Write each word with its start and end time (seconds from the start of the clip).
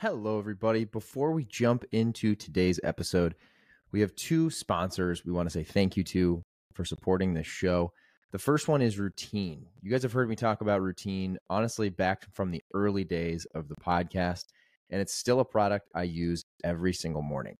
Hello, 0.00 0.38
everybody. 0.38 0.84
Before 0.84 1.32
we 1.32 1.46
jump 1.46 1.82
into 1.90 2.34
today's 2.34 2.78
episode, 2.84 3.34
we 3.92 4.00
have 4.00 4.14
two 4.14 4.50
sponsors 4.50 5.24
we 5.24 5.32
want 5.32 5.48
to 5.48 5.50
say 5.50 5.64
thank 5.64 5.96
you 5.96 6.04
to 6.04 6.42
for 6.74 6.84
supporting 6.84 7.32
this 7.32 7.46
show. 7.46 7.94
The 8.30 8.38
first 8.38 8.68
one 8.68 8.82
is 8.82 8.98
Routine. 8.98 9.64
You 9.80 9.90
guys 9.90 10.02
have 10.02 10.12
heard 10.12 10.28
me 10.28 10.36
talk 10.36 10.60
about 10.60 10.82
Routine, 10.82 11.38
honestly, 11.48 11.88
back 11.88 12.26
from 12.34 12.50
the 12.50 12.62
early 12.74 13.04
days 13.04 13.46
of 13.54 13.68
the 13.68 13.74
podcast, 13.76 14.44
and 14.90 15.00
it's 15.00 15.14
still 15.14 15.40
a 15.40 15.46
product 15.46 15.88
I 15.94 16.02
use 16.02 16.44
every 16.62 16.92
single 16.92 17.22
morning. 17.22 17.56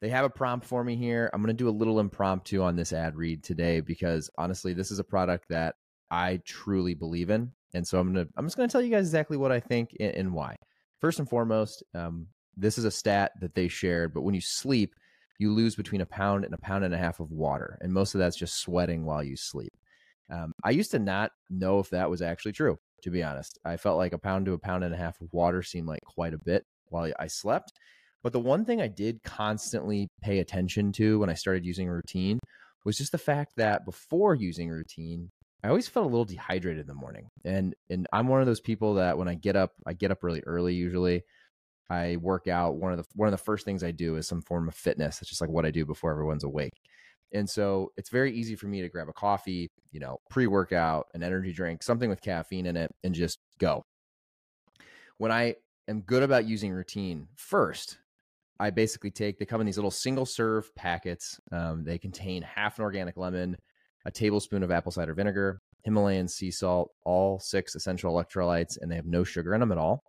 They 0.00 0.10
have 0.10 0.24
a 0.24 0.30
prompt 0.30 0.66
for 0.66 0.84
me 0.84 0.94
here. 0.94 1.30
I'm 1.32 1.42
going 1.42 1.48
to 1.48 1.64
do 1.64 1.68
a 1.68 1.70
little 1.70 1.98
impromptu 1.98 2.62
on 2.62 2.76
this 2.76 2.92
ad 2.92 3.16
read 3.16 3.42
today 3.42 3.80
because 3.80 4.30
honestly, 4.38 4.72
this 4.72 4.92
is 4.92 5.00
a 5.00 5.04
product 5.04 5.46
that 5.48 5.74
I 6.12 6.42
truly 6.44 6.94
believe 6.94 7.28
in. 7.28 7.50
And 7.74 7.84
so 7.84 7.98
I'm 7.98 8.12
going 8.12 8.24
to 8.24 8.32
I'm 8.36 8.46
just 8.46 8.56
going 8.56 8.68
to 8.68 8.72
tell 8.72 8.82
you 8.82 8.90
guys 8.90 9.06
exactly 9.06 9.36
what 9.36 9.50
I 9.50 9.58
think 9.58 9.96
and, 9.98 10.14
and 10.14 10.32
why. 10.32 10.54
First 11.00 11.18
and 11.18 11.28
foremost, 11.28 11.82
um, 11.94 12.26
this 12.56 12.78
is 12.78 12.84
a 12.84 12.90
stat 12.90 13.32
that 13.40 13.54
they 13.54 13.68
shared, 13.68 14.12
but 14.12 14.22
when 14.22 14.34
you 14.34 14.40
sleep, 14.40 14.94
you 15.38 15.52
lose 15.52 15.74
between 15.74 16.02
a 16.02 16.06
pound 16.06 16.44
and 16.44 16.52
a 16.52 16.58
pound 16.58 16.84
and 16.84 16.94
a 16.94 16.98
half 16.98 17.20
of 17.20 17.30
water. 17.30 17.78
And 17.80 17.92
most 17.92 18.14
of 18.14 18.18
that's 18.18 18.36
just 18.36 18.60
sweating 18.60 19.04
while 19.06 19.24
you 19.24 19.36
sleep. 19.36 19.72
Um, 20.30 20.52
I 20.62 20.70
used 20.70 20.90
to 20.90 20.98
not 20.98 21.32
know 21.48 21.78
if 21.78 21.88
that 21.90 22.10
was 22.10 22.20
actually 22.20 22.52
true, 22.52 22.78
to 23.02 23.10
be 23.10 23.22
honest. 23.22 23.58
I 23.64 23.78
felt 23.78 23.96
like 23.96 24.12
a 24.12 24.18
pound 24.18 24.44
to 24.46 24.52
a 24.52 24.58
pound 24.58 24.84
and 24.84 24.94
a 24.94 24.98
half 24.98 25.20
of 25.20 25.32
water 25.32 25.62
seemed 25.62 25.88
like 25.88 26.02
quite 26.04 26.34
a 26.34 26.44
bit 26.44 26.64
while 26.88 27.10
I 27.18 27.26
slept. 27.26 27.72
But 28.22 28.34
the 28.34 28.40
one 28.40 28.66
thing 28.66 28.82
I 28.82 28.88
did 28.88 29.22
constantly 29.22 30.08
pay 30.22 30.40
attention 30.40 30.92
to 30.92 31.18
when 31.18 31.30
I 31.30 31.34
started 31.34 31.64
using 31.64 31.88
routine 31.88 32.38
was 32.84 32.98
just 32.98 33.12
the 33.12 33.18
fact 33.18 33.52
that 33.56 33.86
before 33.86 34.34
using 34.34 34.68
routine, 34.68 35.30
I 35.62 35.68
always 35.68 35.88
felt 35.88 36.06
a 36.06 36.08
little 36.08 36.24
dehydrated 36.24 36.80
in 36.80 36.86
the 36.86 36.94
morning. 36.94 37.28
And 37.44 37.74
and 37.88 38.06
I'm 38.12 38.28
one 38.28 38.40
of 38.40 38.46
those 38.46 38.60
people 38.60 38.94
that 38.94 39.18
when 39.18 39.28
I 39.28 39.34
get 39.34 39.56
up, 39.56 39.72
I 39.86 39.92
get 39.92 40.10
up 40.10 40.22
really 40.22 40.42
early 40.46 40.74
usually. 40.74 41.22
I 41.90 42.16
work 42.16 42.46
out. 42.46 42.76
One 42.76 42.92
of 42.92 42.98
the 42.98 43.04
one 43.14 43.26
of 43.26 43.32
the 43.32 43.38
first 43.38 43.64
things 43.64 43.82
I 43.82 43.90
do 43.90 44.16
is 44.16 44.28
some 44.28 44.42
form 44.42 44.68
of 44.68 44.74
fitness. 44.74 45.20
It's 45.20 45.28
just 45.28 45.40
like 45.40 45.50
what 45.50 45.66
I 45.66 45.70
do 45.70 45.84
before 45.84 46.12
everyone's 46.12 46.44
awake. 46.44 46.74
And 47.32 47.48
so 47.48 47.92
it's 47.96 48.10
very 48.10 48.32
easy 48.32 48.56
for 48.56 48.66
me 48.66 48.82
to 48.82 48.88
grab 48.88 49.08
a 49.08 49.12
coffee, 49.12 49.70
you 49.92 50.00
know, 50.00 50.18
pre-workout, 50.30 51.06
an 51.14 51.22
energy 51.22 51.52
drink, 51.52 51.82
something 51.82 52.10
with 52.10 52.20
caffeine 52.20 52.66
in 52.66 52.76
it 52.76 52.90
and 53.04 53.14
just 53.14 53.38
go. 53.58 53.84
When 55.18 55.30
I 55.30 55.56
am 55.86 56.00
good 56.00 56.22
about 56.22 56.46
using 56.48 56.72
routine 56.72 57.28
first, 57.36 57.98
I 58.58 58.70
basically 58.70 59.10
take 59.10 59.38
they 59.38 59.44
come 59.44 59.60
in 59.60 59.66
these 59.66 59.78
little 59.78 59.90
single 59.90 60.26
serve 60.26 60.74
packets. 60.74 61.40
Um, 61.52 61.84
they 61.84 61.98
contain 61.98 62.42
half 62.42 62.78
an 62.78 62.84
organic 62.84 63.16
lemon, 63.16 63.56
a 64.04 64.10
tablespoon 64.10 64.62
of 64.62 64.70
apple 64.70 64.92
cider 64.92 65.14
vinegar, 65.14 65.60
Himalayan 65.84 66.28
sea 66.28 66.50
salt, 66.50 66.90
all 67.04 67.38
six 67.38 67.74
essential 67.74 68.12
electrolytes, 68.12 68.78
and 68.80 68.90
they 68.90 68.96
have 68.96 69.06
no 69.06 69.24
sugar 69.24 69.54
in 69.54 69.60
them 69.60 69.72
at 69.72 69.78
all. 69.78 70.02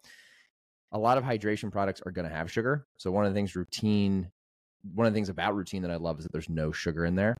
A 0.91 0.99
lot 0.99 1.17
of 1.17 1.23
hydration 1.23 1.71
products 1.71 2.01
are 2.05 2.11
going 2.11 2.27
to 2.27 2.35
have 2.35 2.51
sugar. 2.51 2.85
So, 2.97 3.11
one 3.11 3.25
of 3.25 3.31
the 3.31 3.37
things 3.37 3.55
routine, 3.55 4.29
one 4.93 5.07
of 5.07 5.13
the 5.13 5.17
things 5.17 5.29
about 5.29 5.55
routine 5.55 5.81
that 5.83 5.91
I 5.91 5.95
love 5.95 6.19
is 6.19 6.25
that 6.25 6.31
there's 6.33 6.49
no 6.49 6.71
sugar 6.71 7.05
in 7.05 7.15
there. 7.15 7.37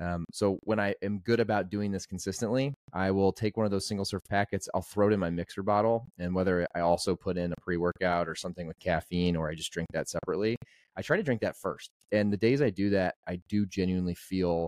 Um, 0.00 0.24
so, 0.32 0.58
when 0.64 0.80
I 0.80 0.94
am 1.02 1.20
good 1.20 1.38
about 1.38 1.70
doing 1.70 1.92
this 1.92 2.06
consistently, 2.06 2.74
I 2.92 3.12
will 3.12 3.32
take 3.32 3.56
one 3.56 3.66
of 3.66 3.70
those 3.70 3.86
single 3.86 4.04
serve 4.04 4.24
packets, 4.28 4.68
I'll 4.74 4.82
throw 4.82 5.08
it 5.08 5.12
in 5.12 5.20
my 5.20 5.30
mixer 5.30 5.62
bottle, 5.62 6.06
and 6.18 6.34
whether 6.34 6.66
I 6.74 6.80
also 6.80 7.14
put 7.14 7.36
in 7.36 7.52
a 7.52 7.60
pre 7.60 7.76
workout 7.76 8.28
or 8.28 8.34
something 8.34 8.66
with 8.66 8.78
caffeine 8.80 9.36
or 9.36 9.48
I 9.48 9.54
just 9.54 9.72
drink 9.72 9.88
that 9.92 10.08
separately, 10.08 10.56
I 10.96 11.02
try 11.02 11.16
to 11.16 11.22
drink 11.22 11.42
that 11.42 11.56
first. 11.56 11.90
And 12.10 12.32
the 12.32 12.36
days 12.36 12.60
I 12.60 12.70
do 12.70 12.90
that, 12.90 13.14
I 13.28 13.40
do 13.48 13.66
genuinely 13.66 14.16
feel 14.16 14.66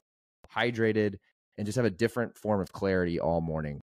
hydrated, 0.54 1.16
and 1.58 1.66
just 1.66 1.76
have 1.76 1.84
a 1.84 1.90
different 1.90 2.36
form 2.36 2.60
of 2.60 2.72
clarity 2.72 3.20
all 3.20 3.40
morning. 3.40 3.80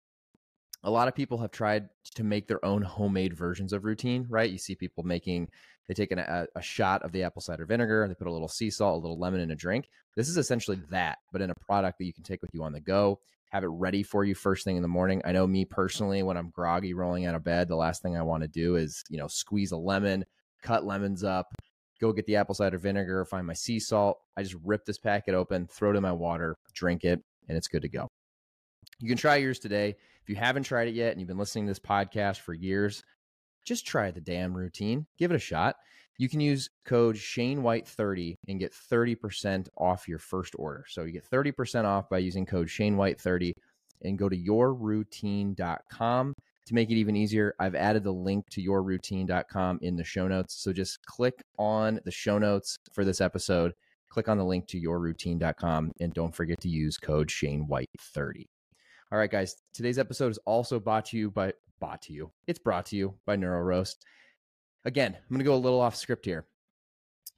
A 0.83 0.91
lot 0.91 1.09
of 1.09 1.15
people 1.15 1.39
have 1.39 1.51
tried 1.51 1.89
to 2.17 2.25
make 2.25 2.47
their 2.47 2.62
own 2.65 2.83
homemade 2.83 3.34
versions 3.34 3.73
of 3.73 3.84
routine, 3.84 4.27
right? 4.29 4.51
You 4.51 4.59
see 4.59 4.75
people 4.75 5.03
making, 5.03 5.48
they 5.89 5.95
take 5.95 6.12
an, 6.12 6.19
a, 6.19 6.47
a 6.55 6.62
shot 6.62 7.03
of 7.03 7.12
the 7.12 7.23
apple 7.23 7.41
cider 7.41 7.65
vinegar, 7.65 8.07
they 8.07 8.15
put 8.15 8.27
a 8.27 8.33
little 8.33 8.48
sea 8.48 8.69
salt, 8.69 8.98
a 8.98 9.01
little 9.01 9.19
lemon 9.19 9.41
in 9.41 9.51
a 9.51 9.57
drink. 9.57 9.89
This 10.15 10.29
is 10.29 10.37
essentially 10.37 10.79
that, 10.91 11.19
but 11.33 11.41
in 11.41 11.51
a 11.51 11.55
product 11.67 11.98
that 11.98 12.05
you 12.05 12.12
can 12.12 12.23
take 12.23 12.42
with 12.42 12.51
you 12.53 12.63
on 12.63 12.73
the 12.73 12.80
go, 12.80 13.19
have 13.51 13.64
it 13.64 13.69
ready 13.69 14.03
for 14.03 14.24
you 14.24 14.35
first 14.35 14.64
thing 14.64 14.77
in 14.77 14.83
the 14.83 14.89
morning. 14.89 15.23
I 15.24 15.33
know 15.33 15.47
me 15.47 15.64
personally, 15.64 16.23
when 16.23 16.36
I'm 16.36 16.51
groggy 16.51 16.92
rolling 16.92 17.24
out 17.24 17.35
of 17.35 17.45
bed, 17.45 17.69
the 17.69 17.77
last 17.77 18.03
thing 18.03 18.17
I 18.17 18.23
want 18.23 18.42
to 18.42 18.48
do 18.48 18.77
is, 18.77 19.03
you 19.08 19.17
know, 19.17 19.29
squeeze 19.29 19.73
a 19.73 19.77
lemon, 19.77 20.24
cut 20.63 20.85
lemons 20.85 21.24
up, 21.24 21.55
go 22.05 22.13
get 22.13 22.27
the 22.27 22.37
apple 22.37 22.55
cider 22.55 22.79
vinegar, 22.79 23.25
find 23.25 23.47
my 23.47 23.55
sea 23.55 23.81
salt. 23.81 24.20
I 24.37 24.42
just 24.42 24.57
rip 24.63 24.85
this 24.85 24.98
packet 24.98 25.35
open, 25.35 25.67
throw 25.67 25.91
it 25.91 25.97
in 25.97 26.03
my 26.03 26.13
water, 26.13 26.57
drink 26.75 27.05
it, 27.05 27.23
and 27.48 27.57
it's 27.57 27.69
good 27.69 27.83
to 27.83 27.89
go. 27.89 28.09
You 29.01 29.09
can 29.09 29.17
try 29.17 29.37
yours 29.37 29.59
today. 29.59 29.97
If 30.23 30.29
you 30.29 30.37
haven't 30.37 30.65
tried 30.65 30.89
it 30.89 30.95
yet 30.95 31.13
and 31.13 31.20
you've 31.20 31.29
been 31.29 31.39
listening 31.39 31.65
to 31.67 31.70
this 31.70 31.79
podcast 31.79 32.41
for 32.41 32.53
years, 32.53 33.03
just 33.65 33.87
try 33.87 34.11
the 34.11 34.20
damn 34.20 34.55
routine. 34.55 35.07
Give 35.19 35.31
it 35.31 35.37
a 35.37 35.41
shot. 35.41 35.77
You 36.19 36.29
can 36.29 36.41
use 36.41 36.69
code 36.85 37.17
Shane 37.17 37.63
White 37.63 37.89
30 37.89 38.39
and 38.47 38.61
get 38.61 38.73
30% 38.73 39.69
off 39.77 40.07
your 40.07 40.19
first 40.19 40.55
order. 40.59 40.85
So 40.89 41.05
you 41.05 41.13
get 41.13 41.29
30% 41.29 41.85
off 41.85 42.09
by 42.09 42.19
using 42.19 42.45
code 42.47 42.71
Shane 42.71 42.97
White 42.97 43.19
30 43.21 43.55
and 44.03 44.19
go 44.19 44.29
to 44.29 44.36
yourroutine.com 44.36 46.35
to 46.67 46.75
make 46.75 46.91
it 46.91 46.95
even 46.95 47.17
easier, 47.17 47.55
I've 47.58 47.75
added 47.75 48.05
the 48.05 48.13
link 48.13 48.48
to 48.51 48.63
yourroutine.com 48.63 49.79
in 49.83 49.97
the 49.97 50.05
show 50.05 50.27
notes. 50.27 50.55
So 50.55 50.73
just 50.73 51.05
click 51.05 51.42
on 51.58 52.01
the 52.05 52.11
show 52.11 52.39
notes 52.39 52.79
for 52.92 53.05
this 53.05 53.20
episode, 53.20 53.73
click 54.08 54.29
on 54.29 54.39
the 54.39 54.45
link 54.45 54.67
to 54.69 54.80
yourroutine.com, 54.80 55.92
and 56.01 56.14
don't 56.14 56.35
forget 56.35 56.61
to 56.63 56.69
use 56.69 56.97
code 56.97 57.30
Shane 57.30 57.67
White 57.67 57.91
30 58.01 58.48
All 59.13 59.19
right, 59.19 59.30
guys, 59.30 59.57
today's 59.74 59.98
episode 59.98 60.30
is 60.30 60.39
also 60.47 60.80
brought 60.80 61.07
to 61.07 61.19
you 61.19 61.30
by 61.30 61.53
brought 61.80 62.03
to 62.03 62.13
you. 62.13 62.30
It's 62.47 62.58
brought 62.58 62.86
to 62.86 62.97
you 62.97 63.14
by 63.27 63.36
NeuRoast. 63.36 63.97
Again, 64.86 65.14
I'm 65.14 65.29
going 65.29 65.39
to 65.39 65.45
go 65.45 65.55
a 65.55 65.57
little 65.57 65.80
off 65.80 65.97
script 65.97 66.24
here. 66.24 66.47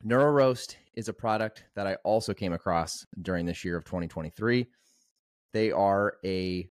NeuRoast 0.04 0.76
is 0.94 1.08
a 1.08 1.12
product 1.12 1.64
that 1.74 1.86
I 1.86 1.94
also 2.04 2.34
came 2.34 2.52
across 2.52 3.04
during 3.22 3.46
this 3.46 3.64
year 3.64 3.76
of 3.76 3.84
2023. 3.84 4.66
They 5.52 5.72
are 5.72 6.18
a 6.24 6.68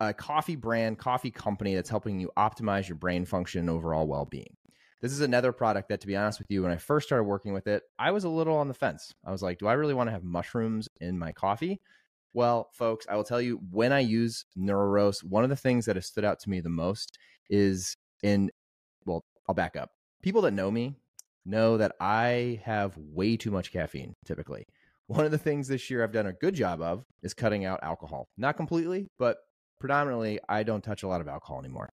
a 0.00 0.14
coffee 0.14 0.56
brand, 0.56 0.98
coffee 0.98 1.30
company 1.30 1.74
that's 1.74 1.90
helping 1.90 2.20
you 2.20 2.30
optimize 2.36 2.88
your 2.88 2.96
brain 2.96 3.24
function 3.24 3.60
and 3.60 3.70
overall 3.70 4.06
well 4.06 4.24
being. 4.24 4.56
This 5.02 5.12
is 5.12 5.20
another 5.20 5.52
product 5.52 5.90
that, 5.90 6.00
to 6.00 6.06
be 6.06 6.16
honest 6.16 6.38
with 6.38 6.50
you, 6.50 6.62
when 6.62 6.72
I 6.72 6.76
first 6.76 7.06
started 7.06 7.24
working 7.24 7.52
with 7.52 7.66
it, 7.66 7.82
I 7.98 8.10
was 8.10 8.24
a 8.24 8.28
little 8.28 8.56
on 8.56 8.68
the 8.68 8.74
fence. 8.74 9.14
I 9.24 9.30
was 9.30 9.42
like, 9.42 9.58
do 9.58 9.66
I 9.66 9.74
really 9.74 9.94
want 9.94 10.08
to 10.08 10.12
have 10.12 10.24
mushrooms 10.24 10.88
in 11.00 11.18
my 11.18 11.32
coffee? 11.32 11.80
Well, 12.32 12.70
folks, 12.72 13.06
I 13.08 13.16
will 13.16 13.24
tell 13.24 13.40
you 13.40 13.60
when 13.70 13.92
I 13.92 14.00
use 14.00 14.44
NeuRoast, 14.58 15.22
one 15.22 15.44
of 15.44 15.50
the 15.50 15.56
things 15.56 15.86
that 15.86 15.96
has 15.96 16.06
stood 16.06 16.24
out 16.24 16.40
to 16.40 16.50
me 16.50 16.60
the 16.60 16.68
most 16.68 17.18
is 17.50 17.96
in, 18.22 18.50
well, 19.04 19.24
I'll 19.48 19.54
back 19.54 19.76
up. 19.76 19.90
People 20.22 20.42
that 20.42 20.50
know 20.52 20.70
me 20.70 20.96
know 21.44 21.76
that 21.76 21.92
I 22.00 22.60
have 22.64 22.96
way 22.96 23.36
too 23.36 23.50
much 23.50 23.72
caffeine 23.72 24.14
typically. 24.24 24.66
One 25.06 25.24
of 25.24 25.30
the 25.30 25.38
things 25.38 25.68
this 25.68 25.88
year 25.88 26.02
I've 26.02 26.12
done 26.12 26.26
a 26.26 26.32
good 26.32 26.54
job 26.54 26.80
of 26.80 27.04
is 27.22 27.32
cutting 27.32 27.64
out 27.64 27.80
alcohol. 27.82 28.28
Not 28.36 28.56
completely, 28.56 29.08
but 29.18 29.38
predominantly 29.78 30.40
I 30.48 30.62
don't 30.62 30.82
touch 30.82 31.02
a 31.02 31.08
lot 31.08 31.20
of 31.20 31.28
alcohol 31.28 31.58
anymore. 31.58 31.90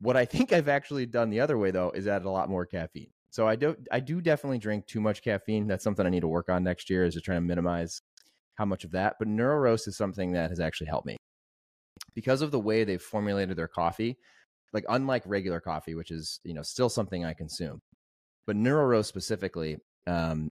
What 0.00 0.16
I 0.16 0.24
think 0.24 0.52
I've 0.52 0.68
actually 0.68 1.06
done 1.06 1.30
the 1.30 1.40
other 1.40 1.58
way 1.58 1.70
though 1.70 1.90
is 1.90 2.06
add 2.06 2.24
a 2.24 2.30
lot 2.30 2.48
more 2.48 2.66
caffeine. 2.66 3.10
So 3.30 3.46
I 3.46 3.56
do 3.56 3.76
I 3.90 4.00
do 4.00 4.20
definitely 4.20 4.58
drink 4.58 4.86
too 4.86 5.00
much 5.00 5.22
caffeine. 5.22 5.66
That's 5.66 5.84
something 5.84 6.06
I 6.06 6.10
need 6.10 6.20
to 6.20 6.28
work 6.28 6.48
on 6.48 6.64
next 6.64 6.88
year 6.88 7.04
is 7.04 7.14
to 7.14 7.20
try 7.20 7.34
to 7.34 7.40
minimize 7.40 8.00
how 8.54 8.64
much 8.64 8.84
of 8.84 8.92
that. 8.92 9.16
But 9.18 9.28
neuro 9.28 9.70
NeuRoast 9.70 9.88
is 9.88 9.96
something 9.96 10.32
that 10.32 10.50
has 10.50 10.60
actually 10.60 10.88
helped 10.88 11.06
me. 11.06 11.16
Because 12.14 12.42
of 12.42 12.50
the 12.50 12.58
way 12.58 12.84
they've 12.84 13.00
formulated 13.00 13.56
their 13.56 13.68
coffee, 13.68 14.18
like 14.72 14.84
unlike 14.88 15.22
regular 15.26 15.60
coffee, 15.60 15.94
which 15.94 16.10
is, 16.10 16.40
you 16.44 16.54
know, 16.54 16.62
still 16.62 16.88
something 16.88 17.24
I 17.24 17.34
consume. 17.34 17.80
But 18.46 18.56
neuro 18.56 18.86
NeuRoast 18.86 19.06
specifically, 19.06 19.78
um, 20.06 20.50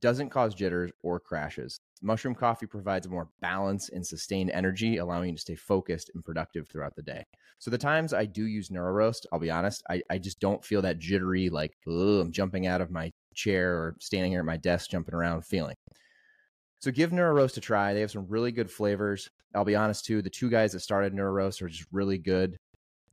doesn't 0.00 0.30
cause 0.30 0.54
jitters 0.54 0.90
or 1.02 1.20
crashes. 1.20 1.78
Mushroom 2.02 2.34
coffee 2.34 2.66
provides 2.66 3.08
more 3.08 3.28
balance 3.40 3.88
and 3.88 4.06
sustained 4.06 4.50
energy, 4.50 4.98
allowing 4.98 5.30
you 5.30 5.34
to 5.36 5.40
stay 5.40 5.54
focused 5.54 6.10
and 6.14 6.24
productive 6.24 6.68
throughout 6.68 6.94
the 6.96 7.02
day. 7.02 7.24
So 7.58 7.70
the 7.70 7.78
times 7.78 8.12
I 8.12 8.26
do 8.26 8.44
use 8.44 8.68
NeuRoast, 8.68 9.26
I'll 9.32 9.38
be 9.38 9.50
honest, 9.50 9.82
I, 9.88 10.02
I 10.10 10.18
just 10.18 10.40
don't 10.40 10.64
feel 10.64 10.82
that 10.82 10.98
jittery, 10.98 11.48
like 11.48 11.72
I'm 11.86 12.32
jumping 12.32 12.66
out 12.66 12.80
of 12.80 12.90
my 12.90 13.10
chair 13.34 13.74
or 13.74 13.96
standing 14.00 14.32
here 14.32 14.40
at 14.40 14.46
my 14.46 14.56
desk 14.56 14.90
jumping 14.90 15.14
around 15.14 15.46
feeling. 15.46 15.76
So 16.80 16.90
give 16.90 17.10
NeuRoast 17.10 17.56
a 17.56 17.60
try. 17.60 17.94
They 17.94 18.00
have 18.00 18.10
some 18.10 18.26
really 18.28 18.52
good 18.52 18.70
flavors. 18.70 19.28
I'll 19.54 19.64
be 19.64 19.76
honest 19.76 20.04
too, 20.04 20.20
the 20.20 20.30
two 20.30 20.50
guys 20.50 20.72
that 20.72 20.80
started 20.80 21.14
NeuRoast 21.14 21.62
are 21.62 21.68
just 21.68 21.86
really 21.92 22.18
good, 22.18 22.56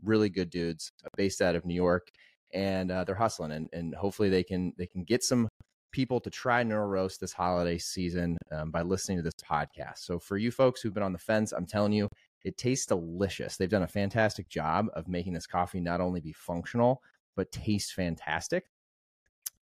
really 0.03 0.29
good 0.29 0.49
dudes, 0.49 0.91
based 1.15 1.41
out 1.41 1.55
of 1.55 1.65
New 1.65 1.75
York, 1.75 2.09
and 2.53 2.91
uh, 2.91 3.03
they're 3.03 3.15
hustling. 3.15 3.51
And, 3.51 3.69
and 3.71 3.95
hopefully 3.95 4.29
they 4.29 4.43
can 4.43 4.73
they 4.77 4.87
can 4.87 5.03
get 5.03 5.23
some 5.23 5.47
people 5.91 6.19
to 6.19 6.29
try 6.29 6.63
NeuRoast 6.63 7.19
this 7.19 7.33
holiday 7.33 7.77
season 7.77 8.37
um, 8.51 8.71
by 8.71 8.81
listening 8.81 9.17
to 9.17 9.23
this 9.23 9.33
podcast. 9.43 9.99
So 9.99 10.19
for 10.19 10.37
you 10.37 10.51
folks 10.51 10.81
who've 10.81 10.93
been 10.93 11.03
on 11.03 11.13
the 11.13 11.19
fence, 11.19 11.51
I'm 11.51 11.65
telling 11.65 11.93
you, 11.93 12.07
it 12.43 12.57
tastes 12.57 12.85
delicious. 12.85 13.57
They've 13.57 13.69
done 13.69 13.83
a 13.83 13.87
fantastic 13.87 14.49
job 14.49 14.87
of 14.93 15.07
making 15.07 15.33
this 15.33 15.47
coffee 15.47 15.79
not 15.79 16.01
only 16.01 16.21
be 16.21 16.33
functional, 16.33 17.01
but 17.35 17.51
taste 17.51 17.93
fantastic. 17.93 18.65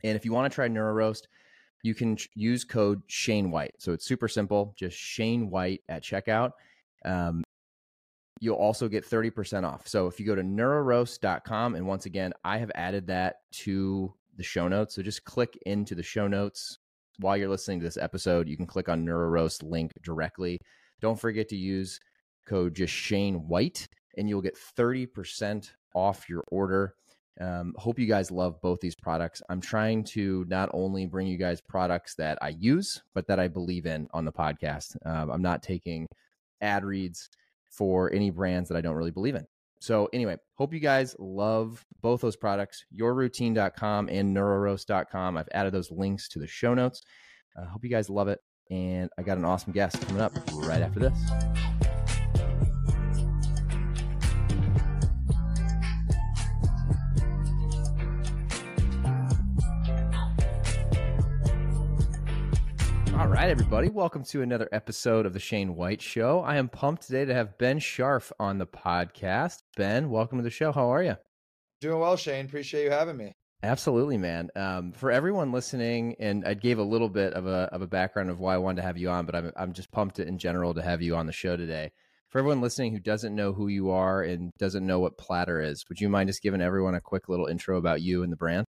And 0.04 0.16
if 0.16 0.24
you 0.24 0.32
want 0.32 0.52
to 0.52 0.56
try 0.56 0.68
NeuRoast, 0.68 1.24
you 1.84 1.94
can 1.94 2.18
use 2.36 2.64
code 2.64 3.02
Shane 3.08 3.52
White. 3.52 3.74
So 3.80 3.94
it's 3.94 4.06
super 4.06 4.28
simple, 4.28 4.74
just 4.78 4.98
Shane 4.98 5.50
White 5.50 5.82
at 5.90 6.04
checkout. 6.04 6.52
Um, 7.06 7.44
you'll 8.40 8.56
also 8.56 8.88
get 8.88 9.10
30% 9.10 9.66
off. 9.66 9.88
So 9.88 10.08
if 10.08 10.20
you 10.20 10.26
go 10.26 10.36
to 10.36 10.42
neuroroast.com, 10.42 11.76
and 11.76 11.88
once 11.88 12.06
again, 12.06 12.34
I 12.44 12.58
have 12.58 12.72
added 12.76 13.08
that 13.08 13.38
to 13.52 14.14
the 14.40 14.44
show 14.44 14.68
notes. 14.68 14.96
So 14.96 15.04
just 15.04 15.24
click 15.26 15.56
into 15.68 15.94
the 15.94 16.02
show 16.02 16.28
notes 16.28 16.80
while 17.20 17.38
you're 17.38 17.50
listening 17.50 17.80
to 17.82 17.86
this 17.86 17.98
episode. 17.98 18.48
You 18.48 18.58
can 18.58 18.66
click 18.66 18.90
on 18.90 19.06
NeuRoast 19.06 19.62
link 19.62 19.92
directly. 20.02 20.58
Don't 21.02 21.20
forget 21.20 21.48
to 21.50 21.56
use 21.56 22.00
code 22.48 22.74
just 22.74 22.94
Shane 22.94 23.48
White, 23.48 23.88
and 24.18 24.28
you'll 24.28 24.42
get 24.42 24.58
30% 24.78 25.70
off 25.94 26.28
your 26.28 26.44
order. 26.52 26.96
Um, 27.40 27.74
hope 27.78 28.00
you 28.00 28.06
guys 28.06 28.32
love 28.32 28.60
both 28.62 28.80
these 28.82 28.96
products. 28.96 29.42
I'm 29.50 29.62
trying 29.62 30.04
to 30.06 30.46
not 30.50 30.70
only 30.74 31.06
bring 31.06 31.28
you 31.28 31.38
guys 31.38 31.62
products 31.62 32.16
that 32.16 32.38
I 32.42 32.50
use, 32.50 33.02
but 33.14 33.28
that 33.28 33.40
I 33.40 33.48
believe 33.48 33.86
in 33.86 34.08
on 34.14 34.26
the 34.26 34.32
podcast. 34.32 34.98
Um, 35.06 35.30
I'm 35.30 35.42
not 35.42 35.62
taking 35.62 36.06
ad 36.62 36.84
reads 36.84 37.30
for 37.70 38.12
any 38.12 38.30
brands 38.30 38.68
that 38.70 38.78
I 38.78 38.82
don't 38.82 38.96
really 38.96 39.12
believe 39.12 39.36
in. 39.36 39.46
So, 39.80 40.10
anyway, 40.12 40.38
hope 40.56 40.74
you 40.74 40.80
guys 40.80 41.16
love 41.20 41.86
both 42.02 42.22
those 42.22 42.36
products, 42.36 42.84
yourroutine.com 42.98 44.10
and 44.10 44.36
neuroroast.com. 44.36 45.38
I've 45.38 45.50
added 45.54 45.74
those 45.74 45.90
links 45.90 46.28
to 46.30 46.40
the 46.40 46.48
show 46.48 46.74
notes. 46.74 47.02
I 47.58 47.62
uh, 47.62 47.68
hope 47.68 47.84
you 47.84 47.90
guys 47.90 48.10
love 48.10 48.28
it. 48.28 48.40
And 48.70 49.10
I 49.18 49.24
got 49.24 49.38
an 49.38 49.46
awesome 49.46 49.74
guest 49.74 50.00
coming 50.08 50.22
up 50.22 50.34
right 50.54 50.82
after 50.82 51.00
this. 51.00 51.79
All 63.20 63.28
right, 63.28 63.50
everybody. 63.50 63.90
Welcome 63.90 64.24
to 64.24 64.44
another 64.44 64.70
episode 64.72 65.26
of 65.26 65.34
the 65.34 65.42
Shane 65.42 65.76
White 65.76 66.02
Show. 66.02 66.40
I 66.40 66.56
am 66.56 66.70
pumped 66.70 67.06
today 67.06 67.26
to 67.26 67.34
have 67.34 67.58
Ben 67.58 67.78
Sharf 67.78 68.32
on 68.40 68.60
the 68.60 68.66
podcast. 68.66 69.58
Ben, 69.76 70.10
welcome 70.10 70.38
to 70.38 70.44
the 70.44 70.50
show. 70.50 70.72
How 70.72 70.88
are 70.88 71.04
you? 71.04 71.18
Doing 71.82 72.00
well, 72.00 72.16
Shane. 72.16 72.46
Appreciate 72.46 72.86
you 72.86 72.92
having 72.92 73.18
me. 73.18 73.34
Absolutely, 73.62 74.18
man. 74.18 74.48
Um, 74.56 74.94
for 74.94 75.12
everyone 75.12 75.52
listening, 75.52 76.16
and 76.18 76.46
I 76.48 76.54
gave 76.54 76.80
a 76.80 76.84
little 76.84 77.10
bit 77.10 77.34
of 77.34 77.46
a 77.46 77.68
of 77.74 77.82
a 77.82 77.88
background 77.88 78.30
of 78.30 78.40
why 78.40 78.54
I 78.54 78.58
wanted 78.58 78.78
to 78.78 78.88
have 78.88 78.98
you 78.98 79.10
on, 79.10 79.26
but 79.26 79.36
I'm 79.36 79.52
I'm 79.58 79.74
just 79.74 79.92
pumped 79.92 80.20
in 80.20 80.38
general 80.38 80.74
to 80.76 80.82
have 80.82 81.02
you 81.02 81.18
on 81.18 81.26
the 81.26 81.34
show 81.34 81.58
today. 81.58 81.92
For 82.30 82.40
everyone 82.40 82.62
listening 82.62 82.94
who 82.94 83.02
doesn't 83.02 83.36
know 83.36 83.52
who 83.52 83.68
you 83.68 83.90
are 83.90 84.24
and 84.24 84.54
doesn't 84.58 84.88
know 84.88 85.02
what 85.02 85.18
Platter 85.18 85.60
is, 85.60 85.84
would 85.90 86.00
you 86.00 86.08
mind 86.08 86.30
just 86.30 86.42
giving 86.42 86.62
everyone 86.62 86.96
a 86.96 87.02
quick 87.02 87.28
little 87.28 87.48
intro 87.48 87.78
about 87.78 88.02
you 88.02 88.24
and 88.24 88.32
the 88.32 88.38
brand? 88.38 88.66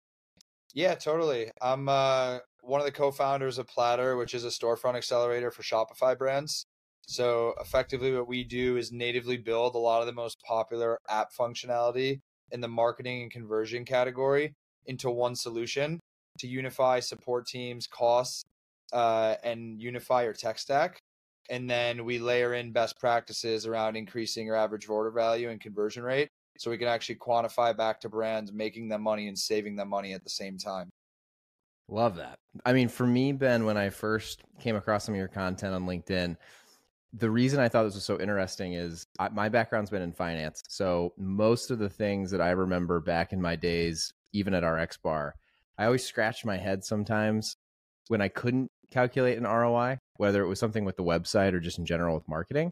Yeah, 0.73 0.95
totally. 0.95 1.51
I'm 1.61 1.89
uh, 1.89 2.39
one 2.67 2.81
of 2.81 2.85
the 2.85 2.91
co-founders 2.91 3.57
of 3.57 3.67
Platter, 3.67 4.17
which 4.17 4.33
is 4.33 4.43
a 4.43 4.49
storefront 4.49 4.95
accelerator 4.95 5.51
for 5.51 5.63
Shopify 5.63 6.17
brands. 6.17 6.65
So 7.07 7.53
effectively 7.61 8.13
what 8.13 8.27
we 8.27 8.43
do 8.43 8.75
is 8.75 8.91
natively 8.91 9.37
build 9.37 9.75
a 9.75 9.79
lot 9.79 10.01
of 10.01 10.07
the 10.07 10.13
most 10.13 10.37
popular 10.45 10.99
app 11.09 11.29
functionality 11.31 12.19
in 12.51 12.59
the 12.59 12.67
marketing 12.67 13.21
and 13.21 13.31
conversion 13.31 13.85
category 13.85 14.53
into 14.85 15.09
one 15.09 15.33
solution 15.35 15.99
to 16.39 16.47
unify 16.47 16.99
support 16.99 17.47
teams, 17.47 17.87
costs, 17.87 18.43
uh, 18.91 19.35
and 19.43 19.81
unify 19.81 20.23
your 20.23 20.33
tech 20.33 20.59
stack. 20.59 20.99
And 21.49 21.69
then 21.69 22.03
we 22.03 22.19
layer 22.19 22.53
in 22.53 22.73
best 22.73 22.99
practices 22.99 23.65
around 23.65 23.95
increasing 23.95 24.45
your 24.45 24.55
average 24.55 24.89
order 24.89 25.11
value 25.11 25.49
and 25.49 25.61
conversion 25.61 26.03
rate 26.03 26.27
so 26.57 26.69
we 26.69 26.77
can 26.77 26.89
actually 26.89 27.15
quantify 27.15 27.75
back 27.75 28.01
to 28.01 28.09
brands 28.09 28.51
making 28.51 28.89
them 28.89 29.01
money 29.01 29.29
and 29.29 29.39
saving 29.39 29.77
them 29.77 29.87
money 29.87 30.11
at 30.11 30.25
the 30.25 30.29
same 30.29 30.57
time. 30.57 30.89
Love 31.89 32.17
that. 32.17 32.39
I 32.65 32.73
mean, 32.73 32.89
for 32.89 33.07
me, 33.07 33.31
Ben, 33.31 33.65
when 33.65 33.77
I 33.77 33.89
first 33.89 34.41
came 34.59 34.75
across 34.75 35.05
some 35.05 35.13
of 35.13 35.19
your 35.19 35.27
content 35.27 35.73
on 35.73 35.85
LinkedIn, 35.85 36.35
the 37.13 37.31
reason 37.31 37.59
I 37.59 37.69
thought 37.69 37.83
this 37.83 37.95
was 37.95 38.03
so 38.03 38.19
interesting 38.19 38.73
is 38.73 39.07
I, 39.19 39.29
my 39.29 39.47
background's 39.47 39.89
been 39.89 40.01
in 40.01 40.11
finance. 40.11 40.63
So 40.67 41.13
most 41.17 41.71
of 41.71 41.79
the 41.79 41.89
things 41.89 42.31
that 42.31 42.41
I 42.41 42.51
remember 42.51 42.99
back 42.99 43.31
in 43.31 43.41
my 43.41 43.55
days, 43.55 44.13
even 44.33 44.53
at 44.53 44.67
RX 44.67 44.97
Bar, 44.97 45.35
I 45.77 45.85
always 45.85 46.05
scratched 46.05 46.45
my 46.45 46.57
head 46.57 46.83
sometimes 46.83 47.55
when 48.09 48.21
I 48.21 48.27
couldn't 48.27 48.69
calculate 48.91 49.37
an 49.37 49.45
ROI, 49.45 49.99
whether 50.17 50.43
it 50.43 50.47
was 50.47 50.59
something 50.59 50.83
with 50.83 50.97
the 50.97 51.03
website 51.03 51.53
or 51.53 51.59
just 51.59 51.79
in 51.79 51.85
general 51.85 52.15
with 52.15 52.27
marketing. 52.27 52.71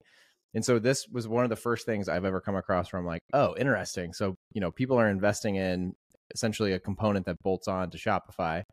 And 0.54 0.64
so 0.64 0.80
this 0.80 1.08
was 1.08 1.28
one 1.28 1.44
of 1.44 1.50
the 1.50 1.56
first 1.56 1.86
things 1.86 2.10
I've 2.10 2.26
ever 2.26 2.42
come 2.42 2.56
across 2.56 2.92
where 2.92 3.00
I'm 3.00 3.06
like, 3.06 3.24
oh, 3.34 3.56
interesting. 3.58 4.14
So, 4.14 4.38
you 4.54 4.62
know, 4.62 4.72
people 4.72 4.98
are 4.98 5.10
investing 5.10 5.56
in 5.56 5.94
essentially 6.34 6.74
a 6.74 6.80
component 6.80 7.26
that 7.26 7.42
bolts 7.44 7.68
on 7.68 7.90
to 7.92 7.98
Shopify 7.98 8.64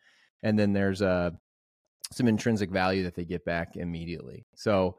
and 0.43 0.59
then 0.59 0.73
there's 0.73 1.03
uh, 1.03 1.31
some 2.13 2.29
intrinsic 2.29 2.71
value 2.71 3.05
that 3.05 3.15
they 3.15 3.25
get 3.25 3.45
back 3.45 3.77
immediately. 3.77 4.45
So, 4.55 4.99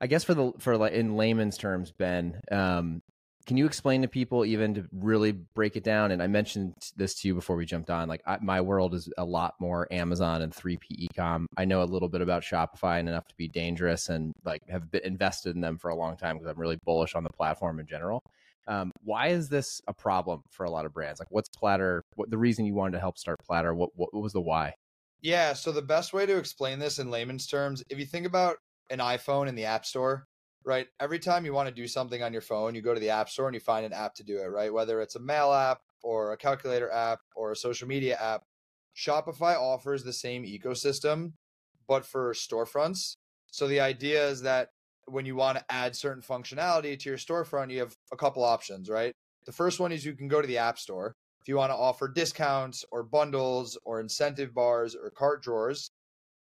I 0.00 0.06
guess 0.06 0.24
for 0.24 0.34
the 0.34 0.52
for 0.58 0.76
like 0.76 0.92
in 0.92 1.16
layman's 1.16 1.56
terms, 1.56 1.92
Ben, 1.92 2.40
um, 2.50 3.02
can 3.46 3.56
you 3.56 3.64
explain 3.64 4.02
to 4.02 4.08
people 4.08 4.44
even 4.44 4.74
to 4.74 4.84
really 4.92 5.32
break 5.32 5.76
it 5.76 5.84
down? 5.84 6.10
And 6.10 6.20
I 6.20 6.26
mentioned 6.26 6.74
this 6.96 7.14
to 7.20 7.28
you 7.28 7.34
before 7.34 7.54
we 7.54 7.64
jumped 7.64 7.90
on. 7.90 8.08
Like 8.08 8.20
I, 8.26 8.38
my 8.42 8.60
world 8.60 8.92
is 8.92 9.08
a 9.16 9.24
lot 9.24 9.54
more 9.60 9.86
Amazon 9.92 10.42
and 10.42 10.52
3P 10.52 11.08
ecom. 11.08 11.46
I 11.56 11.64
know 11.64 11.82
a 11.82 11.84
little 11.84 12.08
bit 12.08 12.22
about 12.22 12.42
Shopify 12.42 12.98
and 12.98 13.08
enough 13.08 13.28
to 13.28 13.36
be 13.36 13.48
dangerous, 13.48 14.08
and 14.08 14.32
like 14.44 14.68
have 14.68 14.90
been 14.90 15.02
invested 15.04 15.54
in 15.54 15.60
them 15.60 15.78
for 15.78 15.90
a 15.90 15.96
long 15.96 16.16
time 16.16 16.36
because 16.36 16.50
I'm 16.50 16.60
really 16.60 16.78
bullish 16.84 17.14
on 17.14 17.22
the 17.22 17.30
platform 17.30 17.78
in 17.78 17.86
general. 17.86 18.22
Um, 18.68 18.90
why 19.02 19.28
is 19.28 19.48
this 19.48 19.80
a 19.86 19.92
problem 19.92 20.42
for 20.50 20.64
a 20.64 20.70
lot 20.70 20.86
of 20.86 20.92
brands? 20.92 21.20
Like, 21.20 21.30
what's 21.30 21.48
Platter? 21.48 22.04
What 22.14 22.30
the 22.30 22.38
reason 22.38 22.64
you 22.66 22.74
wanted 22.74 22.92
to 22.92 23.00
help 23.00 23.18
start 23.18 23.38
Platter? 23.44 23.74
What, 23.74 23.90
what, 23.94 24.12
what 24.12 24.22
was 24.22 24.32
the 24.32 24.40
why? 24.40 24.74
Yeah, 25.22 25.52
so 25.52 25.72
the 25.72 25.82
best 25.82 26.12
way 26.12 26.26
to 26.26 26.36
explain 26.36 26.78
this 26.78 26.98
in 26.98 27.10
layman's 27.10 27.46
terms, 27.46 27.82
if 27.88 27.98
you 27.98 28.06
think 28.06 28.26
about 28.26 28.56
an 28.90 28.98
iPhone 28.98 29.48
in 29.48 29.54
the 29.54 29.64
App 29.64 29.84
Store, 29.84 30.26
right? 30.64 30.86
Every 31.00 31.18
time 31.18 31.44
you 31.44 31.52
want 31.52 31.68
to 31.68 31.74
do 31.74 31.86
something 31.86 32.22
on 32.22 32.32
your 32.32 32.42
phone, 32.42 32.74
you 32.74 32.82
go 32.82 32.92
to 32.92 33.00
the 33.00 33.10
App 33.10 33.28
Store 33.28 33.46
and 33.46 33.54
you 33.54 33.60
find 33.60 33.86
an 33.86 33.92
app 33.92 34.14
to 34.16 34.24
do 34.24 34.38
it, 34.38 34.46
right? 34.46 34.72
Whether 34.72 35.00
it's 35.00 35.16
a 35.16 35.20
mail 35.20 35.52
app 35.52 35.78
or 36.02 36.32
a 36.32 36.36
calculator 36.36 36.90
app 36.90 37.20
or 37.34 37.52
a 37.52 37.56
social 37.56 37.88
media 37.88 38.16
app, 38.20 38.42
Shopify 38.96 39.56
offers 39.56 40.02
the 40.02 40.12
same 40.12 40.44
ecosystem, 40.44 41.32
but 41.86 42.04
for 42.04 42.32
storefronts. 42.32 43.16
So 43.50 43.68
the 43.68 43.80
idea 43.80 44.28
is 44.28 44.42
that 44.42 44.70
when 45.06 45.26
you 45.26 45.36
want 45.36 45.58
to 45.58 45.64
add 45.70 45.96
certain 45.96 46.22
functionality 46.22 46.98
to 46.98 47.08
your 47.08 47.18
storefront, 47.18 47.70
you 47.70 47.80
have 47.80 47.94
a 48.12 48.16
couple 48.16 48.44
options, 48.44 48.88
right? 48.88 49.12
The 49.46 49.52
first 49.52 49.80
one 49.80 49.92
is 49.92 50.04
you 50.04 50.14
can 50.14 50.28
go 50.28 50.40
to 50.40 50.48
the 50.48 50.58
App 50.58 50.78
Store. 50.78 51.14
If 51.40 51.48
you 51.48 51.56
want 51.56 51.70
to 51.70 51.76
offer 51.76 52.08
discounts 52.08 52.84
or 52.90 53.04
bundles 53.04 53.78
or 53.84 54.00
incentive 54.00 54.52
bars 54.52 54.96
or 54.96 55.10
cart 55.10 55.42
drawers, 55.42 55.88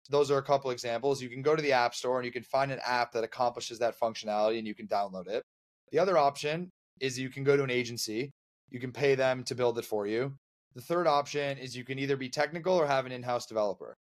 those 0.10 0.30
are 0.30 0.38
a 0.38 0.44
couple 0.44 0.70
examples. 0.70 1.22
You 1.22 1.30
can 1.30 1.42
go 1.42 1.56
to 1.56 1.62
the 1.62 1.72
App 1.72 1.96
Store 1.96 2.18
and 2.18 2.26
you 2.26 2.32
can 2.32 2.44
find 2.44 2.72
an 2.72 2.80
app 2.86 3.12
that 3.14 3.24
accomplishes 3.24 3.80
that 3.80 4.00
functionality 4.00 4.60
and 4.60 4.68
you 4.68 4.76
can 4.76 4.88
download 4.88 5.28
it. 5.28 5.44
The 5.92 6.00
other 6.00 6.18
option 6.18 6.70
is 7.00 7.18
you 7.18 7.30
can 7.30 7.44
go 7.44 7.58
to 7.58 7.64
an 7.64 7.72
agency. 7.72 8.32
You 8.70 8.80
can 8.80 8.92
pay 8.92 9.16
them 9.16 9.44
to 9.46 9.56
build 9.56 9.80
it 9.80 9.86
for 9.86 10.06
you. 10.06 10.34
The 10.76 10.82
third 10.82 11.08
option 11.08 11.58
is 11.58 11.76
you 11.76 11.84
can 11.84 12.00
either 12.00 12.16
be 12.16 12.30
technical 12.30 12.76
or 12.76 12.88
have 12.88 13.06
an 13.06 13.12
in 13.12 13.24
house 13.24 13.46
developer. 13.46 13.96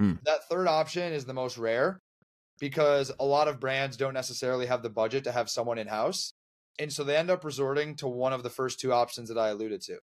Mm. 0.00 0.18
That 0.24 0.48
third 0.48 0.66
option 0.66 1.12
is 1.12 1.24
the 1.24 1.34
most 1.34 1.58
rare 1.58 2.00
because 2.58 3.12
a 3.18 3.24
lot 3.24 3.48
of 3.48 3.60
brands 3.60 3.96
don't 3.96 4.14
necessarily 4.14 4.66
have 4.66 4.82
the 4.82 4.90
budget 4.90 5.24
to 5.24 5.32
have 5.32 5.50
someone 5.50 5.78
in 5.78 5.86
house. 5.86 6.32
And 6.78 6.92
so 6.92 7.04
they 7.04 7.16
end 7.16 7.30
up 7.30 7.44
resorting 7.44 7.96
to 7.96 8.08
one 8.08 8.32
of 8.32 8.42
the 8.42 8.50
first 8.50 8.80
two 8.80 8.92
options 8.92 9.28
that 9.28 9.38
I 9.38 9.48
alluded 9.48 9.80
to, 9.82 9.98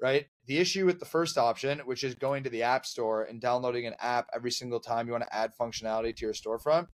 right? 0.00 0.26
The 0.46 0.58
issue 0.58 0.86
with 0.86 0.98
the 0.98 1.04
first 1.04 1.38
option, 1.38 1.80
which 1.84 2.04
is 2.04 2.14
going 2.14 2.44
to 2.44 2.50
the 2.50 2.62
App 2.62 2.84
Store 2.84 3.22
and 3.22 3.40
downloading 3.40 3.86
an 3.86 3.94
app 4.00 4.28
every 4.34 4.50
single 4.50 4.80
time 4.80 5.06
you 5.06 5.12
want 5.12 5.24
to 5.24 5.34
add 5.34 5.52
functionality 5.60 6.14
to 6.16 6.24
your 6.24 6.34
storefront, 6.34 6.88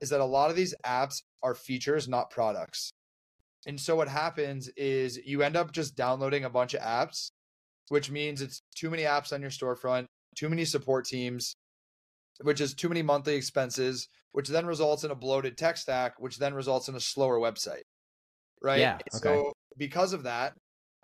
is 0.00 0.10
that 0.10 0.20
a 0.20 0.24
lot 0.24 0.50
of 0.50 0.56
these 0.56 0.74
apps 0.84 1.22
are 1.42 1.54
features, 1.54 2.08
not 2.08 2.30
products. 2.30 2.92
And 3.66 3.78
so 3.80 3.94
what 3.94 4.08
happens 4.08 4.68
is 4.76 5.18
you 5.24 5.42
end 5.42 5.56
up 5.56 5.72
just 5.72 5.94
downloading 5.94 6.44
a 6.44 6.50
bunch 6.50 6.74
of 6.74 6.80
apps, 6.80 7.30
which 7.88 8.10
means 8.10 8.42
it's 8.42 8.62
too 8.74 8.90
many 8.90 9.04
apps 9.04 9.32
on 9.32 9.40
your 9.40 9.50
storefront, 9.50 10.06
too 10.36 10.48
many 10.48 10.64
support 10.64 11.04
teams, 11.04 11.54
which 12.42 12.60
is 12.60 12.74
too 12.74 12.88
many 12.88 13.02
monthly 13.02 13.34
expenses, 13.34 14.08
which 14.32 14.48
then 14.48 14.66
results 14.66 15.04
in 15.04 15.10
a 15.10 15.14
bloated 15.14 15.56
tech 15.56 15.76
stack, 15.76 16.14
which 16.18 16.38
then 16.38 16.54
results 16.54 16.88
in 16.88 16.94
a 16.94 17.00
slower 17.00 17.38
website. 17.38 17.82
Right. 18.62 18.80
Yeah. 18.80 18.94
Okay. 18.94 19.08
So 19.10 19.52
because 19.76 20.12
of 20.12 20.22
that, 20.24 20.54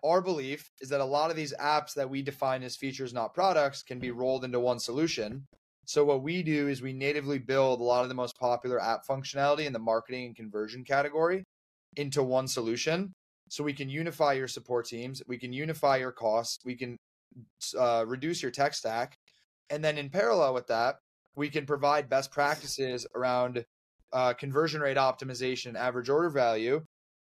our 0.05 0.21
belief 0.21 0.71
is 0.81 0.89
that 0.91 1.01
a 1.01 1.05
lot 1.05 1.31
of 1.31 1.37
these 1.37 1.53
apps 1.61 1.95
that 1.95 2.09
we 2.09 2.23
define 2.23 2.63
as 2.63 2.77
features, 2.77 3.13
not 3.13 3.35
products, 3.35 3.83
can 3.83 3.99
be 3.99 4.11
rolled 4.11 4.45
into 4.45 4.61
one 4.61 4.79
solution. 4.79 5.45
So 5.87 6.05
what 6.05 6.23
we 6.23 6.43
do 6.43 6.69
is 6.69 6.83
we 6.83 6.93
natively 6.93 7.39
build 7.39 7.81
a 7.81 7.85
lot 7.85 8.03
of 8.03 8.09
the 8.09 8.15
most 8.15 8.39
popular 8.39 8.81
app 8.81 9.07
functionality 9.09 9.65
in 9.65 9.73
the 9.73 9.79
marketing 9.79 10.27
and 10.27 10.37
conversion 10.37 10.85
category 10.85 11.45
into 11.97 12.23
one 12.23 12.47
solution. 12.47 13.13
So 13.49 13.65
we 13.65 13.73
can 13.73 13.89
unify 13.89 14.35
your 14.35 14.49
support 14.49 14.87
teams, 14.87 15.23
we 15.27 15.39
can 15.39 15.53
unify 15.53 15.97
your 15.97 16.13
costs, 16.13 16.65
we 16.65 16.77
can 16.77 16.97
uh, 17.77 18.05
reduce 18.07 18.43
your 18.43 18.51
tech 18.51 18.75
stack, 18.75 19.17
and 19.71 19.83
then 19.83 19.97
in 19.97 20.11
parallel 20.11 20.55
with 20.55 20.67
that, 20.67 20.97
we 21.39 21.49
can 21.49 21.65
provide 21.65 22.11
best 22.11 22.31
practices 22.33 23.07
around 23.15 23.65
uh, 24.13 24.35
conversion 24.35 24.81
rate 24.81 24.97
optimization, 24.97 25.77
average 25.77 26.09
order 26.09 26.31
value. 26.31 26.83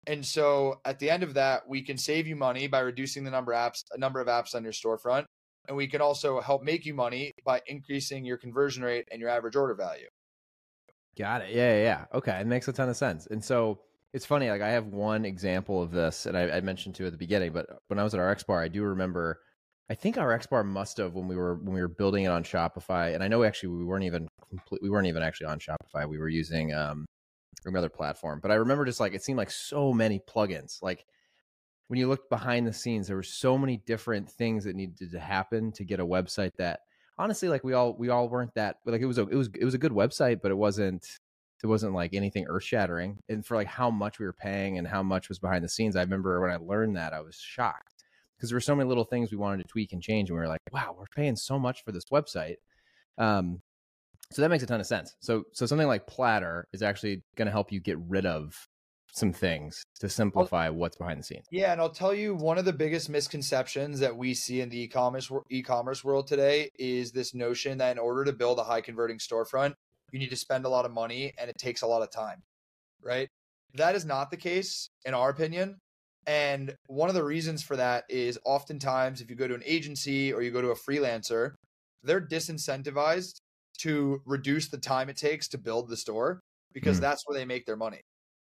And 0.07 0.23
so 0.23 0.79
at 0.85 0.99
the 0.99 1.09
end 1.09 1.23
of 1.23 1.33
that, 1.33 1.67
we 1.67 1.81
can 1.81 1.97
save 1.97 2.27
you 2.27 2.35
money 2.35 2.67
by 2.67 2.79
reducing 2.79 3.23
the 3.23 3.31
number 3.31 3.51
of 3.53 3.59
apps, 3.59 3.83
a 3.91 3.97
number 3.97 4.21
of 4.21 4.27
apps 4.27 4.53
on 4.53 4.63
your 4.63 4.71
storefront. 4.71 5.25
And 5.67 5.75
we 5.75 5.87
can 5.87 5.99
also 5.99 6.39
help 6.41 6.61
make 6.61 6.85
you 6.85 6.93
money 6.93 7.31
by 7.43 7.61
increasing 7.65 8.23
your 8.23 8.37
conversion 8.37 8.83
rate 8.83 9.07
and 9.11 9.19
your 9.19 9.31
average 9.31 9.55
order 9.55 9.73
value. 9.73 10.07
Got 11.17 11.41
it. 11.41 11.55
Yeah, 11.55 11.75
yeah. 11.77 11.83
yeah. 11.83 12.05
Okay. 12.13 12.39
It 12.39 12.45
makes 12.45 12.67
a 12.67 12.73
ton 12.73 12.89
of 12.89 12.97
sense. 12.97 13.27
And 13.31 13.43
so 13.43 13.79
It's 14.15 14.25
funny, 14.25 14.49
like 14.49 14.61
I 14.61 14.69
have 14.69 14.85
one 14.85 15.25
example 15.25 15.81
of 15.81 15.91
this, 15.91 16.25
and 16.25 16.37
I, 16.37 16.43
I 16.49 16.61
mentioned 16.61 16.95
to 16.95 17.05
at 17.05 17.11
the 17.11 17.17
beginning, 17.17 17.51
but 17.51 17.67
when 17.87 17.99
I 17.99 18.03
was 18.03 18.13
at 18.13 18.19
our 18.21 18.37
bar, 18.47 18.63
I 18.63 18.69
do 18.69 18.81
remember. 18.83 19.41
I 19.89 19.93
think 19.93 20.17
RX 20.17 20.47
Bar 20.47 20.63
must 20.63 20.97
have 20.97 21.13
when 21.13 21.27
we 21.27 21.35
were 21.35 21.55
when 21.55 21.73
we 21.75 21.81
were 21.81 21.87
building 21.87 22.23
it 22.23 22.29
on 22.29 22.43
Shopify, 22.43 23.13
and 23.13 23.23
I 23.23 23.27
know 23.27 23.43
actually 23.43 23.69
we 23.69 23.85
weren't 23.85 24.05
even 24.05 24.27
complete, 24.49 24.81
we 24.81 24.89
weren't 24.89 25.07
even 25.07 25.21
actually 25.21 25.47
on 25.47 25.59
Shopify. 25.59 26.09
We 26.09 26.17
were 26.17 26.29
using 26.29 26.73
um, 26.73 27.05
another 27.65 27.89
platform, 27.89 28.39
but 28.41 28.51
I 28.51 28.55
remember 28.55 28.85
just 28.85 28.99
like 28.99 29.13
it 29.13 29.23
seemed 29.23 29.37
like 29.37 29.51
so 29.51 29.93
many 29.93 30.19
plugins. 30.19 30.81
Like 30.81 31.05
when 31.87 31.99
you 31.99 32.07
looked 32.07 32.31
behind 32.31 32.65
the 32.65 32.73
scenes, 32.73 33.07
there 33.07 33.15
were 33.15 33.23
so 33.23 33.59
many 33.59 33.77
different 33.77 34.29
things 34.29 34.63
that 34.63 34.75
needed 34.75 35.11
to 35.11 35.19
happen 35.19 35.71
to 35.73 35.83
get 35.83 35.99
a 35.99 36.05
website 36.05 36.55
that 36.57 36.79
honestly, 37.19 37.47
like 37.47 37.63
we 37.63 37.73
all 37.73 37.95
we 37.95 38.09
all 38.09 38.27
weren't 38.27 38.55
that 38.55 38.77
like 38.85 39.01
it 39.01 39.05
was 39.05 39.19
a 39.19 39.27
it 39.27 39.35
was 39.35 39.49
it 39.53 39.65
was 39.65 39.75
a 39.75 39.79
good 39.79 39.91
website, 39.91 40.41
but 40.41 40.49
it 40.49 40.57
wasn't 40.57 41.05
it 41.63 41.67
wasn't 41.67 41.93
like 41.93 42.15
anything 42.15 42.47
earth 42.49 42.63
shattering. 42.63 43.19
And 43.29 43.45
for 43.45 43.55
like 43.55 43.67
how 43.67 43.91
much 43.91 44.17
we 44.17 44.25
were 44.25 44.33
paying 44.33 44.79
and 44.79 44.87
how 44.87 45.03
much 45.03 45.29
was 45.29 45.37
behind 45.37 45.63
the 45.63 45.69
scenes, 45.69 45.95
I 45.95 46.01
remember 46.01 46.41
when 46.41 46.49
I 46.49 46.57
learned 46.57 46.97
that 46.97 47.13
I 47.13 47.21
was 47.21 47.35
shocked 47.35 47.94
because 48.37 48.49
there 48.49 48.55
were 48.55 48.61
so 48.61 48.75
many 48.75 48.87
little 48.87 49.05
things 49.05 49.31
we 49.31 49.37
wanted 49.37 49.57
to 49.57 49.67
tweak 49.67 49.93
and 49.93 50.01
change, 50.01 50.29
and 50.29 50.37
we 50.37 50.41
were 50.41 50.47
like, 50.47 50.61
wow, 50.71 50.95
we're 50.97 51.05
paying 51.15 51.35
so 51.35 51.57
much 51.59 51.83
for 51.83 51.91
this 51.91 52.05
website. 52.11 52.55
Um, 53.17 53.61
so 54.31 54.41
that 54.41 54.49
makes 54.49 54.63
a 54.63 54.67
ton 54.67 54.79
of 54.79 54.87
sense. 54.87 55.15
So 55.19 55.43
so 55.53 55.65
something 55.65 55.87
like 55.87 56.07
Platter 56.07 56.67
is 56.73 56.81
actually 56.81 57.23
going 57.35 57.45
to 57.45 57.51
help 57.51 57.71
you 57.71 57.79
get 57.79 57.97
rid 58.07 58.25
of 58.25 58.55
some 59.15 59.31
things 59.31 59.81
to 59.99 60.09
simplify 60.09 60.67
what's 60.67 60.97
behind 60.97 61.19
the 61.19 61.23
scenes. 61.23 61.45
Yeah, 61.49 61.71
and 61.71 61.79
I'll 61.79 61.89
tell 61.89 62.13
you 62.13 62.35
one 62.35 62.57
of 62.57 62.65
the 62.65 62.73
biggest 62.73 63.09
misconceptions 63.09 63.99
that 63.99 64.15
we 64.15 64.33
see 64.33 64.59
in 64.59 64.69
the 64.69 64.81
e-commerce 64.81 65.31
e-commerce 65.49 66.03
world 66.03 66.27
today 66.27 66.69
is 66.77 67.11
this 67.11 67.33
notion 67.33 67.77
that 67.77 67.93
in 67.93 67.99
order 67.99 68.25
to 68.25 68.33
build 68.33 68.59
a 68.59 68.63
high 68.63 68.81
converting 68.81 69.17
storefront, 69.17 69.73
you 70.11 70.19
need 70.19 70.31
to 70.31 70.35
spend 70.35 70.65
a 70.65 70.69
lot 70.69 70.85
of 70.85 70.91
money 70.91 71.33
and 71.37 71.49
it 71.49 71.57
takes 71.57 71.81
a 71.81 71.87
lot 71.87 72.01
of 72.01 72.11
time. 72.11 72.43
Right? 73.01 73.29
That 73.75 73.95
is 73.95 74.05
not 74.05 74.31
the 74.31 74.37
case 74.37 74.89
in 75.05 75.13
our 75.13 75.29
opinion. 75.29 75.77
And 76.27 76.75
one 76.87 77.09
of 77.09 77.15
the 77.15 77.23
reasons 77.23 77.61
for 77.61 77.75
that 77.75 78.05
is 78.09 78.39
oftentimes 78.45 79.21
if 79.21 79.29
you 79.29 79.35
go 79.35 79.47
to 79.47 79.53
an 79.53 79.63
agency 79.65 80.33
or 80.33 80.41
you 80.41 80.51
go 80.51 80.61
to 80.61 80.69
a 80.69 80.75
freelancer, 80.75 81.53
they're 82.03 82.21
disincentivized 82.21 83.35
to 83.79 84.21
reduce 84.25 84.69
the 84.69 84.77
time 84.77 85.09
it 85.09 85.17
takes 85.17 85.47
to 85.49 85.57
build 85.57 85.89
the 85.89 85.97
store 85.97 86.39
because 86.73 86.97
mm. 86.97 87.01
that's 87.01 87.23
where 87.25 87.37
they 87.37 87.45
make 87.45 87.65
their 87.65 87.75
money 87.75 88.01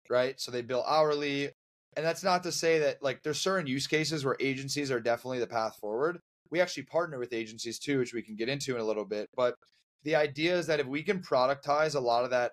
right? 0.10 0.40
So 0.40 0.52
they 0.52 0.62
bill 0.62 0.84
hourly. 0.88 1.50
And 1.96 2.06
that's 2.06 2.24
not 2.24 2.44
to 2.44 2.52
say 2.52 2.80
that 2.80 2.98
like 3.02 3.22
there's 3.24 3.40
certain 3.40 3.68
use 3.68 3.88
cases 3.88 4.25
where 4.25 4.38
agencies 4.40 4.92
are 4.92 5.00
definitely 5.00 5.40
the 5.40 5.48
path 5.48 5.78
forward. 5.80 6.20
We 6.50 6.62
actually 6.62 6.84
partner 6.84 7.20
with 7.20 7.34
agencies 7.34 7.80
too, 7.80 8.00
which 8.00 8.13
we 8.13 8.22
can 8.22 8.36
get 8.36 8.50
into 8.50 8.75
in 8.75 8.82
a 8.82 8.86
little 8.86 9.06
bit. 9.06 9.28
But 9.36 9.56
the 10.04 10.16
idea 10.16 10.58
is 10.58 10.68
that 10.68 10.80
if 10.80 10.88
we 10.88 11.04
can 11.04 11.22
productize 11.22 11.96
a 11.96 12.00
lot 12.00 12.24
of 12.24 12.32
that 12.32 12.52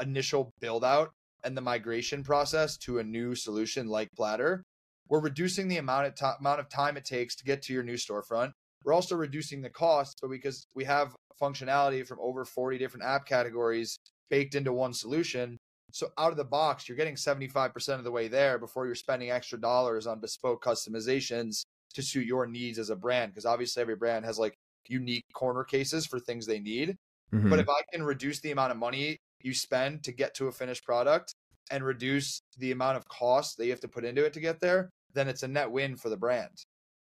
initial 0.00 0.50
build 0.60 0.84
out 0.84 1.10
and 1.44 1.56
the 1.56 1.60
migration 1.60 2.22
process 2.22 2.76
to 2.78 2.98
a 2.98 3.04
new 3.04 3.34
solution 3.34 3.86
like 3.86 4.08
Platter, 4.16 4.62
we're 5.08 5.20
reducing 5.20 5.68
the 5.68 5.78
amount 5.78 6.06
of, 6.06 6.36
amount 6.40 6.60
of 6.60 6.68
time 6.68 6.96
it 6.96 7.04
takes 7.04 7.36
to 7.36 7.44
get 7.44 7.62
to 7.62 7.72
your 7.72 7.82
new 7.82 7.94
storefront. 7.94 8.52
We're 8.84 8.94
also 8.94 9.14
reducing 9.14 9.62
the 9.62 9.70
cost, 9.70 10.18
but 10.20 10.30
because 10.30 10.66
we 10.74 10.84
have 10.84 11.14
functionality 11.40 12.06
from 12.06 12.18
over 12.20 12.44
40 12.44 12.78
different 12.78 13.04
app 13.04 13.26
categories 13.26 13.98
baked 14.30 14.54
into 14.54 14.72
one 14.72 14.92
solution, 14.92 15.58
so 15.92 16.08
out 16.18 16.30
of 16.30 16.38
the 16.38 16.44
box, 16.44 16.88
you're 16.88 16.96
getting 16.96 17.16
75% 17.16 17.98
of 17.98 18.04
the 18.04 18.10
way 18.10 18.28
there 18.28 18.58
before 18.58 18.86
you're 18.86 18.94
spending 18.94 19.30
extra 19.30 19.60
dollars 19.60 20.06
on 20.06 20.20
bespoke 20.20 20.64
customizations 20.64 21.64
to 21.94 22.02
suit 22.02 22.26
your 22.26 22.46
needs 22.46 22.78
as 22.78 22.90
a 22.90 22.96
brand. 22.96 23.32
Because 23.32 23.44
obviously 23.44 23.82
every 23.82 23.96
brand 23.96 24.24
has 24.24 24.38
like 24.38 24.56
unique 24.88 25.24
corner 25.34 25.64
cases 25.64 26.06
for 26.06 26.18
things 26.18 26.46
they 26.46 26.60
need. 26.60 26.96
Mm-hmm. 27.32 27.50
But 27.50 27.58
if 27.58 27.68
I 27.68 27.82
can 27.92 28.02
reduce 28.02 28.40
the 28.40 28.50
amount 28.50 28.72
of 28.72 28.78
money 28.78 29.18
you 29.44 29.54
spend 29.54 30.04
to 30.04 30.12
get 30.12 30.34
to 30.34 30.48
a 30.48 30.52
finished 30.52 30.84
product 30.84 31.34
and 31.70 31.84
reduce 31.84 32.42
the 32.58 32.72
amount 32.72 32.96
of 32.96 33.08
cost 33.08 33.56
that 33.56 33.64
you 33.64 33.70
have 33.70 33.80
to 33.80 33.88
put 33.88 34.04
into 34.04 34.24
it 34.24 34.32
to 34.32 34.40
get 34.40 34.60
there, 34.60 34.90
then 35.14 35.28
it's 35.28 35.42
a 35.42 35.48
net 35.48 35.70
win 35.70 35.96
for 35.96 36.08
the 36.08 36.16
brand. 36.16 36.64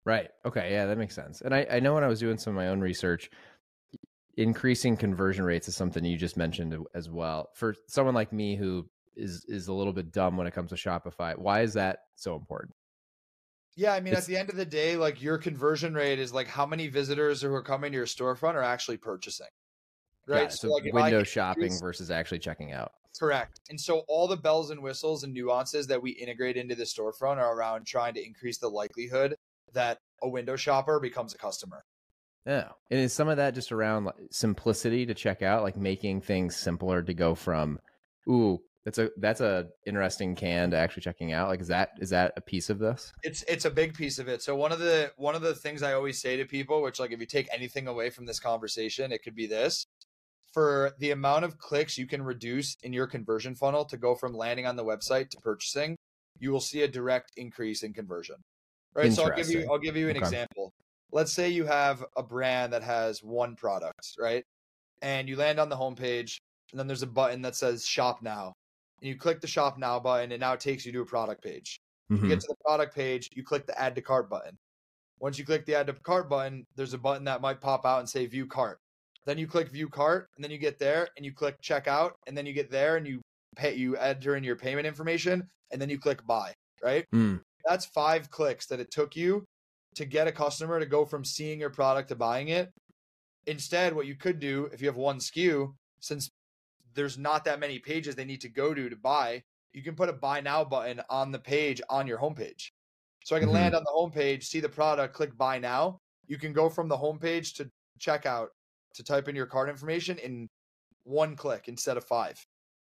Right. 0.04 0.30
Okay. 0.44 0.72
Yeah, 0.72 0.86
that 0.86 0.98
makes 0.98 1.14
sense. 1.14 1.42
And 1.42 1.54
I, 1.54 1.66
I 1.70 1.80
know 1.80 1.94
when 1.94 2.04
I 2.04 2.08
was 2.08 2.20
doing 2.20 2.38
some 2.38 2.52
of 2.52 2.56
my 2.56 2.68
own 2.68 2.80
research, 2.80 3.30
increasing 4.36 4.96
conversion 4.96 5.44
rates 5.44 5.68
is 5.68 5.76
something 5.76 6.04
you 6.04 6.16
just 6.16 6.36
mentioned 6.36 6.76
as 6.94 7.10
well. 7.10 7.50
For 7.54 7.74
someone 7.88 8.14
like 8.14 8.32
me 8.32 8.56
who 8.56 8.88
is 9.16 9.44
is 9.48 9.66
a 9.68 9.72
little 9.72 9.92
bit 9.92 10.12
dumb 10.12 10.36
when 10.36 10.46
it 10.46 10.54
comes 10.54 10.70
to 10.70 10.76
Shopify, 10.76 11.36
why 11.36 11.62
is 11.62 11.74
that 11.74 11.98
so 12.14 12.36
important? 12.36 12.74
Yeah, 13.76 13.92
I 13.92 14.00
mean, 14.00 14.12
it's, 14.12 14.22
at 14.22 14.28
the 14.28 14.36
end 14.36 14.50
of 14.50 14.56
the 14.56 14.64
day, 14.64 14.96
like 14.96 15.22
your 15.22 15.38
conversion 15.38 15.94
rate 15.94 16.18
is 16.18 16.32
like 16.32 16.48
how 16.48 16.66
many 16.66 16.88
visitors 16.88 17.42
who 17.42 17.52
are 17.52 17.62
coming 17.62 17.92
to 17.92 17.96
your 17.96 18.06
storefront 18.06 18.54
are 18.54 18.62
actually 18.62 18.96
purchasing, 18.96 19.46
right? 20.28 20.52
so, 20.52 20.68
so 20.68 20.74
like 20.74 20.92
window 20.92 21.22
shopping 21.22 21.72
versus 21.80 22.10
actually 22.10 22.38
checking 22.38 22.72
out. 22.72 22.92
Correct. 23.18 23.60
And 23.68 23.80
so 23.80 24.04
all 24.08 24.28
the 24.28 24.36
bells 24.36 24.70
and 24.70 24.82
whistles 24.82 25.24
and 25.24 25.32
nuances 25.32 25.86
that 25.88 26.00
we 26.00 26.12
integrate 26.12 26.56
into 26.56 26.74
the 26.74 26.84
storefront 26.84 27.38
are 27.38 27.56
around 27.56 27.86
trying 27.86 28.14
to 28.14 28.24
increase 28.24 28.58
the 28.58 28.68
likelihood 28.68 29.36
that 29.72 29.98
a 30.22 30.28
window 30.28 30.56
shopper 30.56 31.00
becomes 31.00 31.34
a 31.34 31.38
customer. 31.38 31.84
Yeah. 32.46 32.68
And 32.90 33.00
is 33.00 33.12
some 33.12 33.28
of 33.28 33.36
that 33.36 33.54
just 33.54 33.72
around 33.72 34.10
simplicity 34.30 35.04
to 35.06 35.14
check 35.14 35.42
out, 35.42 35.62
like 35.62 35.76
making 35.76 36.20
things 36.22 36.56
simpler 36.56 37.02
to 37.02 37.12
go 37.12 37.34
from, 37.34 37.80
ooh, 38.28 38.60
that's 38.84 38.98
a 38.98 39.10
that's 39.18 39.42
a 39.42 39.66
interesting 39.86 40.34
can 40.34 40.70
to 40.70 40.76
actually 40.78 41.02
checking 41.02 41.32
out. 41.34 41.48
Like 41.48 41.60
is 41.60 41.68
that 41.68 41.90
is 42.00 42.08
that 42.08 42.32
a 42.36 42.40
piece 42.40 42.70
of 42.70 42.78
this? 42.78 43.12
It's 43.22 43.42
it's 43.42 43.66
a 43.66 43.70
big 43.70 43.92
piece 43.92 44.18
of 44.18 44.28
it. 44.28 44.40
So 44.40 44.56
one 44.56 44.72
of 44.72 44.78
the 44.78 45.12
one 45.16 45.34
of 45.34 45.42
the 45.42 45.54
things 45.54 45.82
I 45.82 45.92
always 45.92 46.20
say 46.22 46.38
to 46.38 46.46
people, 46.46 46.80
which 46.80 46.98
like 46.98 47.12
if 47.12 47.20
you 47.20 47.26
take 47.26 47.48
anything 47.52 47.86
away 47.86 48.08
from 48.08 48.24
this 48.24 48.40
conversation, 48.40 49.12
it 49.12 49.22
could 49.22 49.34
be 49.34 49.46
this. 49.46 49.86
For 50.58 50.92
the 50.98 51.12
amount 51.12 51.44
of 51.44 51.56
clicks 51.58 51.96
you 51.96 52.06
can 52.06 52.22
reduce 52.22 52.76
in 52.82 52.92
your 52.92 53.06
conversion 53.06 53.54
funnel 53.54 53.84
to 53.84 53.96
go 53.96 54.14
from 54.14 54.34
landing 54.34 54.66
on 54.66 54.74
the 54.76 54.84
website 54.84 55.30
to 55.30 55.36
purchasing, 55.38 55.96
you 56.40 56.50
will 56.50 56.60
see 56.60 56.82
a 56.82 56.88
direct 56.88 57.30
increase 57.36 57.84
in 57.84 57.92
conversion. 57.92 58.36
Right. 58.94 59.12
So 59.12 59.24
I'll 59.24 59.36
give 59.36 59.50
you 59.50 59.68
I'll 59.70 59.78
give 59.78 59.96
you 59.96 60.08
an 60.08 60.16
okay. 60.16 60.24
example 60.24 60.72
let's 61.12 61.32
say 61.32 61.48
you 61.48 61.64
have 61.64 62.04
a 62.16 62.22
brand 62.22 62.72
that 62.72 62.82
has 62.82 63.22
one 63.22 63.56
product, 63.56 64.16
right? 64.18 64.44
And 65.02 65.28
you 65.28 65.36
land 65.36 65.60
on 65.60 65.68
the 65.68 65.76
homepage, 65.76 66.38
and 66.72 66.78
then 66.78 66.86
there's 66.86 67.02
a 67.02 67.06
button 67.06 67.42
that 67.42 67.56
says 67.56 67.86
shop 67.86 68.22
now. 68.22 68.52
And 69.00 69.08
you 69.08 69.16
click 69.16 69.40
the 69.40 69.46
shop 69.46 69.78
now 69.78 70.00
button, 70.00 70.32
and 70.32 70.40
now 70.40 70.54
it 70.54 70.60
takes 70.60 70.84
you 70.84 70.92
to 70.92 71.00
a 71.00 71.06
product 71.06 71.42
page. 71.42 71.80
Mm-hmm. 72.10 72.24
You 72.24 72.28
get 72.28 72.38
mm-hmm. 72.38 72.40
to 72.40 72.48
the 72.48 72.64
product 72.64 72.94
page, 72.94 73.28
you 73.32 73.44
click 73.44 73.66
the 73.66 73.80
add 73.80 73.94
to 73.94 74.02
cart 74.02 74.28
button. 74.28 74.56
Once 75.20 75.38
you 75.38 75.44
click 75.44 75.66
the 75.66 75.74
add 75.74 75.86
to 75.86 75.92
cart 75.92 76.28
button, 76.28 76.66
there's 76.76 76.94
a 76.94 76.98
button 76.98 77.24
that 77.24 77.40
might 77.40 77.60
pop 77.60 77.86
out 77.86 78.00
and 78.00 78.08
say 78.08 78.26
view 78.26 78.46
cart. 78.46 78.78
Then 79.28 79.36
you 79.36 79.46
click 79.46 79.68
view 79.68 79.90
cart, 79.90 80.30
and 80.34 80.42
then 80.42 80.50
you 80.50 80.56
get 80.56 80.78
there 80.78 81.06
and 81.18 81.26
you 81.26 81.34
click 81.34 81.60
checkout, 81.60 82.12
and 82.26 82.34
then 82.34 82.46
you 82.46 82.54
get 82.54 82.70
there 82.70 82.96
and 82.96 83.06
you 83.06 83.20
pay 83.56 83.74
you 83.74 83.94
enter 83.94 84.36
in 84.36 84.42
your 84.42 84.56
payment 84.56 84.86
information, 84.86 85.46
and 85.70 85.78
then 85.78 85.90
you 85.90 85.98
click 85.98 86.26
buy, 86.26 86.54
right? 86.82 87.04
Mm. 87.14 87.38
That's 87.66 87.84
five 87.84 88.30
clicks 88.30 88.64
that 88.68 88.80
it 88.80 88.90
took 88.90 89.16
you 89.16 89.44
to 89.96 90.06
get 90.06 90.28
a 90.28 90.32
customer 90.32 90.80
to 90.80 90.86
go 90.86 91.04
from 91.04 91.26
seeing 91.26 91.60
your 91.60 91.68
product 91.68 92.08
to 92.08 92.16
buying 92.16 92.48
it. 92.48 92.70
Instead, 93.46 93.94
what 93.94 94.06
you 94.06 94.14
could 94.14 94.40
do 94.40 94.70
if 94.72 94.80
you 94.80 94.88
have 94.88 94.96
one 94.96 95.18
SKU, 95.18 95.74
since 96.00 96.30
there's 96.94 97.18
not 97.18 97.44
that 97.44 97.60
many 97.60 97.78
pages 97.78 98.14
they 98.14 98.24
need 98.24 98.40
to 98.40 98.48
go 98.48 98.72
to 98.72 98.88
to 98.88 98.96
buy, 98.96 99.42
you 99.74 99.82
can 99.82 99.94
put 99.94 100.08
a 100.08 100.14
buy 100.14 100.40
now 100.40 100.64
button 100.64 101.02
on 101.10 101.32
the 101.32 101.38
page 101.38 101.82
on 101.90 102.06
your 102.06 102.16
homepage. 102.16 102.70
So 103.24 103.36
I 103.36 103.40
can 103.40 103.48
mm-hmm. 103.48 103.56
land 103.56 103.74
on 103.74 103.84
the 103.84 103.92
homepage, 103.94 104.44
see 104.44 104.60
the 104.60 104.70
product, 104.70 105.12
click 105.12 105.36
buy 105.36 105.58
now. 105.58 105.98
You 106.28 106.38
can 106.38 106.54
go 106.54 106.70
from 106.70 106.88
the 106.88 106.96
homepage 106.96 107.54
to 107.56 107.68
checkout 108.00 108.48
to 108.98 109.04
type 109.04 109.28
in 109.28 109.34
your 109.34 109.46
card 109.46 109.68
information 109.68 110.18
in 110.18 110.48
one 111.04 111.34
click 111.34 111.68
instead 111.68 111.96
of 111.96 112.04
five. 112.04 112.44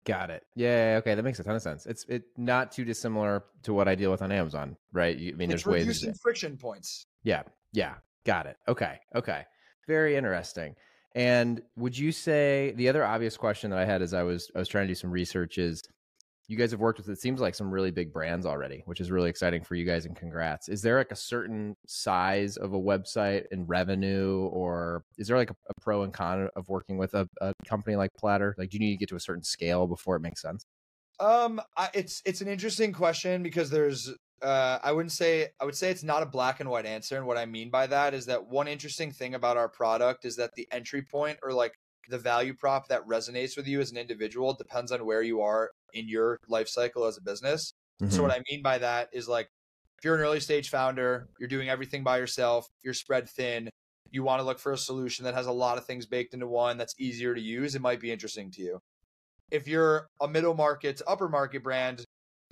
Got 0.04 0.30
it. 0.30 0.44
Yeah. 0.54 0.96
Okay. 1.00 1.14
That 1.14 1.22
makes 1.22 1.40
a 1.40 1.44
ton 1.44 1.56
of 1.56 1.62
sense. 1.62 1.86
It's 1.86 2.04
it 2.08 2.24
not 2.36 2.70
too 2.70 2.84
dissimilar 2.84 3.44
to 3.62 3.72
what 3.72 3.88
I 3.88 3.94
deal 3.94 4.10
with 4.10 4.22
on 4.22 4.30
Amazon, 4.30 4.76
right? 4.92 5.16
You, 5.16 5.32
I 5.32 5.36
mean, 5.36 5.50
it's 5.50 5.64
there's 5.64 5.72
ways. 5.72 5.86
Reducing 5.86 6.14
friction 6.22 6.56
points. 6.58 7.06
Yeah. 7.22 7.42
Yeah. 7.72 7.94
Got 8.26 8.46
it. 8.46 8.58
Okay. 8.68 9.00
Okay. 9.14 9.44
Very 9.88 10.16
interesting. 10.16 10.74
And 11.14 11.62
would 11.76 11.96
you 11.96 12.12
say 12.12 12.74
the 12.76 12.88
other 12.88 13.04
obvious 13.04 13.36
question 13.36 13.70
that 13.70 13.78
I 13.78 13.84
had 13.84 14.02
as 14.02 14.12
I 14.12 14.24
was 14.24 14.50
I 14.54 14.58
was 14.58 14.68
trying 14.68 14.84
to 14.84 14.88
do 14.88 14.94
some 14.94 15.10
research 15.10 15.58
is 15.58 15.82
you 16.46 16.56
guys 16.56 16.70
have 16.70 16.80
worked 16.80 16.98
with 16.98 17.08
it 17.08 17.18
seems 17.18 17.40
like 17.40 17.54
some 17.54 17.70
really 17.70 17.90
big 17.90 18.12
brands 18.12 18.44
already 18.44 18.82
which 18.86 19.00
is 19.00 19.10
really 19.10 19.30
exciting 19.30 19.62
for 19.62 19.74
you 19.74 19.84
guys 19.84 20.06
and 20.06 20.16
congrats. 20.16 20.68
Is 20.68 20.82
there 20.82 20.98
like 20.98 21.12
a 21.12 21.16
certain 21.16 21.76
size 21.86 22.56
of 22.56 22.72
a 22.74 22.80
website 22.80 23.44
and 23.50 23.68
revenue 23.68 24.48
or 24.52 25.04
is 25.18 25.28
there 25.28 25.36
like 25.36 25.50
a, 25.50 25.56
a 25.70 25.80
pro 25.80 26.02
and 26.02 26.12
con 26.12 26.48
of 26.56 26.68
working 26.68 26.98
with 26.98 27.14
a, 27.14 27.28
a, 27.40 27.54
company 27.66 27.96
like 27.96 28.10
platter? 28.14 28.54
Like 28.58 28.70
do 28.70 28.76
you 28.76 28.80
need 28.80 28.92
to 28.92 28.98
get 28.98 29.08
to 29.10 29.16
a 29.16 29.20
certain 29.20 29.42
scale 29.42 29.86
before 29.86 30.16
it 30.16 30.20
makes 30.20 30.42
sense? 30.42 30.66
Um 31.20 31.60
I, 31.76 31.88
it's 31.94 32.22
it's 32.24 32.40
an 32.40 32.48
interesting 32.48 32.92
question 32.92 33.42
because 33.42 33.70
there's 33.70 34.12
uh, 34.42 34.78
I 34.82 34.92
wouldn't 34.92 35.12
say 35.12 35.48
I 35.58 35.64
would 35.64 35.74
say 35.74 35.90
it's 35.90 36.02
not 36.02 36.22
a 36.22 36.26
black 36.26 36.60
and 36.60 36.68
white 36.68 36.84
answer, 36.84 37.16
and 37.16 37.26
what 37.26 37.38
I 37.38 37.46
mean 37.46 37.70
by 37.70 37.86
that 37.86 38.12
is 38.12 38.26
that 38.26 38.46
one 38.46 38.68
interesting 38.68 39.10
thing 39.10 39.34
about 39.34 39.56
our 39.56 39.68
product 39.68 40.26
is 40.26 40.36
that 40.36 40.50
the 40.54 40.68
entry 40.70 41.00
point 41.00 41.38
or 41.42 41.52
like 41.52 41.72
the 42.08 42.18
value 42.18 42.54
prop 42.54 42.88
that 42.88 43.06
resonates 43.06 43.56
with 43.56 43.66
you 43.66 43.80
as 43.80 43.90
an 43.90 43.96
individual 43.96 44.54
depends 44.54 44.92
on 44.92 45.04
where 45.04 45.22
you 45.22 45.40
are 45.40 45.70
in 45.92 46.08
your 46.08 46.38
life 46.48 46.68
cycle 46.68 47.04
as 47.04 47.16
a 47.16 47.22
business. 47.22 47.72
Mm-hmm. 48.02 48.12
So 48.12 48.22
what 48.22 48.32
I 48.32 48.42
mean 48.50 48.62
by 48.62 48.78
that 48.78 49.08
is 49.12 49.28
like 49.28 49.48
if 49.98 50.04
you're 50.04 50.16
an 50.16 50.20
early 50.20 50.40
stage 50.40 50.68
founder, 50.68 51.28
you're 51.38 51.48
doing 51.48 51.68
everything 51.68 52.02
by 52.02 52.18
yourself, 52.18 52.66
you're 52.82 52.94
spread 52.94 53.28
thin, 53.28 53.70
you 54.10 54.22
want 54.22 54.40
to 54.40 54.44
look 54.44 54.58
for 54.58 54.72
a 54.72 54.78
solution 54.78 55.24
that 55.24 55.34
has 55.34 55.46
a 55.46 55.52
lot 55.52 55.78
of 55.78 55.86
things 55.86 56.06
baked 56.06 56.34
into 56.34 56.46
one 56.46 56.76
that's 56.76 56.94
easier 56.98 57.34
to 57.34 57.40
use, 57.40 57.74
it 57.74 57.82
might 57.82 58.00
be 58.00 58.12
interesting 58.12 58.50
to 58.52 58.62
you. 58.62 58.78
If 59.50 59.68
you're 59.68 60.08
a 60.20 60.28
middle 60.28 60.54
market 60.54 60.96
to 60.98 61.08
upper 61.08 61.28
market 61.28 61.62
brand, 61.62 62.04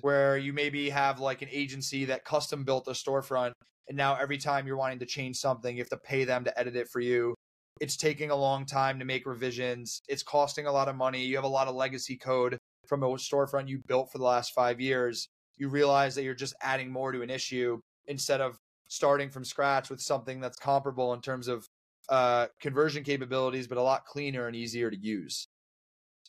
where 0.03 0.37
you 0.37 0.51
maybe 0.51 0.89
have 0.89 1.21
like 1.21 1.41
an 1.41 1.47
agency 1.49 2.03
that 2.05 2.25
custom 2.25 2.65
built 2.65 2.89
a 2.89 2.91
storefront 2.91 3.53
and 3.87 3.97
now 3.97 4.15
every 4.15 4.37
time 4.37 4.67
you're 4.67 4.77
wanting 4.77 4.99
to 4.99 5.05
change 5.05 5.37
something 5.37 5.75
you 5.75 5.81
have 5.81 5.89
to 5.89 5.97
pay 5.97 6.25
them 6.25 6.43
to 6.43 6.59
edit 6.59 6.75
it 6.75 6.89
for 6.89 6.99
you 6.99 7.33
it's 7.81 7.97
taking 7.97 8.31
a 8.31 8.35
long 8.35 8.65
time 8.65 8.99
to 8.99 9.05
make 9.05 9.25
revisions 9.25 10.01
it's 10.07 10.23
costing 10.23 10.67
a 10.67 10.71
lot 10.71 10.87
of 10.87 10.95
money 10.95 11.23
you 11.23 11.35
have 11.35 11.43
a 11.43 11.47
lot 11.47 11.67
of 11.67 11.75
legacy 11.75 12.15
code 12.15 12.57
from 12.87 13.03
a 13.03 13.07
storefront 13.07 13.67
you 13.67 13.81
built 13.87 14.11
for 14.11 14.17
the 14.17 14.23
last 14.23 14.53
five 14.53 14.79
years 14.79 15.29
you 15.57 15.69
realize 15.69 16.15
that 16.15 16.23
you're 16.23 16.33
just 16.33 16.55
adding 16.61 16.91
more 16.91 17.11
to 17.11 17.21
an 17.21 17.29
issue 17.29 17.79
instead 18.07 18.41
of 18.41 18.57
starting 18.89 19.29
from 19.29 19.43
scratch 19.43 19.89
with 19.89 20.01
something 20.01 20.39
that's 20.39 20.57
comparable 20.57 21.13
in 21.13 21.21
terms 21.21 21.47
of 21.47 21.65
uh, 22.09 22.47
conversion 22.59 23.03
capabilities 23.03 23.67
but 23.67 23.77
a 23.77 23.81
lot 23.81 24.05
cleaner 24.05 24.47
and 24.47 24.55
easier 24.55 24.91
to 24.91 24.97
use 24.97 25.47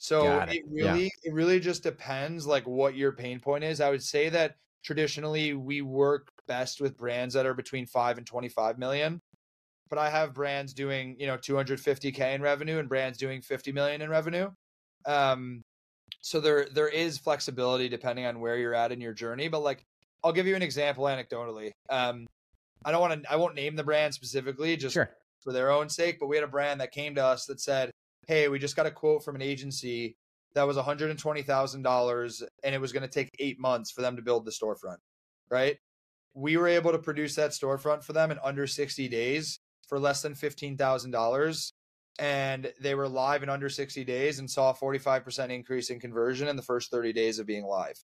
so 0.05 0.41
it. 0.41 0.57
it 0.57 0.65
really 0.71 1.11
it 1.23 1.33
really 1.33 1.59
just 1.59 1.83
depends 1.83 2.47
like 2.47 2.67
what 2.67 2.95
your 2.95 3.13
pain 3.13 3.41
point 3.41 3.65
is. 3.65 3.81
I 3.81 3.89
would 3.89 4.03
say 4.03 4.29
that 4.29 4.57
traditionally 4.85 5.55
we 5.55 5.81
work 5.81 6.29
best 6.47 6.81
with 6.81 6.99
brands 6.99 7.33
that 7.33 7.47
are 7.47 7.55
between 7.55 7.87
5 7.87 8.19
and 8.19 8.27
25 8.27 8.79
million. 8.79 9.23
But 9.95 10.01
I 10.01 10.11
have 10.11 10.35
brands 10.35 10.75
doing, 10.75 11.15
you 11.21 11.29
know, 11.29 11.37
250k 11.37 12.35
in 12.35 12.43
revenue 12.43 12.81
and 12.81 12.89
brands 12.89 13.17
doing 13.17 13.41
50 13.41 13.71
million 13.71 14.03
in 14.03 14.11
revenue. 14.11 14.51
Um 15.07 15.63
so 16.21 16.41
there 16.41 16.67
there 16.75 16.89
is 16.89 17.17
flexibility 17.17 17.89
depending 17.89 18.27
on 18.27 18.41
where 18.41 18.59
you're 18.59 18.75
at 18.75 18.91
in 18.91 19.01
your 19.01 19.13
journey, 19.13 19.47
but 19.47 19.61
like 19.61 19.85
I'll 20.25 20.33
give 20.33 20.49
you 20.49 20.57
an 20.57 20.63
example 20.63 21.05
anecdotally. 21.05 21.71
Um 21.91 22.27
I 22.85 22.91
don't 22.91 23.01
want 23.01 23.23
to 23.23 23.31
I 23.31 23.37
won't 23.37 23.55
name 23.55 23.77
the 23.77 23.85
brand 23.85 24.13
specifically 24.13 24.77
just 24.77 24.95
Sure. 24.95 25.15
for 25.39 25.53
their 25.53 25.71
own 25.71 25.89
sake, 25.89 26.19
but 26.19 26.27
we 26.27 26.35
had 26.35 26.45
a 26.45 26.49
brand 26.49 26.81
that 26.81 26.91
came 26.91 27.15
to 27.15 27.25
us 27.25 27.47
that 27.47 27.61
said, 27.61 27.93
"Hey, 28.27 28.49
we 28.49 28.59
just 28.59 28.75
got 28.75 28.87
a 28.87 28.91
quote 28.91 29.23
from 29.25 29.37
an 29.37 29.43
agency 29.43 30.17
that 30.55 30.65
was 30.67 30.75
one 30.75 30.85
hundred 30.85 31.11
and 31.11 31.21
twenty 31.21 31.43
thousand 31.43 31.83
dollars, 31.83 32.43
and 32.65 32.75
it 32.75 32.81
was 32.81 32.93
going 32.93 33.05
to 33.05 33.09
take 33.09 33.31
eight 33.39 33.61
months 33.61 33.93
for 33.93 34.03
them 34.03 34.17
to 34.17 34.23
build 34.23 34.45
the 34.45 34.51
storefront." 34.51 34.99
Right? 35.51 35.79
We 36.35 36.57
were 36.57 36.67
able 36.67 36.91
to 36.91 36.99
produce 36.99 37.37
that 37.37 37.53
storefront 37.53 38.03
for 38.03 38.13
them 38.13 38.33
in 38.33 38.41
under 38.43 38.67
sixty 38.67 39.07
days 39.07 39.61
for 39.89 39.99
less 39.99 40.23
than 40.23 40.35
fifteen 40.35 40.77
thousand 40.77 41.11
dollars, 41.11 41.73
and 42.19 42.73
they 42.81 42.95
were 42.95 43.09
live 43.09 43.43
in 43.43 43.49
under 43.49 43.69
sixty 43.69 44.05
days 44.05 44.39
and 44.39 44.51
saw 44.51 44.71
a 44.71 44.75
forty 44.75 44.99
five 44.99 45.25
percent 45.25 45.53
increase 45.53 45.91
in 45.91 46.01
conversion 46.01 46.49
in 46.49 46.57
the 46.57 46.63
first 46.63 46.91
thirty 46.91 47.13
days 47.13 47.39
of 47.39 47.47
being 47.47 47.65
live. 47.65 47.99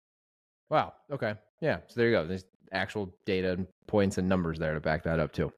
Wow. 0.71 0.95
Okay. 1.11 1.35
Yeah. 1.61 1.79
So 1.89 2.01
there 2.01 2.09
you 2.09 2.17
go. 2.17 2.27
There's 2.27 2.45
actual 2.73 3.15
data 3.25 3.53
and 3.53 3.67
points 3.87 4.19
and 4.19 4.29
numbers 4.29 4.59
there 4.59 4.75
to 4.75 4.81
back 4.81 5.05
that 5.05 5.21
up 5.21 5.33
too. 5.33 5.53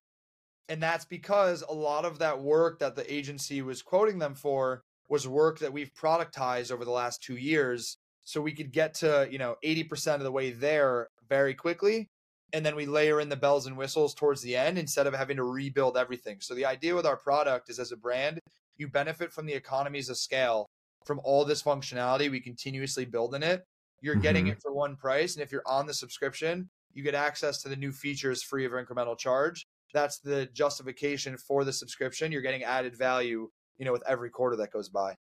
And 0.69 0.83
that's 0.83 1.07
because 1.07 1.65
a 1.67 1.73
lot 1.73 2.05
of 2.05 2.19
that 2.19 2.41
work 2.41 2.81
that 2.81 2.95
the 2.95 3.13
agency 3.13 3.63
was 3.63 3.81
quoting 3.81 4.19
them 4.19 4.35
for 4.35 4.83
was 5.09 5.27
work 5.27 5.59
that 5.61 5.73
we've 5.73 5.93
productized 5.95 6.71
over 6.71 6.85
the 6.85 6.91
last 6.91 7.23
two 7.23 7.37
years. 7.37 7.97
So 8.25 8.43
we 8.43 8.53
could 8.53 8.73
get 8.73 8.93
to, 8.95 9.27
you 9.31 9.39
know, 9.39 9.57
80% 9.65 10.17
of 10.17 10.23
the 10.23 10.33
way 10.33 10.51
there 10.51 11.09
very 11.29 11.55
quickly. 11.55 12.11
And 12.53 12.65
then 12.65 12.75
we 12.77 12.87
layer 12.87 13.21
in 13.21 13.29
the 13.29 13.37
bells 13.37 13.67
and 13.67 13.77
whistles 13.77 14.15
towards 14.15 14.41
the 14.41 14.57
end 14.57 14.79
instead 14.79 15.07
of 15.07 15.15
having 15.15 15.37
to 15.37 15.45
rebuild 15.45 15.97
everything. 15.97 16.39
So 16.41 16.55
the 16.55 16.65
idea 16.65 16.95
with 16.95 17.07
our 17.07 17.17
product 17.17 17.69
is 17.69 17.79
as 17.79 17.93
a 17.93 17.97
brand, 17.97 18.39
you 18.77 18.89
benefit 18.89 19.33
from 19.33 19.47
the 19.47 19.53
economies 19.53 20.09
of 20.09 20.17
scale 20.17 20.67
from 21.05 21.21
all 21.25 21.45
this 21.45 21.63
functionality 21.63 22.31
we 22.31 22.41
continuously 22.41 23.05
build 23.05 23.35
in 23.35 23.43
it. 23.43 23.65
You're 24.01 24.15
getting 24.15 24.47
Mhm. 24.47 24.53
it 24.53 24.63
for 24.63 24.73
one 24.73 24.97
price. 24.97 25.35
And 25.35 25.43
if 25.43 25.53
you're 25.53 25.67
on 25.67 25.87
the 25.87 25.95
subscription, 25.95 26.69
you 26.93 27.03
get 27.03 27.15
access 27.15 27.61
to 27.63 27.69
the 27.69 27.77
new 27.77 27.93
features 27.93 28.43
free 28.43 28.65
of 28.65 28.73
incremental 28.73 29.19
charge 29.19 29.67
that's 29.93 30.19
the 30.19 30.47
justification 30.47 31.37
for 31.39 31.65
the 31.65 31.73
subscription. 31.73 32.31
You're 32.31 32.43
getting 32.43 32.63
added 32.63 32.97
value, 32.97 33.51
you 33.79 33.85
know, 33.85 33.93
with 33.93 34.03
every 34.07 34.31
quarter 34.31 34.57
that 34.57 34.71
goes 34.71 34.89
by. 34.89 35.15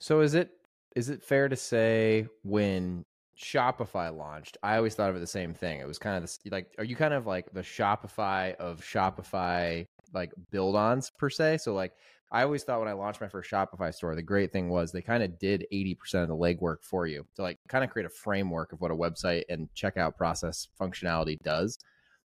So 0.00 0.20
is 0.20 0.34
it 0.34 0.50
is 0.94 1.08
it 1.08 1.22
fair 1.22 1.48
to 1.48 1.56
say 1.56 2.28
when 2.42 3.02
Shopify 3.42 4.16
launched, 4.16 4.56
I 4.62 4.76
always 4.76 4.94
thought 4.94 5.10
of 5.10 5.16
it 5.16 5.20
the 5.20 5.26
same 5.26 5.52
thing. 5.52 5.80
It 5.80 5.86
was 5.86 5.98
kind 5.98 6.16
of 6.16 6.22
this 6.22 6.38
like 6.50 6.72
are 6.78 6.84
you 6.84 6.96
kind 6.96 7.12
of 7.12 7.26
like 7.26 7.52
the 7.52 7.60
Shopify 7.60 8.54
of 8.56 8.80
Shopify 8.80 9.86
like 10.14 10.32
build-ons 10.50 11.10
per 11.18 11.28
se? 11.28 11.58
So 11.58 11.74
like 11.74 11.92
I 12.30 12.44
always 12.44 12.62
thought 12.62 12.78
when 12.78 12.88
I 12.88 12.92
launched 12.92 13.20
my 13.20 13.28
first 13.28 13.50
Shopify 13.50 13.92
store, 13.92 14.14
the 14.14 14.22
great 14.22 14.52
thing 14.52 14.70
was 14.70 14.90
they 14.92 15.02
kind 15.02 15.22
of 15.22 15.38
did 15.38 15.66
80% 15.72 16.22
of 16.22 16.28
the 16.28 16.36
legwork 16.36 16.82
for 16.82 17.06
you 17.06 17.26
to 17.36 17.42
like 17.42 17.58
kind 17.68 17.84
of 17.84 17.90
create 17.90 18.06
a 18.06 18.10
framework 18.10 18.72
of 18.72 18.80
what 18.80 18.90
a 18.90 18.94
website 18.94 19.42
and 19.48 19.68
checkout 19.74 20.16
process 20.16 20.68
functionality 20.80 21.36
does. 21.42 21.78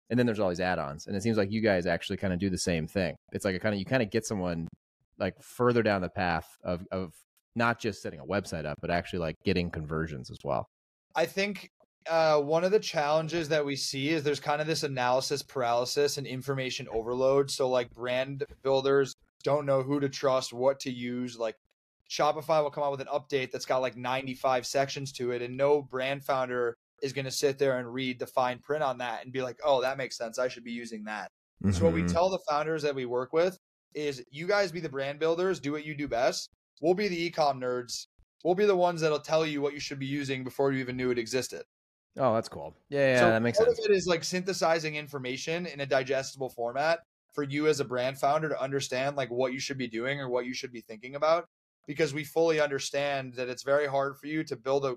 And 0.09 0.19
then 0.19 0.27
there's 0.27 0.39
all 0.39 0.49
these 0.49 0.59
add-ons. 0.59 1.07
And 1.07 1.15
it 1.15 1.23
seems 1.23 1.37
like 1.37 1.51
you 1.51 1.61
guys 1.61 1.87
actually 1.87 2.17
kind 2.17 2.33
of 2.33 2.39
do 2.39 2.51
the 2.51 2.57
same 2.57 2.87
thing. 2.87 3.15
It's 3.31 3.45
like 3.45 3.55
a 3.55 3.59
kind 3.59 3.73
of 3.73 3.79
you 3.79 3.85
kind 3.85 4.03
of 4.03 4.11
get 4.11 4.25
someone 4.25 4.67
like 5.17 5.41
further 5.41 5.81
down 5.81 6.01
the 6.01 6.09
path 6.09 6.47
of 6.63 6.85
of 6.91 7.13
not 7.55 7.79
just 7.79 8.01
setting 8.01 8.19
a 8.19 8.25
website 8.25 8.65
up, 8.65 8.77
but 8.81 8.91
actually 8.91 9.19
like 9.19 9.37
getting 9.43 9.71
conversions 9.71 10.29
as 10.29 10.37
well. 10.43 10.67
I 11.15 11.25
think 11.25 11.71
uh, 12.10 12.39
one 12.39 12.63
of 12.63 12.71
the 12.71 12.80
challenges 12.80 13.49
that 13.49 13.65
we 13.65 13.75
see 13.75 14.10
is 14.10 14.23
there's 14.23 14.39
kind 14.39 14.62
of 14.62 14.67
this 14.67 14.84
analysis 14.84 15.41
paralysis 15.41 16.17
and 16.17 16.28
information 16.28 16.88
overload. 16.91 17.49
So, 17.49 17.69
like, 17.69 17.89
brand 17.91 18.43
builders 18.63 19.15
don't 19.43 19.65
know 19.65 19.82
who 19.82 19.99
to 19.99 20.10
trust, 20.10 20.54
what 20.54 20.80
to 20.82 20.91
use. 20.91 21.38
Like, 21.38 21.56
Shopify 22.10 22.62
will 22.62 22.69
come 22.69 22.84
out 22.84 22.91
with 22.91 23.01
an 23.01 23.08
update 23.08 23.51
that's 23.51 23.65
got 23.65 23.82
like 23.82 23.95
95 23.97 24.65
sections 24.65 25.12
to 25.13 25.32
it, 25.32 25.41
and 25.41 25.58
no 25.58 25.82
brand 25.82 26.23
founder 26.23 26.78
is 27.01 27.13
going 27.13 27.25
to 27.25 27.32
sit 27.32 27.58
there 27.58 27.80
and 27.80 27.91
read 27.91 28.19
the 28.19 28.28
fine 28.28 28.60
print 28.60 28.84
on 28.84 28.97
that 28.99 29.23
and 29.23 29.34
be 29.34 29.41
like, 29.41 29.60
oh, 29.65 29.82
that 29.82 29.97
makes 29.97 30.17
sense. 30.17 30.38
I 30.38 30.47
should 30.47 30.63
be 30.63 30.71
using 30.71 31.04
that. 31.06 31.32
So, 31.71 31.86
what 31.86 31.93
we 31.93 32.04
Mhm. 32.04 32.12
tell 32.12 32.30
the 32.30 32.39
founders 32.47 32.84
that 32.84 32.93
we 32.93 33.06
work 33.06 33.34
with 33.34 33.58
is 33.95 34.23
you 34.30 34.45
guys 34.45 34.71
be 34.71 34.82
the 34.82 34.89
brand 34.89 35.19
builders, 35.19 35.60
do 35.60 35.71
what 35.71 35.86
you 35.86 35.95
do 35.95 36.08
best. 36.08 36.49
We'll 36.82 36.93
be 36.93 37.08
the 37.08 37.32
ecom 37.32 37.58
nerds. 37.60 38.08
We'll 38.45 38.55
be 38.55 38.65
the 38.65 38.77
ones 38.77 39.01
that'll 39.01 39.19
tell 39.19 39.45
you 39.45 39.62
what 39.62 39.73
you 39.73 39.81
should 39.81 39.99
be 39.99 40.05
using 40.05 40.45
before 40.45 40.71
you 40.71 40.79
even 40.79 40.97
knew 40.97 41.12
it 41.12 41.19
existed. 41.19 41.63
Oh, 42.17 42.34
that's 42.34 42.49
cool. 42.49 42.75
Yeah, 42.89 42.99
yeah, 43.08 43.19
so 43.19 43.25
that 43.29 43.41
makes 43.41 43.58
part 43.58 43.67
sense. 43.67 43.79
of 43.79 43.91
it 43.91 43.91
is 43.95 44.08
like 44.08 44.23
synthesizing 44.23 44.95
information 44.95 45.65
in 45.65 45.79
a 45.79 45.86
digestible 45.86 46.49
format 46.49 46.99
for 47.34 47.43
you 47.43 47.67
as 47.67 47.79
a 47.79 47.86
brand 47.86 48.17
founder 48.19 48.49
to 48.49 48.62
understand 48.62 49.15
like 49.15 49.29
what 49.29 49.53
you 49.53 49.60
should 49.60 49.77
be 49.77 49.88
doing 49.88 50.19
or 50.19 50.29
what 50.29 50.45
you 50.45 50.53
should 50.53 50.71
be 50.71 50.81
thinking 50.81 51.15
about 51.15 51.45
because 51.88 52.13
we 52.13 52.23
fully 52.23 52.60
understand 52.60 53.34
that 53.34 53.49
it's 53.49 53.63
very 53.63 53.88
hard 53.88 54.17
for 54.17 54.27
you 54.27 54.43
to 54.43 54.55
build 54.55 54.86
a, 54.86 54.95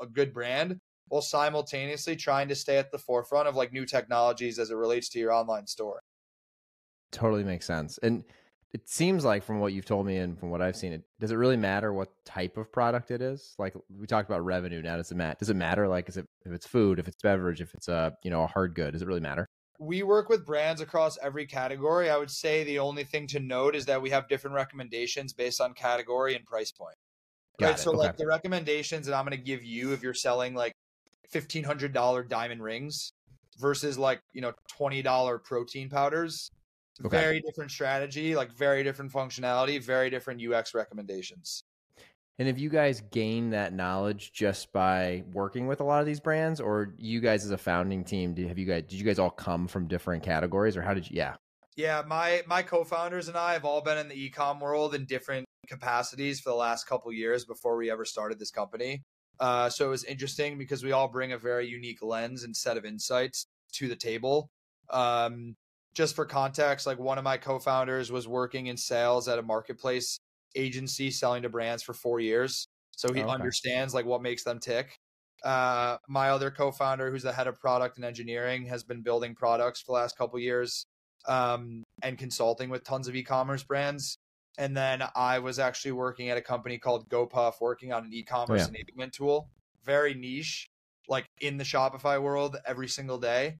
a 0.00 0.06
good 0.06 0.32
brand 0.32 0.80
while 1.08 1.22
simultaneously 1.22 2.16
trying 2.16 2.48
to 2.48 2.54
stay 2.54 2.78
at 2.78 2.90
the 2.90 2.98
forefront 2.98 3.48
of 3.48 3.54
like 3.54 3.72
new 3.72 3.86
technologies 3.86 4.58
as 4.58 4.70
it 4.70 4.76
relates 4.76 5.08
to 5.10 5.18
your 5.18 5.32
online 5.32 5.66
store. 5.66 6.00
Totally 7.12 7.44
makes 7.44 7.66
sense. 7.66 7.98
And 7.98 8.24
it 8.72 8.88
seems 8.88 9.24
like 9.24 9.42
from 9.42 9.60
what 9.60 9.72
you've 9.72 9.84
told 9.84 10.06
me 10.06 10.18
and 10.18 10.38
from 10.38 10.50
what 10.50 10.60
I've 10.60 10.76
seen, 10.76 10.92
it 10.92 11.02
does 11.20 11.30
it 11.30 11.36
really 11.36 11.56
matter 11.56 11.92
what 11.92 12.12
type 12.24 12.56
of 12.56 12.70
product 12.72 13.10
it 13.10 13.22
is? 13.22 13.54
Like 13.58 13.74
we 13.88 14.06
talked 14.06 14.28
about 14.28 14.44
revenue. 14.44 14.82
Now 14.82 14.96
does 14.96 15.10
it 15.10 15.16
matter? 15.16 15.36
Does 15.38 15.50
it 15.50 15.56
matter? 15.56 15.88
Like 15.88 16.08
is 16.08 16.16
it 16.16 16.26
if 16.44 16.52
it's 16.52 16.66
food, 16.66 16.98
if 16.98 17.08
it's 17.08 17.16
beverage, 17.22 17.60
if 17.60 17.74
it's 17.74 17.88
a 17.88 18.16
you 18.22 18.30
know 18.30 18.42
a 18.42 18.46
hard 18.46 18.74
good? 18.74 18.92
Does 18.92 19.02
it 19.02 19.08
really 19.08 19.20
matter? 19.20 19.46
we 19.78 20.02
work 20.02 20.28
with 20.28 20.46
brands 20.46 20.80
across 20.80 21.18
every 21.22 21.46
category. 21.46 22.08
I 22.08 22.16
would 22.16 22.30
say 22.30 22.64
the 22.64 22.78
only 22.78 23.04
thing 23.04 23.26
to 23.28 23.40
note 23.40 23.76
is 23.76 23.86
that 23.86 24.00
we 24.00 24.10
have 24.10 24.28
different 24.28 24.54
recommendations 24.56 25.32
based 25.32 25.60
on 25.60 25.74
category 25.74 26.34
and 26.34 26.44
price 26.46 26.72
point. 26.72 26.94
Got 27.60 27.66
right. 27.66 27.78
it. 27.78 27.82
So 27.82 27.90
Okay. 27.90 27.98
like 27.98 28.16
the 28.16 28.26
recommendations 28.26 29.06
that 29.06 29.14
I'm 29.14 29.24
going 29.24 29.36
to 29.36 29.42
give 29.42 29.64
you 29.64 29.92
if 29.92 30.02
you're 30.02 30.14
selling 30.14 30.54
like 30.54 30.72
fifteen 31.28 31.64
hundred 31.64 31.92
dollar 31.92 32.22
diamond 32.22 32.62
rings 32.62 33.12
versus 33.58 33.98
like 33.98 34.20
you 34.32 34.40
know 34.40 34.52
twenty 34.70 35.02
dollar 35.02 35.38
protein 35.38 35.88
powders. 35.88 36.50
Okay. 37.04 37.16
Very 37.16 37.40
different 37.40 37.70
strategy, 37.70 38.34
like 38.34 38.52
very 38.52 38.82
different 38.82 39.12
functionality, 39.12 39.82
very 39.82 40.08
different 40.08 40.40
UX 40.42 40.74
recommendations. 40.74 41.64
And 42.38 42.48
have 42.48 42.58
you 42.58 42.68
guys 42.68 43.02
gained 43.10 43.54
that 43.54 43.72
knowledge 43.72 44.32
just 44.32 44.72
by 44.72 45.24
working 45.32 45.66
with 45.66 45.80
a 45.80 45.84
lot 45.84 46.00
of 46.00 46.06
these 46.06 46.20
brands, 46.20 46.60
or 46.60 46.94
you 46.98 47.20
guys 47.20 47.44
as 47.44 47.50
a 47.50 47.58
founding 47.58 48.04
team, 48.04 48.34
did, 48.34 48.48
have 48.48 48.58
you 48.58 48.66
guys 48.66 48.82
did 48.82 48.98
you 48.98 49.04
guys 49.04 49.18
all 49.18 49.30
come 49.30 49.66
from 49.66 49.86
different 49.86 50.22
categories, 50.22 50.76
or 50.76 50.82
how 50.82 50.92
did 50.92 51.10
you? 51.10 51.16
Yeah, 51.16 51.36
Yeah, 51.76 52.02
my 52.06 52.42
my 52.46 52.62
co-founders 52.62 53.28
and 53.28 53.38
I 53.38 53.54
have 53.54 53.64
all 53.64 53.80
been 53.80 53.96
in 53.98 54.08
the 54.08 54.30
ecom 54.30 54.60
world 54.60 54.94
in 54.94 55.06
different 55.06 55.46
capacities 55.66 56.40
for 56.40 56.50
the 56.50 56.56
last 56.56 56.86
couple 56.86 57.10
years 57.12 57.44
before 57.44 57.76
we 57.76 57.90
ever 57.90 58.04
started 58.04 58.38
this 58.38 58.50
company. 58.50 59.02
Uh, 59.40 59.68
so 59.68 59.86
it 59.86 59.90
was 59.90 60.04
interesting 60.04 60.58
because 60.58 60.82
we 60.82 60.92
all 60.92 61.08
bring 61.08 61.32
a 61.32 61.38
very 61.38 61.66
unique 61.66 62.02
lens 62.02 62.44
and 62.44 62.56
set 62.56 62.76
of 62.76 62.84
insights 62.84 63.46
to 63.72 63.88
the 63.88 63.96
table. 63.96 64.50
Um, 64.90 65.56
just 65.96 66.14
for 66.14 66.26
context, 66.26 66.86
like 66.86 66.98
one 66.98 67.16
of 67.16 67.24
my 67.24 67.38
co-founders 67.38 68.12
was 68.12 68.28
working 68.28 68.66
in 68.66 68.76
sales 68.76 69.28
at 69.28 69.38
a 69.38 69.42
marketplace 69.42 70.20
agency 70.54 71.10
selling 71.10 71.42
to 71.42 71.48
brands 71.48 71.82
for 71.82 71.94
four 71.94 72.20
years, 72.20 72.68
so 72.90 73.12
he 73.14 73.22
Oh, 73.22 73.24
okay. 73.24 73.32
understands 73.32 73.94
like 73.94 74.04
what 74.04 74.20
makes 74.20 74.44
them 74.44 74.60
tick. 74.60 74.98
Uh, 75.42 75.96
my 76.06 76.28
other 76.28 76.50
co-founder, 76.50 77.10
who's 77.10 77.22
the 77.22 77.32
head 77.32 77.46
of 77.46 77.58
product 77.58 77.96
and 77.96 78.04
engineering, 78.04 78.66
has 78.66 78.84
been 78.84 79.00
building 79.00 79.34
products 79.34 79.80
for 79.80 79.92
the 79.92 79.92
last 79.94 80.18
couple 80.18 80.38
years 80.38 80.84
um, 81.26 81.82
and 82.02 82.18
consulting 82.18 82.68
with 82.68 82.84
tons 82.84 83.08
of 83.08 83.16
e-commerce 83.16 83.62
brands. 83.62 84.18
And 84.58 84.76
then 84.76 85.02
I 85.14 85.38
was 85.38 85.58
actually 85.58 85.92
working 85.92 86.28
at 86.28 86.36
a 86.36 86.42
company 86.42 86.78
called 86.78 87.08
GoPuff, 87.08 87.54
working 87.60 87.92
on 87.94 88.04
an 88.04 88.12
e-commerce 88.12 88.68
yeah. 88.70 88.82
enablement 88.82 89.12
tool, 89.12 89.48
very 89.82 90.12
niche, 90.12 90.66
like 91.08 91.24
in 91.40 91.56
the 91.56 91.64
Shopify 91.64 92.20
world 92.20 92.58
every 92.66 92.88
single 92.88 93.18
day. 93.18 93.56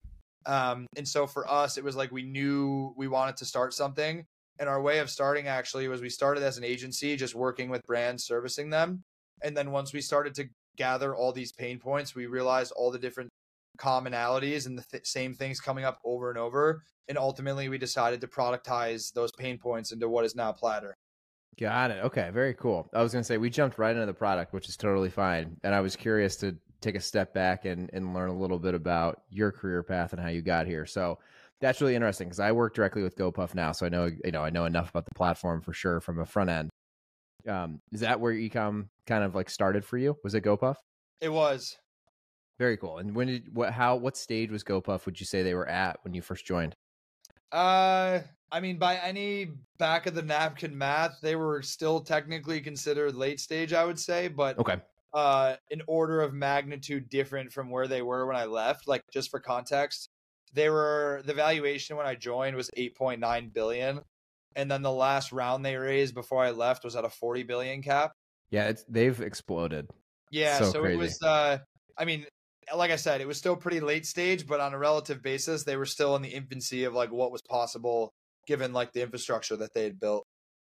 Um, 0.47 0.87
and 0.95 1.07
so 1.07 1.27
for 1.27 1.49
us, 1.49 1.77
it 1.77 1.83
was 1.83 1.95
like 1.95 2.11
we 2.11 2.23
knew 2.23 2.93
we 2.97 3.07
wanted 3.07 3.37
to 3.37 3.45
start 3.45 3.73
something. 3.73 4.25
And 4.59 4.67
our 4.67 4.81
way 4.81 4.99
of 4.99 5.09
starting 5.09 5.47
actually 5.47 5.87
was 5.87 6.01
we 6.01 6.09
started 6.09 6.41
as 6.41 6.57
an 6.57 6.63
agency, 6.63 7.15
just 7.15 7.35
working 7.35 7.69
with 7.69 7.85
brands, 7.85 8.25
servicing 8.25 8.69
them. 8.69 9.03
And 9.43 9.55
then 9.55 9.71
once 9.71 9.93
we 9.93 10.01
started 10.01 10.33
to 10.35 10.45
gather 10.77 11.15
all 11.15 11.31
these 11.31 11.51
pain 11.51 11.77
points, 11.77 12.15
we 12.15 12.25
realized 12.25 12.71
all 12.75 12.89
the 12.89 12.97
different 12.97 13.29
commonalities 13.77 14.65
and 14.65 14.77
the 14.77 14.83
th- 14.91 15.05
same 15.05 15.35
things 15.35 15.59
coming 15.59 15.85
up 15.85 15.99
over 16.03 16.29
and 16.29 16.39
over. 16.39 16.81
And 17.07 17.17
ultimately, 17.17 17.69
we 17.69 17.77
decided 17.77 18.21
to 18.21 18.27
productize 18.27 19.13
those 19.13 19.31
pain 19.37 19.59
points 19.59 19.91
into 19.91 20.09
what 20.09 20.25
is 20.25 20.35
now 20.35 20.51
Platter. 20.51 20.95
Got 21.59 21.91
it. 21.91 22.03
Okay, 22.03 22.29
very 22.31 22.53
cool. 22.53 22.89
I 22.93 23.01
was 23.01 23.13
going 23.13 23.21
to 23.21 23.27
say 23.27 23.37
we 23.37 23.49
jumped 23.49 23.77
right 23.77 23.93
into 23.93 24.05
the 24.05 24.13
product, 24.13 24.53
which 24.53 24.69
is 24.69 24.77
totally 24.77 25.09
fine. 25.09 25.57
And 25.63 25.73
I 25.73 25.81
was 25.81 25.95
curious 25.95 26.35
to 26.37 26.55
take 26.81 26.95
a 26.95 26.99
step 26.99 27.33
back 27.33 27.65
and, 27.65 27.89
and 27.93 28.13
learn 28.13 28.29
a 28.29 28.37
little 28.37 28.59
bit 28.59 28.73
about 28.73 29.23
your 29.29 29.51
career 29.51 29.83
path 29.83 30.13
and 30.13 30.21
how 30.21 30.29
you 30.29 30.41
got 30.41 30.67
here. 30.67 30.85
So 30.85 31.19
that's 31.59 31.81
really 31.81 31.95
interesting 31.95 32.27
because 32.27 32.39
I 32.39 32.51
work 32.51 32.75
directly 32.75 33.03
with 33.03 33.15
GoPuff 33.17 33.55
now, 33.55 33.71
so 33.71 33.85
I 33.85 33.89
know 33.89 34.11
you 34.23 34.31
know 34.31 34.43
I 34.43 34.49
know 34.49 34.65
enough 34.65 34.89
about 34.89 35.05
the 35.05 35.15
platform 35.15 35.61
for 35.61 35.73
sure 35.73 35.99
from 35.99 36.19
a 36.19 36.25
front 36.25 36.49
end. 36.49 36.69
Um, 37.47 37.81
is 37.91 38.01
that 38.01 38.19
where 38.19 38.33
ecom 38.33 38.89
kind 39.05 39.23
of 39.23 39.33
like 39.35 39.49
started 39.49 39.85
for 39.85 39.97
you? 39.97 40.17
Was 40.23 40.35
it 40.35 40.43
GoPuff? 40.43 40.75
It 41.21 41.29
was. 41.29 41.77
Very 42.59 42.77
cool. 42.77 42.97
And 42.97 43.15
when 43.15 43.27
did 43.27 43.55
what 43.55 43.71
how 43.73 43.95
what 43.95 44.17
stage 44.17 44.51
was 44.51 44.63
GoPuff 44.63 45.05
would 45.05 45.19
you 45.19 45.25
say 45.25 45.43
they 45.43 45.53
were 45.53 45.67
at 45.67 45.99
when 46.03 46.13
you 46.13 46.21
first 46.21 46.45
joined? 46.45 46.75
Uh 47.51 48.21
I 48.51 48.59
mean 48.59 48.77
by 48.77 48.97
any 48.97 49.51
back 49.77 50.05
of 50.07 50.15
the 50.15 50.21
napkin 50.21 50.77
math, 50.77 51.19
they 51.21 51.35
were 51.35 51.61
still 51.61 52.01
technically 52.01 52.61
considered 52.61 53.15
late 53.15 53.39
stage, 53.39 53.73
I 53.73 53.85
would 53.85 53.99
say, 53.99 54.27
but 54.27 54.57
Okay. 54.59 54.77
Uh 55.13 55.55
an 55.71 55.81
order 55.87 56.21
of 56.21 56.33
magnitude 56.33 57.09
different 57.09 57.51
from 57.51 57.69
where 57.69 57.87
they 57.87 58.01
were 58.01 58.25
when 58.25 58.35
I 58.35 58.45
left. 58.45 58.87
Like 58.87 59.01
just 59.11 59.29
for 59.29 59.39
context, 59.39 60.09
they 60.53 60.69
were 60.69 61.21
the 61.25 61.33
valuation 61.33 61.97
when 61.97 62.05
I 62.05 62.15
joined 62.15 62.55
was 62.55 62.69
8.9 62.77 63.53
billion 63.53 64.01
and 64.55 64.71
then 64.71 64.81
the 64.81 64.91
last 64.91 65.31
round 65.31 65.63
they 65.63 65.75
raised 65.75 66.15
before 66.15 66.43
I 66.43 66.51
left 66.51 66.83
was 66.83 66.95
at 66.95 67.05
a 67.05 67.09
40 67.09 67.43
billion 67.43 67.81
cap. 67.81 68.11
Yeah, 68.49 68.67
it's 68.69 68.83
they've 68.89 69.19
exploded. 69.21 69.87
Yeah, 70.31 70.57
So 70.57 70.71
so, 70.71 70.85
it 70.85 70.97
was 70.97 71.21
uh 71.21 71.59
I 71.97 72.05
mean 72.05 72.25
like 72.75 72.91
I 72.91 72.97
said, 72.97 73.21
it 73.21 73.27
was 73.27 73.37
still 73.37 73.55
pretty 73.55 73.79
late 73.79 74.05
stage, 74.05 74.45
but 74.45 74.59
on 74.59 74.73
a 74.73 74.77
relative 74.77 75.21
basis, 75.21 75.63
they 75.63 75.77
were 75.77 75.85
still 75.85 76.17
in 76.17 76.21
the 76.21 76.29
infancy 76.29 76.83
of 76.83 76.93
like 76.93 77.11
what 77.11 77.31
was 77.31 77.41
possible 77.41 78.11
given 78.45 78.73
like 78.73 78.91
the 78.93 79.01
infrastructure 79.01 79.55
that 79.57 79.73
they 79.73 79.83
had 79.83 79.99
built. 79.99 80.25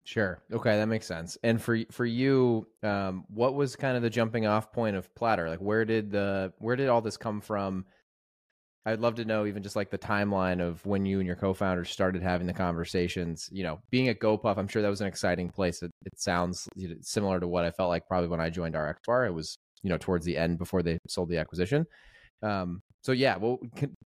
Sure. 0.06 0.40
Okay, 0.54 0.78
that 0.78 0.86
makes 0.86 1.08
sense. 1.08 1.36
And 1.44 1.60
for 1.60 1.80
for 1.92 2.06
you, 2.06 2.68
um, 2.84 3.26
what 3.28 3.56
was 3.56 3.76
kind 3.76 3.98
of 3.98 4.04
the 4.04 4.10
jumping 4.10 4.46
off 4.46 4.72
point 4.72 4.96
of 4.96 5.14
Platter? 5.16 5.50
Like, 5.50 5.60
where 5.60 5.84
did 5.84 6.12
the 6.12 6.54
where 6.60 6.76
did 6.76 6.90
all 6.90 7.02
this 7.02 7.18
come 7.18 7.42
from? 7.42 7.86
I'd 8.86 9.00
love 9.00 9.16
to 9.16 9.26
know 9.26 9.48
even 9.48 9.64
just 9.64 9.76
like 9.76 9.90
the 9.90 9.98
timeline 9.98 10.62
of 10.62 10.86
when 10.86 11.06
you 11.06 11.18
and 11.20 11.26
your 11.26 11.36
co-founders 11.36 11.90
started 11.90 12.22
having 12.22 12.46
the 12.46 12.54
conversations. 12.54 13.50
You 13.52 13.64
know, 13.64 13.80
being 13.90 14.10
at 14.10 14.20
GoPuff, 14.20 14.58
I'm 14.58 14.68
sure 14.68 14.84
that 14.84 14.90
was 14.90 15.02
an 15.02 15.08
exciting 15.08 15.50
place. 15.50 15.82
It, 15.82 15.92
it 16.06 16.20
sounds 16.20 16.70
similar 17.02 17.40
to 17.40 17.48
what 17.48 17.66
I 17.66 17.72
felt 17.72 17.90
like 17.90 18.08
probably 18.08 18.30
when 18.30 18.40
I 18.42 18.52
joined 18.52 18.76
RX 18.76 19.02
Bar. 19.08 19.26
It 19.26 19.34
was 19.34 19.58
you 19.82 19.90
know 19.90 19.98
towards 19.98 20.26
the 20.26 20.38
end 20.38 20.60
before 20.60 20.84
they 20.84 21.00
sold 21.08 21.30
the 21.30 21.40
acquisition. 21.40 21.86
Um, 22.44 22.82
so 23.02 23.12
yeah, 23.12 23.38
well, 23.38 23.60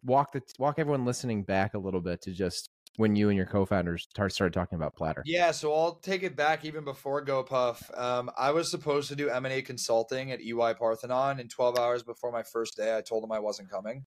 walk 0.03 0.31
the 0.33 0.41
walk 0.59 0.75
everyone 0.79 1.05
listening 1.05 1.43
back 1.43 1.73
a 1.73 1.79
little 1.79 2.01
bit 2.01 2.21
to 2.23 2.31
just 2.31 2.69
when 2.97 3.15
you 3.15 3.30
and 3.30 3.38
your 3.38 3.45
co-founders 3.45 4.08
start, 4.10 4.34
started 4.34 4.54
talking 4.54 4.75
about 4.75 4.95
Platter. 4.95 5.23
Yeah, 5.25 5.52
so 5.52 5.73
I'll 5.73 5.95
take 5.95 6.23
it 6.23 6.36
back 6.36 6.65
even 6.65 6.84
before 6.84 7.23
GoPuff. 7.23 7.97
Um, 7.97 8.30
I 8.38 8.52
was 8.52 8.69
supposed 8.69 9.08
to 9.10 9.15
do 9.15 9.30
M 9.30 9.45
and 9.45 9.54
A 9.54 9.62
consulting 9.62 10.32
at 10.32 10.41
EY 10.41 10.73
Parthenon, 10.73 11.39
and 11.39 11.49
12 11.49 11.78
hours 11.78 12.04
before 12.04 12.32
my 12.32 12.43
first 12.43 12.75
day, 12.78 12.95
I 12.97 13.02
told 13.02 13.23
them 13.23 13.32
I 13.32 13.39
wasn't 13.39 13.69
coming. 13.69 14.06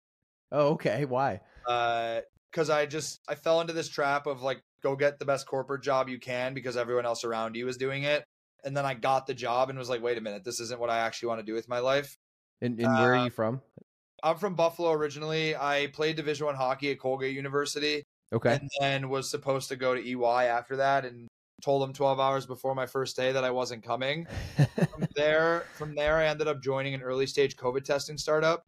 Oh, 0.51 0.73
okay. 0.73 1.05
Why? 1.05 1.41
because 1.65 2.69
I 2.69 2.85
just 2.87 3.21
I 3.29 3.35
fell 3.35 3.61
into 3.61 3.73
this 3.73 3.89
trap 3.89 4.27
of 4.27 4.43
like 4.43 4.63
go 4.83 4.95
get 4.97 5.19
the 5.19 5.25
best 5.25 5.47
corporate 5.47 5.83
job 5.83 6.09
you 6.09 6.19
can 6.19 6.53
because 6.55 6.77
everyone 6.77 7.07
else 7.07 7.25
around 7.25 7.55
you 7.57 7.67
is 7.69 7.77
doing 7.79 8.03
it, 8.03 8.25
and 8.65 8.77
then 8.77 8.85
I 8.85 8.95
got 8.95 9.27
the 9.27 9.35
job 9.35 9.71
and 9.71 9.79
was 9.79 9.89
like, 9.89 10.03
wait 10.03 10.19
a 10.19 10.21
minute, 10.21 10.45
this 10.45 10.61
isn't 10.61 10.79
what 10.81 10.91
I 10.91 10.99
actually 10.99 11.29
want 11.29 11.41
to 11.41 11.47
do 11.47 11.55
with 11.55 11.69
my 11.69 11.79
life. 11.79 12.17
And, 12.61 12.79
and 12.79 12.93
where 12.99 13.13
are 13.13 13.17
Uh, 13.17 13.25
you 13.25 13.31
from? 13.31 13.63
I'm 14.23 14.37
from 14.37 14.55
Buffalo 14.55 14.93
originally. 14.93 15.57
I 15.57 15.89
played 15.93 16.17
Division 16.17 16.47
One 16.47 16.55
hockey 16.55 16.91
at 16.93 17.01
Colgate 17.01 17.35
University, 17.35 18.05
Okay. 18.33 18.55
and 18.55 18.71
then 18.81 19.09
was 19.09 19.31
supposed 19.31 19.69
to 19.69 19.77
go 19.77 19.95
to 19.95 20.01
EY 20.01 20.47
after 20.47 20.77
that, 20.77 21.05
and 21.05 21.29
told 21.63 21.83
them 21.83 21.93
12 21.93 22.21
hours 22.21 22.45
before 22.45 22.75
my 22.75 22.87
first 22.87 23.17
day 23.17 23.33
that 23.33 23.45
I 23.45 23.51
wasn't 23.51 23.83
coming. 23.83 24.27
From 24.57 25.07
there, 25.17 25.65
from 25.75 25.95
there, 25.95 26.17
I 26.17 26.27
ended 26.27 26.49
up 26.49 26.63
joining 26.63 26.95
an 26.95 27.03
early 27.03 27.27
stage 27.27 27.57
COVID 27.57 27.85
testing 27.85 28.19
startup. 28.19 28.67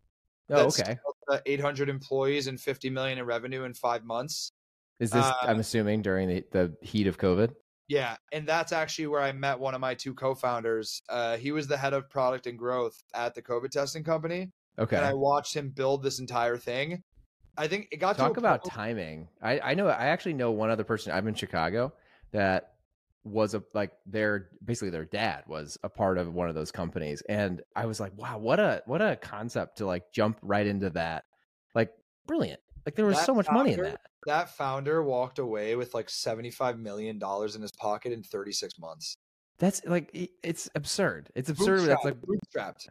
oh, 0.50 0.66
okay. 0.66 0.96
uh, 1.28 1.38
800 1.44 1.88
employees 1.88 2.46
and 2.46 2.60
50 2.60 2.90
million 2.90 3.18
in 3.18 3.24
revenue 3.26 3.64
in 3.64 3.74
five 3.74 4.04
months. 4.04 4.52
Is 5.00 5.10
this? 5.10 5.24
uh, 5.24 5.34
I'm 5.42 5.58
assuming 5.58 6.02
during 6.02 6.28
the, 6.28 6.44
the 6.52 6.76
heat 6.82 7.06
of 7.06 7.18
COVID. 7.18 7.50
Yeah, 7.88 8.16
and 8.32 8.46
that's 8.46 8.72
actually 8.72 9.08
where 9.08 9.20
I 9.20 9.32
met 9.32 9.58
one 9.58 9.74
of 9.74 9.80
my 9.80 9.94
two 9.94 10.14
co-founders. 10.14 11.02
Uh, 11.08 11.36
he 11.36 11.52
was 11.52 11.66
the 11.66 11.76
head 11.76 11.92
of 11.92 12.08
product 12.08 12.46
and 12.46 12.58
growth 12.58 13.02
at 13.12 13.34
the 13.34 13.42
COVID 13.42 13.70
testing 13.70 14.04
company, 14.04 14.52
Okay. 14.78 14.96
and 14.96 15.04
I 15.04 15.12
watched 15.12 15.54
him 15.54 15.68
build 15.70 16.02
this 16.02 16.18
entire 16.18 16.56
thing. 16.56 17.02
I 17.56 17.68
think 17.68 17.88
it 17.92 17.98
got 17.98 18.16
Talk 18.16 18.36
about 18.36 18.62
point- 18.62 18.72
timing. 18.74 19.28
I 19.42 19.60
I 19.60 19.74
know. 19.74 19.88
I 19.88 20.06
actually 20.06 20.34
know 20.34 20.50
one 20.50 20.70
other 20.70 20.84
person. 20.84 21.12
I'm 21.12 21.28
in 21.28 21.34
Chicago 21.34 21.92
that 22.32 22.72
was 23.22 23.54
a 23.54 23.62
like 23.72 23.92
their 24.06 24.48
basically 24.64 24.90
their 24.90 25.04
dad 25.04 25.44
was 25.46 25.78
a 25.82 25.88
part 25.88 26.18
of 26.18 26.34
one 26.34 26.48
of 26.48 26.54
those 26.54 26.70
companies, 26.72 27.22
and 27.28 27.62
I 27.74 27.86
was 27.86 28.00
like, 28.00 28.12
wow, 28.16 28.38
what 28.38 28.60
a 28.60 28.82
what 28.86 29.00
a 29.00 29.16
concept 29.16 29.78
to 29.78 29.86
like 29.86 30.12
jump 30.12 30.38
right 30.42 30.66
into 30.66 30.90
that. 30.90 31.24
Like 31.74 31.92
brilliant. 32.26 32.60
Like 32.84 32.96
there 32.96 33.06
was 33.06 33.16
That 33.16 33.26
so 33.26 33.34
much 33.34 33.46
money 33.50 33.72
in 33.72 33.80
that. 33.82 34.00
That 34.26 34.50
founder 34.50 35.02
walked 35.02 35.38
away 35.38 35.74
with 35.76 35.94
like 35.94 36.10
seventy-five 36.10 36.78
million 36.78 37.18
dollars 37.18 37.56
in 37.56 37.62
his 37.62 37.72
pocket 37.72 38.12
in 38.12 38.22
thirty-six 38.22 38.78
months. 38.78 39.16
That's 39.58 39.82
like 39.86 40.10
it's 40.42 40.68
absurd. 40.74 41.30
It's 41.34 41.48
absurd. 41.48 41.82
That's 41.82 42.04
like 42.04 42.16
bootstrapped. 42.20 42.88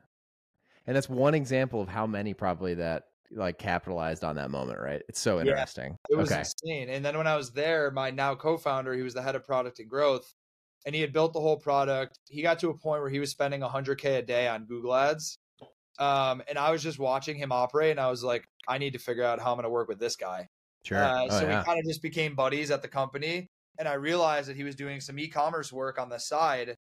And 0.87 0.95
that's 0.95 1.09
one 1.09 1.35
example 1.35 1.81
of 1.81 1.89
how 1.89 2.07
many 2.07 2.33
probably 2.33 2.73
that 2.75 3.03
like 3.35 3.57
capitalized 3.57 4.23
on 4.23 4.35
that 4.35 4.51
moment, 4.51 4.79
right? 4.79 5.01
It's 5.09 5.19
so 5.19 5.37
Yeah. 5.37 5.51
interesting. 5.51 5.97
It 6.09 6.15
was 6.15 6.31
okay. 6.31 6.39
insane. 6.39 6.89
And 6.89 7.03
then 7.03 7.17
when 7.17 7.27
I 7.27 7.35
was 7.35 7.51
there, 7.51 7.91
my 7.91 8.11
now 8.11 8.35
co-founder, 8.35 8.93
he 8.93 9.01
was 9.01 9.13
the 9.13 9.21
head 9.21 9.35
of 9.35 9.45
product 9.45 9.79
and 9.79 9.89
growth, 9.89 10.33
and 10.85 10.93
he 10.93 11.01
had 11.01 11.13
built 11.13 11.33
the 11.33 11.41
whole 11.41 11.57
product. 11.57 12.19
He 12.29 12.41
got 12.41 12.59
to 12.59 12.69
a 12.69 12.77
point 12.77 13.01
where 13.01 13.09
he 13.09 13.19
was 13.19 13.31
spending 13.31 13.61
100k 13.61 14.17
a 14.17 14.21
day 14.21 14.47
on 14.47 14.65
Google 14.65 14.93
Ads. 14.93 15.37
Um, 15.99 16.41
and 16.47 16.57
I 16.57 16.71
was 16.71 16.81
just 16.81 16.99
watching 16.99 17.37
him 17.37 17.51
operate, 17.51 17.91
and 17.91 17.99
I 17.99 18.09
was 18.09 18.23
like, 18.23 18.45
I 18.67 18.77
need 18.77 18.93
to 18.93 18.99
figure 18.99 19.23
out 19.23 19.39
how 19.39 19.51
I'm 19.51 19.57
going 19.57 19.63
to 19.63 19.69
work 19.69 19.87
with 19.87 19.99
this 19.99 20.15
guy. 20.15 20.47
Sure. 20.85 20.97
Uh, 20.97 21.25
oh, 21.25 21.39
so 21.39 21.47
yeah. 21.47 21.59
we 21.59 21.65
kind 21.65 21.79
of 21.79 21.85
just 21.85 22.01
became 22.01 22.35
buddies 22.35 22.71
at 22.71 22.81
the 22.81 22.87
company, 22.87 23.47
and 23.79 23.87
I 23.87 23.93
realized 23.93 24.49
that 24.49 24.55
he 24.55 24.63
was 24.63 24.75
doing 24.75 24.99
some 25.01 25.19
e-commerce 25.19 25.71
work 25.71 25.99
on 25.99 26.09
the 26.09 26.19
side, 26.19 26.75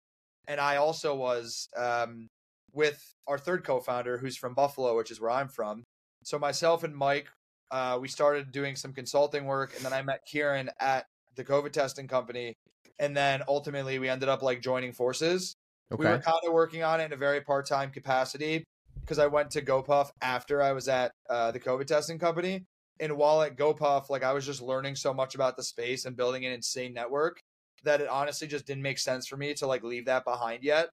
and 0.47 0.59
I 0.59 0.77
also 0.77 1.15
was 1.15 1.67
um, 1.77 2.27
with 2.73 2.99
our 3.27 3.37
third 3.37 3.63
co-founder, 3.63 4.17
who's 4.17 4.37
from 4.37 4.53
Buffalo, 4.53 4.97
which 4.97 5.11
is 5.11 5.19
where 5.19 5.31
I'm 5.31 5.49
from. 5.49 5.83
So 6.23 6.37
myself 6.39 6.83
and 6.83 6.95
Mike, 6.95 7.27
uh, 7.71 7.97
we 8.01 8.07
started 8.07 8.51
doing 8.51 8.75
some 8.75 8.93
consulting 8.93 9.45
work, 9.45 9.73
and 9.75 9.85
then 9.85 9.93
I 9.93 10.01
met 10.01 10.25
Kieran 10.25 10.69
at 10.79 11.05
the 11.35 11.43
COVID 11.43 11.71
testing 11.71 12.07
company, 12.07 12.53
and 12.99 13.15
then 13.15 13.41
ultimately 13.47 13.97
we 13.99 14.09
ended 14.09 14.29
up 14.29 14.41
like 14.41 14.61
joining 14.61 14.91
forces. 14.91 15.55
okay. 15.91 15.99
We 15.99 16.05
were 16.05 16.19
kind 16.19 16.39
of 16.45 16.53
working 16.53 16.83
on 16.83 16.99
it 16.99 17.05
in 17.05 17.13
a 17.13 17.17
very 17.17 17.41
part-time 17.41 17.91
capacity 17.91 18.63
because 18.99 19.19
I 19.19 19.27
went 19.27 19.51
to 19.51 19.61
GoPuff 19.61 20.11
after 20.21 20.61
I 20.61 20.73
was 20.73 20.87
at 20.87 21.11
uh, 21.29 21.51
the 21.51 21.59
COVID 21.59 21.87
testing 21.87 22.19
company. 22.19 22.65
And 22.99 23.17
while 23.17 23.41
at 23.41 23.57
GoPuff, 23.57 24.09
like 24.09 24.23
I 24.23 24.33
was 24.33 24.45
just 24.45 24.61
learning 24.61 24.95
so 24.95 25.13
much 25.13 25.33
about 25.33 25.57
the 25.57 25.63
space 25.63 26.05
and 26.05 26.15
building 26.15 26.45
an 26.45 26.51
insane 26.51 26.93
network 26.93 27.41
that 27.83 27.99
it 27.99 28.07
honestly 28.07 28.47
just 28.47 28.67
didn't 28.67 28.83
make 28.83 28.99
sense 28.99 29.27
for 29.27 29.37
me 29.37 29.53
to 29.55 29.65
like 29.65 29.83
leave 29.83 30.05
that 30.05 30.23
behind 30.23 30.63
yet. 30.63 30.89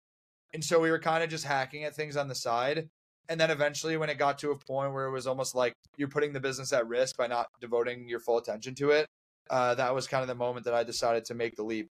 And 0.55 0.65
so 0.65 0.81
we 0.81 0.91
were 0.91 0.99
kind 0.99 1.23
of 1.23 1.29
just 1.29 1.45
hacking 1.45 1.85
at 1.85 1.95
things 1.95 2.17
on 2.17 2.29
the 2.29 2.35
side. 2.35 2.89
And 3.29 3.39
then 3.41 3.51
eventually, 3.51 3.97
when 3.97 4.09
it 4.09 4.19
got 4.19 4.39
to 4.39 4.51
a 4.51 4.57
point 4.57 4.93
where 4.93 5.07
it 5.07 5.11
was 5.11 5.27
almost 5.27 5.55
like 5.55 5.75
you're 5.97 6.09
putting 6.09 6.33
the 6.33 6.41
business 6.41 6.73
at 6.73 6.87
risk 6.89 7.17
by 7.17 7.27
not 7.27 7.49
devoting 7.61 8.09
your 8.09 8.21
full 8.21 8.39
attention 8.39 8.75
to 8.77 8.91
it, 8.91 9.07
uh, 9.51 9.75
that 9.75 9.95
was 9.95 10.07
kind 10.07 10.23
of 10.23 10.29
the 10.29 10.35
moment 10.35 10.65
that 10.65 10.75
I 10.75 10.83
decided 10.83 11.25
to 11.27 11.35
make 11.35 11.57
the 11.57 11.63
leap. 11.63 11.89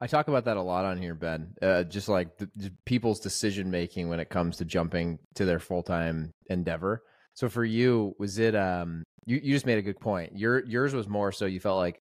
I 0.00 0.06
talk 0.06 0.28
about 0.28 0.46
that 0.46 0.56
a 0.56 0.62
lot 0.62 0.84
on 0.84 0.98
here, 0.98 1.14
Ben. 1.14 1.54
Uh, 1.62 1.84
just 1.84 2.08
like 2.08 2.36
the, 2.36 2.48
just 2.58 2.72
people's 2.84 3.20
decision 3.20 3.70
making 3.70 4.08
when 4.08 4.20
it 4.20 4.30
comes 4.30 4.56
to 4.56 4.64
jumping 4.64 5.18
to 5.36 5.44
their 5.44 5.60
full 5.60 5.82
time 5.82 6.32
endeavor. 6.48 7.02
So 7.34 7.48
for 7.48 7.64
you, 7.64 8.14
was 8.18 8.38
it? 8.38 8.56
Um, 8.56 9.04
you 9.26 9.38
you 9.42 9.54
just 9.54 9.66
made 9.66 9.78
a 9.78 9.82
good 9.82 10.00
point. 10.00 10.36
Your 10.36 10.64
yours 10.64 10.92
was 10.94 11.08
more 11.08 11.30
so 11.30 11.46
you 11.46 11.60
felt 11.60 11.78
like 11.78 12.00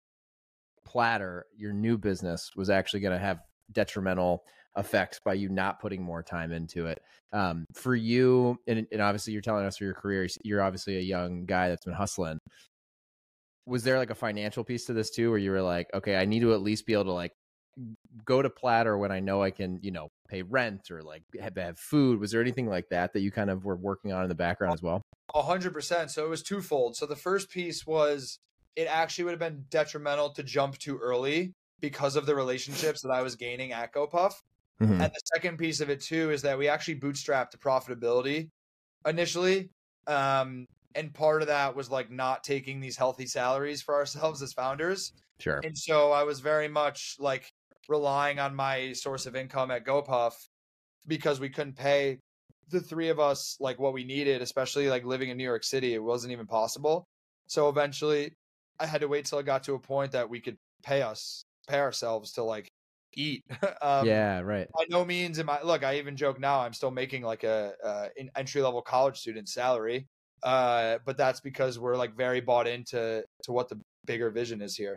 Platter, 0.84 1.46
your 1.56 1.72
new 1.72 1.96
business, 1.96 2.50
was 2.54 2.70
actually 2.70 3.00
going 3.00 3.14
to 3.14 3.24
have 3.24 3.38
detrimental 3.72 4.44
effects 4.76 5.20
by 5.24 5.34
you 5.34 5.48
not 5.48 5.80
putting 5.80 6.02
more 6.02 6.22
time 6.22 6.52
into 6.52 6.86
it. 6.86 7.00
Um, 7.32 7.64
for 7.74 7.94
you, 7.94 8.58
and, 8.66 8.86
and 8.92 9.00
obviously 9.00 9.32
you're 9.32 9.42
telling 9.42 9.64
us 9.64 9.78
for 9.78 9.84
your 9.84 9.94
career, 9.94 10.26
you're 10.44 10.62
obviously 10.62 10.96
a 10.98 11.02
young 11.02 11.46
guy 11.46 11.68
that's 11.68 11.84
been 11.84 11.94
hustling. 11.94 12.38
Was 13.66 13.82
there 13.82 13.98
like 13.98 14.10
a 14.10 14.14
financial 14.14 14.64
piece 14.64 14.84
to 14.86 14.92
this 14.92 15.10
too, 15.10 15.30
where 15.30 15.38
you 15.38 15.50
were 15.50 15.62
like, 15.62 15.88
okay, 15.92 16.16
I 16.16 16.24
need 16.24 16.40
to 16.40 16.54
at 16.54 16.62
least 16.62 16.86
be 16.86 16.92
able 16.92 17.04
to 17.04 17.12
like 17.12 17.32
go 18.24 18.40
to 18.40 18.48
platter 18.48 18.96
when 18.96 19.12
I 19.12 19.20
know 19.20 19.42
I 19.42 19.50
can, 19.50 19.80
you 19.82 19.90
know, 19.90 20.08
pay 20.28 20.42
rent 20.42 20.90
or 20.90 21.02
like 21.02 21.22
have, 21.40 21.56
have 21.56 21.78
food. 21.78 22.20
Was 22.20 22.30
there 22.30 22.40
anything 22.40 22.68
like 22.68 22.88
that 22.90 23.12
that 23.12 23.20
you 23.20 23.30
kind 23.30 23.50
of 23.50 23.64
were 23.64 23.76
working 23.76 24.12
on 24.12 24.22
in 24.22 24.28
the 24.28 24.34
background 24.34 24.74
as 24.74 24.82
well? 24.82 25.02
A 25.34 25.42
hundred 25.42 25.72
percent. 25.72 26.10
So 26.10 26.24
it 26.24 26.30
was 26.30 26.42
twofold. 26.42 26.96
So 26.96 27.06
the 27.06 27.16
first 27.16 27.50
piece 27.50 27.86
was 27.86 28.38
it 28.76 28.86
actually 28.88 29.24
would 29.24 29.32
have 29.32 29.40
been 29.40 29.64
detrimental 29.70 30.30
to 30.34 30.42
jump 30.42 30.78
too 30.78 30.98
early 30.98 31.52
because 31.80 32.16
of 32.16 32.24
the 32.26 32.34
relationships 32.34 33.02
that 33.02 33.10
I 33.10 33.22
was 33.22 33.36
gaining 33.36 33.72
at 33.72 33.92
GoPuff. 33.92 34.34
Mhm. 34.80 35.00
And 35.00 35.12
the 35.14 35.20
second 35.34 35.58
piece 35.58 35.80
of 35.80 35.90
it 35.90 36.00
too 36.00 36.30
is 36.30 36.42
that 36.42 36.58
we 36.58 36.68
actually 36.68 37.00
bootstrapped 37.00 37.50
to 37.50 37.58
profitability 37.58 38.48
initially. 39.06 39.70
Um, 40.06 40.66
and 40.94 41.14
part 41.14 41.42
of 41.42 41.48
that 41.48 41.76
was 41.76 41.90
like 41.90 42.10
not 42.10 42.44
taking 42.44 42.80
these 42.80 42.96
healthy 42.96 43.26
salaries 43.26 43.82
for 43.82 43.94
ourselves 43.94 44.42
as 44.42 44.52
founders. 44.54 45.12
Sure. 45.38 45.64
And 45.64 45.76
so 45.78 46.12
I 46.12 46.24
was 46.24 46.40
very 46.40 46.68
much 46.68 47.16
like 47.20 47.50
relying 47.88 48.38
on 48.40 48.54
my 48.56 48.92
source 48.94 49.26
of 49.26 49.36
income 49.36 49.70
at 49.70 49.84
GoPuff 49.84 50.34
because 51.06 51.40
we 51.40 51.50
couldn't 51.50 51.74
pay 51.76 52.20
the 52.68 52.80
three 52.80 53.08
of 53.08 53.20
us 53.20 53.56
like 53.60 53.78
what 53.78 53.92
we 53.94 54.04
needed, 54.04 54.42
especially 54.42 54.88
like 54.88 55.04
living 55.04 55.30
in 55.30 55.36
New 55.36 55.44
York 55.44 55.64
City. 55.64 55.94
It 55.94 56.02
wasn't 56.02 56.32
even 56.32 56.46
possible. 56.46 57.06
So 57.48 57.68
eventually 57.68 58.34
I 58.78 58.86
had 58.86 59.02
to 59.02 59.08
wait 59.08 59.26
till 59.26 59.38
I 59.38 59.42
got 59.42 59.64
to 59.64 59.74
a 59.74 59.80
point 59.80 60.12
that 60.12 60.28
we 60.30 60.40
could 60.40 60.56
pay 60.82 61.02
us, 61.02 61.44
pay 61.68 61.78
ourselves 61.80 62.32
to 62.32 62.42
like 62.42 62.68
eat. 63.16 63.44
um, 63.83 64.07
yeah, 64.07 64.40
right. 64.40 64.68
by 64.72 64.85
no 64.88 65.05
means 65.05 65.38
am 65.38 65.50
I 65.50 65.62
look, 65.62 65.85
I 65.85 65.98
even 65.98 66.16
joke 66.16 66.38
now 66.38 66.61
I'm 66.61 66.72
still 66.72 66.90
making 66.90 67.22
like 67.22 67.44
a 67.44 67.74
uh, 67.85 68.09
an 68.18 68.31
entry 68.37 68.62
level 68.62 68.83
college 68.83 69.18
student 69.18 69.48
salary. 69.48 70.07
Uh, 70.42 70.98
but 71.05 71.16
that's 71.16 71.40
because 71.40 71.79
we're 71.79 71.96
like 71.96 72.16
very 72.16 72.40
bought 72.40 72.68
into 72.68 73.24
to 73.42 73.52
what 73.52 73.68
the 73.68 73.81
bigger 74.05 74.31
vision 74.31 74.62
is 74.62 74.76
here. 74.76 74.96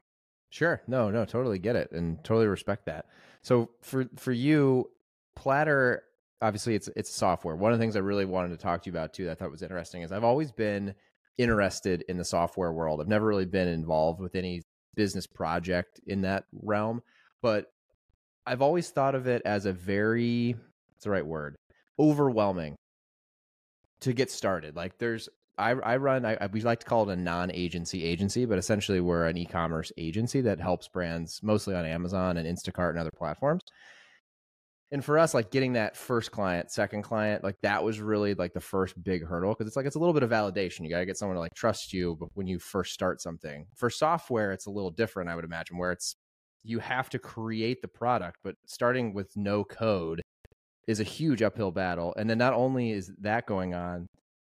Sure. 0.51 0.81
No, 0.87 1.09
no, 1.09 1.25
totally 1.25 1.59
get 1.59 1.75
it 1.75 1.91
and 1.91 2.23
totally 2.23 2.47
respect 2.47 2.85
that. 2.85 3.05
So 3.41 3.69
for 3.81 4.05
for 4.17 4.31
you, 4.31 4.89
Platter, 5.35 6.03
obviously 6.41 6.75
it's 6.75 6.89
it's 6.95 7.13
software. 7.13 7.55
One 7.55 7.71
of 7.71 7.77
the 7.77 7.83
things 7.83 7.95
I 7.95 7.99
really 7.99 8.25
wanted 8.25 8.49
to 8.49 8.57
talk 8.57 8.83
to 8.83 8.89
you 8.89 8.93
about 8.93 9.13
too 9.13 9.25
that 9.25 9.31
I 9.31 9.35
thought 9.35 9.51
was 9.51 9.61
interesting 9.61 10.01
is 10.01 10.11
I've 10.11 10.23
always 10.23 10.51
been 10.51 10.93
interested 11.37 12.03
in 12.09 12.17
the 12.17 12.25
software 12.25 12.73
world. 12.73 12.99
I've 12.99 13.07
never 13.07 13.25
really 13.25 13.45
been 13.45 13.67
involved 13.67 14.19
with 14.19 14.35
any 14.35 14.63
business 14.95 15.25
project 15.25 16.01
in 16.07 16.21
that 16.21 16.45
realm, 16.51 17.01
but 17.41 17.71
I've 18.49 18.63
always 18.63 18.89
thought 18.89 19.13
of 19.13 19.27
it 19.27 19.43
as 19.45 19.67
a 19.67 19.71
very 19.71 20.55
what's 20.93 21.03
the 21.03 21.11
right 21.11 21.25
word? 21.25 21.55
Overwhelming 21.99 22.75
to 24.01 24.11
get 24.11 24.31
started. 24.31 24.75
Like 24.75 24.97
there's 24.97 25.29
I, 25.59 25.71
I 25.71 25.97
run 25.97 26.25
I, 26.25 26.49
we 26.51 26.61
like 26.61 26.79
to 26.79 26.85
call 26.87 27.07
it 27.07 27.13
a 27.13 27.15
non-agency 27.15 28.03
agency, 28.03 28.45
but 28.45 28.57
essentially 28.57 29.01
we're 29.01 29.27
an 29.27 29.37
e-commerce 29.37 29.91
agency 29.97 30.41
that 30.41 30.59
helps 30.59 30.87
brands 30.87 31.41
mostly 31.43 31.75
on 31.75 31.85
Amazon 31.85 32.37
and 32.37 32.47
Instacart 32.47 32.89
and 32.89 32.97
other 32.97 33.11
platforms. 33.15 33.61
And 34.91 35.05
for 35.05 35.19
us, 35.19 35.35
like 35.35 35.51
getting 35.51 35.73
that 35.73 35.95
first 35.95 36.31
client, 36.31 36.71
second 36.71 37.03
client, 37.03 37.43
like 37.43 37.57
that 37.61 37.83
was 37.83 38.01
really 38.01 38.33
like 38.33 38.53
the 38.53 38.59
first 38.59 39.01
big 39.03 39.23
hurdle 39.23 39.53
because 39.53 39.67
it's 39.67 39.75
like 39.75 39.85
it's 39.85 39.95
a 39.95 39.99
little 39.99 40.15
bit 40.15 40.23
of 40.23 40.31
validation. 40.31 40.79
You 40.79 40.89
got 40.89 40.99
to 40.99 41.05
get 41.05 41.17
someone 41.17 41.35
to 41.35 41.39
like 41.39 41.53
trust 41.53 41.93
you 41.93 42.17
when 42.33 42.47
you 42.47 42.57
first 42.57 42.93
start 42.93 43.21
something. 43.21 43.67
For 43.75 43.91
software, 43.91 44.51
it's 44.51 44.65
a 44.65 44.71
little 44.71 44.89
different, 44.89 45.29
I 45.29 45.35
would 45.35 45.45
imagine, 45.45 45.77
where 45.77 45.91
it's 45.91 46.15
you 46.63 46.79
have 46.79 47.09
to 47.09 47.19
create 47.19 47.81
the 47.81 47.87
product, 47.87 48.37
but 48.43 48.55
starting 48.65 49.13
with 49.13 49.35
no 49.35 49.63
code 49.63 50.21
is 50.87 50.99
a 50.99 51.03
huge 51.03 51.41
uphill 51.41 51.71
battle. 51.71 52.13
And 52.17 52.29
then 52.29 52.37
not 52.37 52.53
only 52.53 52.91
is 52.91 53.11
that 53.21 53.45
going 53.45 53.73
on, 53.73 54.07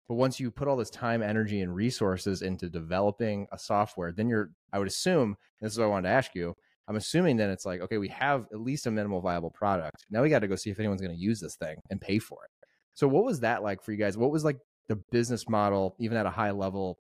but 0.09 0.15
once 0.15 0.39
you 0.39 0.51
put 0.51 0.69
all 0.69 0.77
this 0.77 0.91
time, 0.91 1.23
energy, 1.23 1.63
and 1.63 1.75
resources 1.75 2.43
into 2.43 2.69
developing 2.69 3.47
a 3.53 3.59
software, 3.59 4.13
then 4.13 4.29
you're, 4.29 4.51
I 4.73 4.79
would 4.79 4.87
assume, 4.87 5.37
this 5.61 5.73
is 5.73 5.79
what 5.79 5.87
I 5.87 5.89
wanted 5.89 6.09
to 6.09 6.15
ask 6.15 6.35
you. 6.35 6.55
I'm 6.89 6.97
assuming 6.97 7.37
then 7.37 7.51
it's 7.51 7.67
like, 7.67 7.81
okay, 7.81 7.99
we 7.99 8.09
have 8.09 8.47
at 8.53 8.61
least 8.61 8.87
a 8.87 8.91
minimal 8.91 9.21
viable 9.21 9.51
product. 9.51 10.05
Now 10.11 10.23
we 10.23 10.29
got 10.29 10.41
to 10.41 10.49
go 10.49 10.55
see 10.55 10.71
if 10.71 10.79
anyone's 10.79 11.01
going 11.01 11.15
to 11.15 11.21
use 11.21 11.41
this 11.41 11.57
thing 11.57 11.77
and 11.91 12.01
pay 12.01 12.19
for 12.21 12.39
it. 12.45 12.51
So, 12.95 13.09
what 13.09 13.25
was 13.25 13.41
that 13.41 13.63
like 13.63 13.83
for 13.83 13.93
you 13.93 13.99
guys? 13.99 14.17
What 14.17 14.31
was 14.31 14.45
like 14.45 14.59
the 14.89 14.97
business 15.11 15.49
model, 15.49 15.97
even 15.99 16.17
at 16.17 16.27
a 16.27 16.31
high 16.31 16.53
level? 16.53 16.99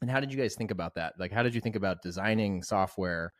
And 0.00 0.10
how 0.10 0.20
did 0.20 0.32
you 0.32 0.38
guys 0.38 0.54
think 0.54 0.70
about 0.70 0.94
that? 0.94 1.14
Like, 1.18 1.32
how 1.32 1.42
did 1.42 1.54
you 1.54 1.60
think 1.60 1.74
about 1.74 2.02
designing 2.02 2.62
software, 2.62 3.32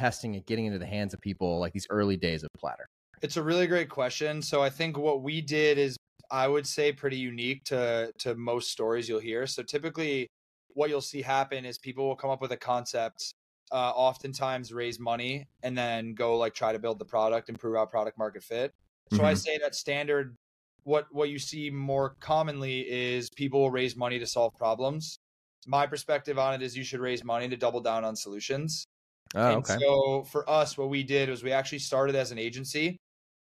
testing 0.00 0.34
it, 0.34 0.46
getting 0.46 0.64
into 0.66 0.78
the 0.78 0.86
hands 0.86 1.12
of 1.14 1.20
people 1.20 1.60
like 1.60 1.72
these 1.72 1.86
early 1.90 2.16
days 2.16 2.42
of 2.42 2.48
Platter? 2.58 2.86
It's 3.22 3.36
a 3.36 3.42
really 3.42 3.66
great 3.66 3.90
question. 3.90 4.40
So 4.40 4.62
I 4.62 4.70
think 4.70 4.96
what 4.96 5.22
we 5.22 5.42
did 5.42 5.76
is 5.78 5.96
I 6.30 6.48
would 6.48 6.66
say 6.66 6.92
pretty 6.92 7.18
unique 7.18 7.64
to 7.64 8.12
to 8.20 8.34
most 8.34 8.70
stories 8.70 9.08
you'll 9.08 9.20
hear. 9.20 9.46
So 9.46 9.62
typically 9.62 10.28
what 10.68 10.88
you'll 10.88 11.00
see 11.02 11.22
happen 11.22 11.64
is 11.64 11.78
people 11.78 12.06
will 12.08 12.16
come 12.16 12.30
up 12.30 12.40
with 12.40 12.52
a 12.52 12.56
concept, 12.56 13.32
uh, 13.72 13.90
oftentimes 13.94 14.72
raise 14.72 14.98
money 14.98 15.44
and 15.62 15.76
then 15.76 16.14
go 16.14 16.38
like 16.38 16.54
try 16.54 16.72
to 16.72 16.78
build 16.78 16.98
the 16.98 17.04
product 17.04 17.48
and 17.48 17.58
prove 17.58 17.76
out 17.76 17.90
product 17.90 18.16
market 18.18 18.42
fit. 18.42 18.72
So 19.12 19.24
I 19.24 19.34
Mhm. 19.34 19.36
say 19.36 19.58
that 19.58 19.74
standard 19.74 20.36
what 20.84 21.06
what 21.12 21.28
you 21.28 21.38
see 21.38 21.68
more 21.70 22.16
commonly 22.20 22.88
is 22.88 23.28
people 23.36 23.60
will 23.60 23.70
raise 23.70 23.96
money 23.96 24.18
to 24.18 24.26
solve 24.26 24.52
problems. 24.56 25.18
My 25.66 25.86
perspective 25.86 26.38
on 26.38 26.54
it 26.54 26.62
is 26.62 26.76
you 26.76 26.84
should 26.84 27.00
raise 27.00 27.22
money 27.24 27.48
to 27.48 27.56
double 27.56 27.80
down 27.82 28.04
on 28.04 28.16
solutions. 28.16 28.86
Oh, 29.34 29.48
and 29.48 29.58
okay. 29.58 29.78
so 29.78 30.24
for 30.24 30.48
us, 30.48 30.76
what 30.76 30.88
we 30.88 31.02
did 31.02 31.28
was 31.28 31.42
we 31.42 31.52
actually 31.52 31.78
started 31.78 32.16
as 32.16 32.32
an 32.32 32.38
agency 32.38 32.96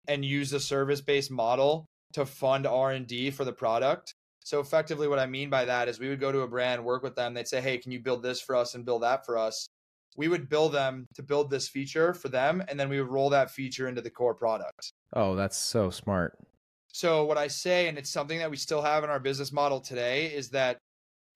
and 0.08 0.24
used 0.26 0.54
a 0.54 0.60
service-based 0.60 1.30
model 1.32 1.86
to 2.14 2.26
fund 2.26 2.66
R&D 2.66 3.32
for 3.32 3.46
the 3.46 3.54
product. 3.54 4.14
So 4.44 4.60
effectively 4.60 5.08
what 5.08 5.20
I 5.20 5.26
mean 5.26 5.50
by 5.50 5.66
that 5.66 5.90
is 5.90 6.00
we 6.00 6.10
would 6.10 6.22
go 6.22 6.32
to 6.32 6.42
a 6.42 6.48
brand, 6.48 6.84
work 6.84 7.04
with 7.04 7.16
them, 7.16 7.34
they'd 7.34 7.48
say, 7.48 7.62
"Hey, 7.62 7.78
can 7.78 7.92
you 7.92 8.00
build 8.00 8.24
this 8.24 8.40
for 8.40 8.56
us 8.56 8.76
and 8.76 8.86
build 8.86 9.04
that 9.04 9.26
for 9.26 9.38
us?" 9.38 9.68
We 10.16 10.30
would 10.30 10.50
bill 10.50 10.70
them 10.70 11.06
to 11.16 11.22
build 11.22 11.52
this 11.52 11.68
feature 11.68 12.14
for 12.14 12.30
them 12.30 12.64
and 12.68 12.80
then 12.80 12.90
we 12.90 13.00
would 13.00 13.12
roll 13.12 13.30
that 13.32 13.52
feature 13.52 13.88
into 13.88 14.02
the 14.02 14.10
core 14.10 14.34
product. 14.34 14.94
Oh, 15.14 15.36
that's 15.36 15.58
so 15.58 15.90
smart. 15.90 16.40
So 16.88 17.26
what 17.26 17.38
I 17.38 17.48
say, 17.48 17.88
and 17.88 17.98
it's 17.98 18.10
something 18.10 18.40
that 18.40 18.50
we 18.50 18.58
still 18.58 18.82
have 18.82 19.04
in 19.04 19.10
our 19.10 19.20
business 19.20 19.52
model 19.52 19.80
today, 19.82 20.34
is 20.34 20.50
that 20.52 20.78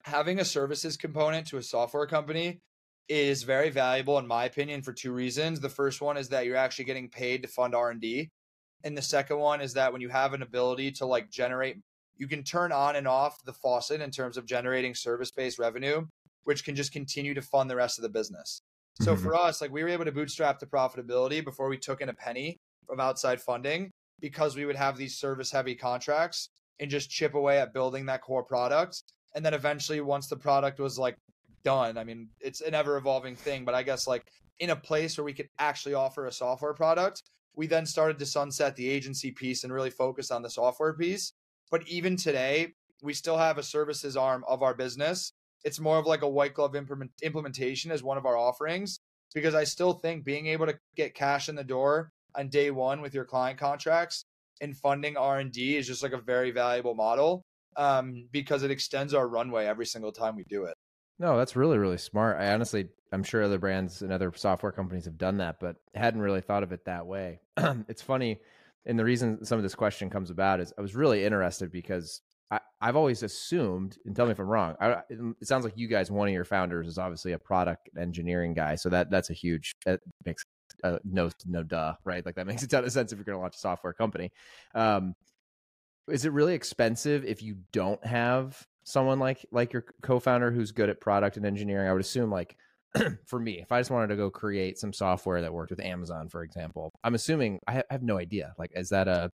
having 0.04 0.40
a 0.40 0.44
services 0.44 0.96
component 0.96 1.46
to 1.48 1.58
a 1.58 1.62
software 1.62 2.06
company 2.06 2.58
is 3.08 3.42
very 3.42 3.70
valuable 3.70 4.18
in 4.18 4.26
my 4.26 4.44
opinion 4.44 4.82
for 4.82 4.92
two 4.92 5.12
reasons. 5.12 5.60
The 5.60 5.68
first 5.68 6.00
one 6.00 6.16
is 6.16 6.28
that 6.30 6.46
you're 6.46 6.56
actually 6.56 6.84
getting 6.84 7.08
paid 7.08 7.42
to 7.42 7.48
fund 7.48 7.74
R&D. 7.74 8.30
And 8.84 8.96
the 8.96 9.02
second 9.02 9.38
one 9.38 9.60
is 9.60 9.74
that 9.74 9.92
when 9.92 10.00
you 10.00 10.08
have 10.08 10.32
an 10.34 10.42
ability 10.42 10.92
to 10.92 11.06
like 11.06 11.30
generate 11.30 11.78
you 12.16 12.28
can 12.28 12.44
turn 12.44 12.72
on 12.72 12.94
and 12.96 13.08
off 13.08 13.42
the 13.44 13.52
faucet 13.54 14.00
in 14.00 14.10
terms 14.10 14.36
of 14.36 14.44
generating 14.44 14.94
service-based 14.94 15.58
revenue, 15.58 16.06
which 16.44 16.62
can 16.62 16.76
just 16.76 16.92
continue 16.92 17.34
to 17.34 17.42
fund 17.42 17.68
the 17.70 17.74
rest 17.74 17.98
of 17.98 18.02
the 18.02 18.08
business. 18.08 18.62
So 19.00 19.16
Mhm. 19.16 19.22
for 19.22 19.34
us, 19.34 19.60
like 19.60 19.72
we 19.72 19.82
were 19.82 19.88
able 19.88 20.04
to 20.04 20.12
bootstrap 20.12 20.58
to 20.60 20.66
profitability 20.66 21.42
before 21.42 21.68
we 21.68 21.78
took 21.78 22.00
in 22.00 22.10
a 22.10 22.14
penny 22.14 22.58
from 22.86 23.00
outside 23.00 23.40
funding 23.40 23.90
because 24.20 24.54
we 24.54 24.66
would 24.66 24.76
have 24.76 24.96
these 24.96 25.18
service 25.18 25.50
heavy 25.50 25.74
contracts 25.74 26.50
and 26.78 26.90
just 26.90 27.10
chip 27.10 27.34
away 27.34 27.58
at 27.58 27.72
building 27.72 28.06
that 28.06 28.20
core 28.20 28.44
product. 28.44 29.02
And 29.34 29.44
then 29.44 29.54
eventually 29.54 30.00
once 30.00 30.28
the 30.28 30.36
product 30.36 30.78
was 30.78 30.98
like 30.98 31.16
done, 31.64 31.98
I 31.98 32.04
mean, 32.04 32.28
it's 32.40 32.60
an 32.60 32.74
ever 32.74 32.96
evolving 32.96 33.36
thing, 33.36 33.64
but 33.64 33.74
I 33.74 33.82
guess 33.82 34.06
like 34.06 34.26
in 34.58 34.70
a 34.70 34.76
place 34.76 35.16
where 35.16 35.24
we 35.24 35.32
could 35.32 35.48
actually 35.58 35.94
offer 35.94 36.26
a 36.26 36.32
software 36.32 36.74
product, 36.74 37.22
we 37.54 37.66
then 37.66 37.86
started 37.86 38.18
to 38.18 38.26
sunset 38.26 38.76
the 38.76 38.88
agency 38.88 39.30
piece 39.30 39.64
and 39.64 39.72
really 39.72 39.90
focus 39.90 40.30
on 40.30 40.42
the 40.42 40.50
software 40.50 40.94
piece. 40.94 41.32
But 41.70 41.86
even 41.88 42.16
today, 42.16 42.74
we 43.02 43.14
still 43.14 43.36
have 43.36 43.58
a 43.58 43.62
services 43.62 44.16
arm 44.16 44.44
of 44.48 44.62
our 44.62 44.74
business. 44.74 45.32
It's 45.64 45.80
more 45.80 45.98
of 45.98 46.06
like 46.06 46.22
a 46.22 46.28
white 46.28 46.54
glove 46.54 46.76
implement- 46.76 47.12
implementation 47.22 47.90
as 47.90 48.02
one 48.02 48.16
of 48.16 48.26
our 48.26 48.36
offerings 48.36 49.00
because 49.34 49.54
I 49.54 49.64
still 49.64 49.94
think 49.94 50.24
being 50.24 50.46
able 50.46 50.66
to 50.66 50.78
get 50.96 51.14
cash 51.14 51.48
in 51.48 51.54
the 51.54 51.64
door 51.64 52.12
on 52.34 52.48
day 52.48 52.70
one 52.70 53.00
with 53.00 53.14
your 53.14 53.24
client 53.24 53.58
contracts 53.58 54.24
and 54.60 54.76
funding 54.76 55.16
R&D 55.16 55.76
is 55.76 55.86
just 55.86 56.02
like 56.02 56.12
a 56.12 56.20
very 56.20 56.50
valuable 56.50 56.94
model 56.94 57.44
um, 57.76 58.28
because 58.30 58.62
it 58.62 58.70
extends 58.70 59.14
our 59.14 59.28
runway 59.28 59.66
every 59.66 59.86
single 59.86 60.12
time 60.12 60.36
we 60.36 60.44
do 60.44 60.64
it. 60.64 60.76
No, 61.22 61.38
that's 61.38 61.54
really, 61.54 61.78
really 61.78 61.98
smart. 61.98 62.40
I 62.40 62.52
honestly, 62.52 62.88
I'm 63.12 63.22
sure 63.22 63.44
other 63.44 63.60
brands 63.60 64.02
and 64.02 64.12
other 64.12 64.32
software 64.34 64.72
companies 64.72 65.04
have 65.04 65.18
done 65.18 65.36
that, 65.36 65.60
but 65.60 65.76
hadn't 65.94 66.20
really 66.20 66.40
thought 66.40 66.64
of 66.64 66.72
it 66.72 66.84
that 66.86 67.06
way. 67.06 67.38
it's 67.56 68.02
funny. 68.02 68.40
And 68.86 68.98
the 68.98 69.04
reason 69.04 69.44
some 69.44 69.56
of 69.56 69.62
this 69.62 69.76
question 69.76 70.10
comes 70.10 70.30
about 70.30 70.58
is 70.58 70.72
I 70.76 70.80
was 70.80 70.96
really 70.96 71.24
interested 71.24 71.70
because 71.70 72.22
I, 72.50 72.58
I've 72.80 72.96
always 72.96 73.22
assumed, 73.22 73.98
and 74.04 74.16
tell 74.16 74.26
me 74.26 74.32
if 74.32 74.40
I'm 74.40 74.48
wrong. 74.48 74.74
I, 74.80 75.02
it 75.08 75.46
sounds 75.46 75.62
like 75.64 75.74
you 75.76 75.86
guys, 75.86 76.10
one 76.10 76.26
of 76.26 76.34
your 76.34 76.44
founders 76.44 76.88
is 76.88 76.98
obviously 76.98 77.34
a 77.34 77.38
product 77.38 77.88
engineering 77.96 78.52
guy. 78.52 78.74
So 78.74 78.88
that 78.88 79.08
that's 79.08 79.30
a 79.30 79.34
huge, 79.34 79.76
that 79.86 80.00
makes 80.26 80.44
uh, 80.82 80.98
no, 81.04 81.30
no 81.46 81.62
duh, 81.62 81.94
right? 82.04 82.26
Like 82.26 82.34
that 82.34 82.46
makes 82.48 82.64
a 82.64 82.66
ton 82.66 82.82
of 82.82 82.90
sense 82.90 83.12
if 83.12 83.18
you're 83.18 83.24
going 83.24 83.38
to 83.38 83.42
launch 83.42 83.54
a 83.54 83.60
software 83.60 83.92
company. 83.92 84.32
Um, 84.74 85.14
is 86.08 86.24
it 86.24 86.32
really 86.32 86.54
expensive 86.54 87.24
if 87.24 87.42
you 87.42 87.58
don't 87.70 88.04
have 88.04 88.66
someone 88.84 89.18
like 89.18 89.44
like 89.52 89.72
your 89.72 89.84
co-founder 90.02 90.50
who's 90.50 90.72
good 90.72 90.88
at 90.88 91.00
product 91.00 91.36
and 91.36 91.46
engineering 91.46 91.88
i 91.88 91.92
would 91.92 92.00
assume 92.00 92.30
like 92.30 92.56
for 93.26 93.38
me 93.38 93.60
if 93.60 93.72
i 93.72 93.80
just 93.80 93.90
wanted 93.90 94.08
to 94.08 94.16
go 94.16 94.30
create 94.30 94.78
some 94.78 94.92
software 94.92 95.40
that 95.40 95.52
worked 95.52 95.70
with 95.70 95.80
amazon 95.80 96.28
for 96.28 96.42
example 96.42 96.90
i'm 97.04 97.14
assuming 97.14 97.58
i 97.66 97.72
have, 97.72 97.84
I 97.90 97.94
have 97.94 98.02
no 98.02 98.18
idea 98.18 98.54
like 98.58 98.70
is 98.74 98.90
that 98.90 99.08
a 99.08 99.30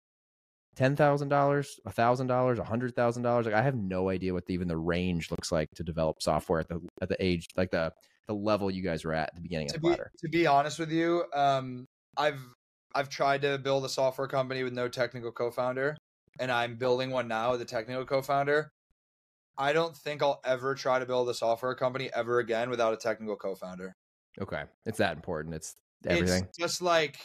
$10000 0.77 1.29
$1000 1.29 1.87
$100000 1.87 3.45
like 3.45 3.55
i 3.55 3.63
have 3.63 3.77
no 3.77 4.09
idea 4.09 4.33
what 4.33 4.47
the, 4.47 4.55
even 4.55 4.67
the 4.67 4.77
range 4.77 5.31
looks 5.31 5.53
like 5.53 5.71
to 5.77 5.85
develop 5.85 6.21
software 6.21 6.61
at 6.61 6.69
the 6.69 6.81
at 7.01 7.09
the 7.09 7.17
age 7.25 7.47
like 7.57 7.71
the 7.71 7.93
the 8.27 8.35
level 8.35 8.71
you 8.71 8.83
guys 8.83 9.05
were 9.05 9.13
at 9.13 9.29
at 9.29 9.35
the 9.35 9.41
beginning 9.41 9.69
to 9.69 9.77
of 9.77 9.83
be, 9.83 9.89
Platter. 9.89 10.11
to 10.19 10.29
be 10.29 10.47
honest 10.47 10.79
with 10.79 10.91
you, 10.91 11.25
um, 11.35 11.87
I've 12.17 12.41
I've 12.95 13.09
tried 13.09 13.43
to 13.43 13.59
build 13.59 13.85
a 13.85 13.89
software 13.89 14.29
company 14.29 14.63
with 14.63 14.73
no 14.73 14.89
technical 14.89 15.33
co-founder, 15.33 15.97
and 16.39 16.51
I'm 16.51 16.77
building 16.77 17.11
one 17.11 17.29
now 17.29 17.53
with 17.53 17.61
a 17.61 17.65
technical 17.65 18.05
co-founder. 18.05 18.71
I 19.59 19.73
don't 19.73 19.97
think 19.97 20.23
I'll 20.23 20.41
ever 20.45 20.75
try 20.75 20.99
to 20.99 21.07
build 21.07 21.29
a 21.29 21.35
software 21.35 21.75
company 21.75 22.11
ever 22.13 22.39
again 22.39 22.71
without 22.71 22.93
a 22.95 22.97
technical 22.97 23.37
co-founder. 23.37 23.95
okay 24.41 24.65
it's 24.87 24.99
that 24.99 25.17
important 25.17 25.55
it's 25.55 25.77
everything 26.07 26.47
It's 26.47 26.51
just 26.59 26.83
like 26.83 27.17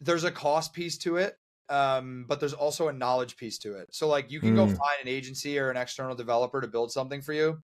there's 0.00 0.24
a 0.24 0.32
cost 0.32 0.74
piece 0.74 0.98
to 0.98 1.16
it, 1.18 1.36
um, 1.70 2.26
but 2.28 2.40
there's 2.40 2.54
also 2.54 2.88
a 2.88 2.94
knowledge 2.94 3.36
piece 3.36 3.58
to 3.60 3.76
it. 3.76 3.88
So 3.94 4.08
like 4.08 4.30
you 4.30 4.40
can 4.40 4.54
go 4.54 4.66
Mm. 4.66 4.82
find 4.82 5.02
an 5.02 5.08
agency 5.08 5.58
or 5.58 5.70
an 5.70 5.76
external 5.76 6.16
developer 6.16 6.60
to 6.60 6.68
build 6.68 6.92
something 6.92 7.22
for 7.22 7.32
you, 7.34 7.60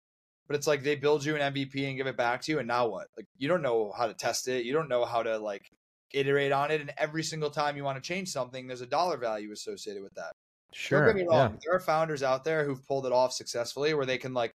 but 0.47 0.56
it's 0.58 0.67
like 0.67 0.84
they 0.84 0.95
build 0.95 1.25
you 1.25 1.36
an 1.36 1.41
MVP 1.41 1.86
and 1.88 1.97
give 1.97 2.08
it 2.08 2.17
back 2.17 2.41
to 2.43 2.54
you, 2.54 2.60
and 2.60 2.67
now 2.67 2.88
what? 2.89 3.08
Like 3.17 3.28
you 3.38 3.47
don't 3.49 3.62
know 3.63 3.91
how 3.93 4.08
to 4.08 4.13
test 4.15 4.47
it, 4.49 4.65
you 4.65 4.73
don't 4.73 4.89
know 4.89 5.06
how 5.06 5.23
to 5.23 5.39
like 5.39 5.69
iterate 6.13 6.52
on 6.54 6.71
it, 6.71 6.82
and 6.82 6.93
every 6.97 7.23
single 7.23 7.52
time 7.52 7.78
you 7.78 7.84
want 7.86 7.97
to 8.04 8.08
change 8.08 8.30
something, 8.30 8.67
there's 8.67 8.82
a 8.82 8.88
dollar 8.88 9.17
value 9.17 9.52
associated 9.54 10.04
with 10.04 10.13
that. 10.15 10.34
Sure. 10.73 11.05
Don't 11.05 11.15
get 11.15 11.25
me 11.25 11.27
yeah. 11.32 11.43
wrong. 11.43 11.60
There 11.63 11.75
are 11.75 11.79
founders 11.79 12.23
out 12.23 12.43
there 12.43 12.63
who've 12.63 12.86
pulled 12.88 13.05
it 13.05 13.12
off 13.12 13.34
successfully 13.34 13.93
where 13.93 14.05
they 14.05 14.17
can 14.17 14.34
like 14.34 14.53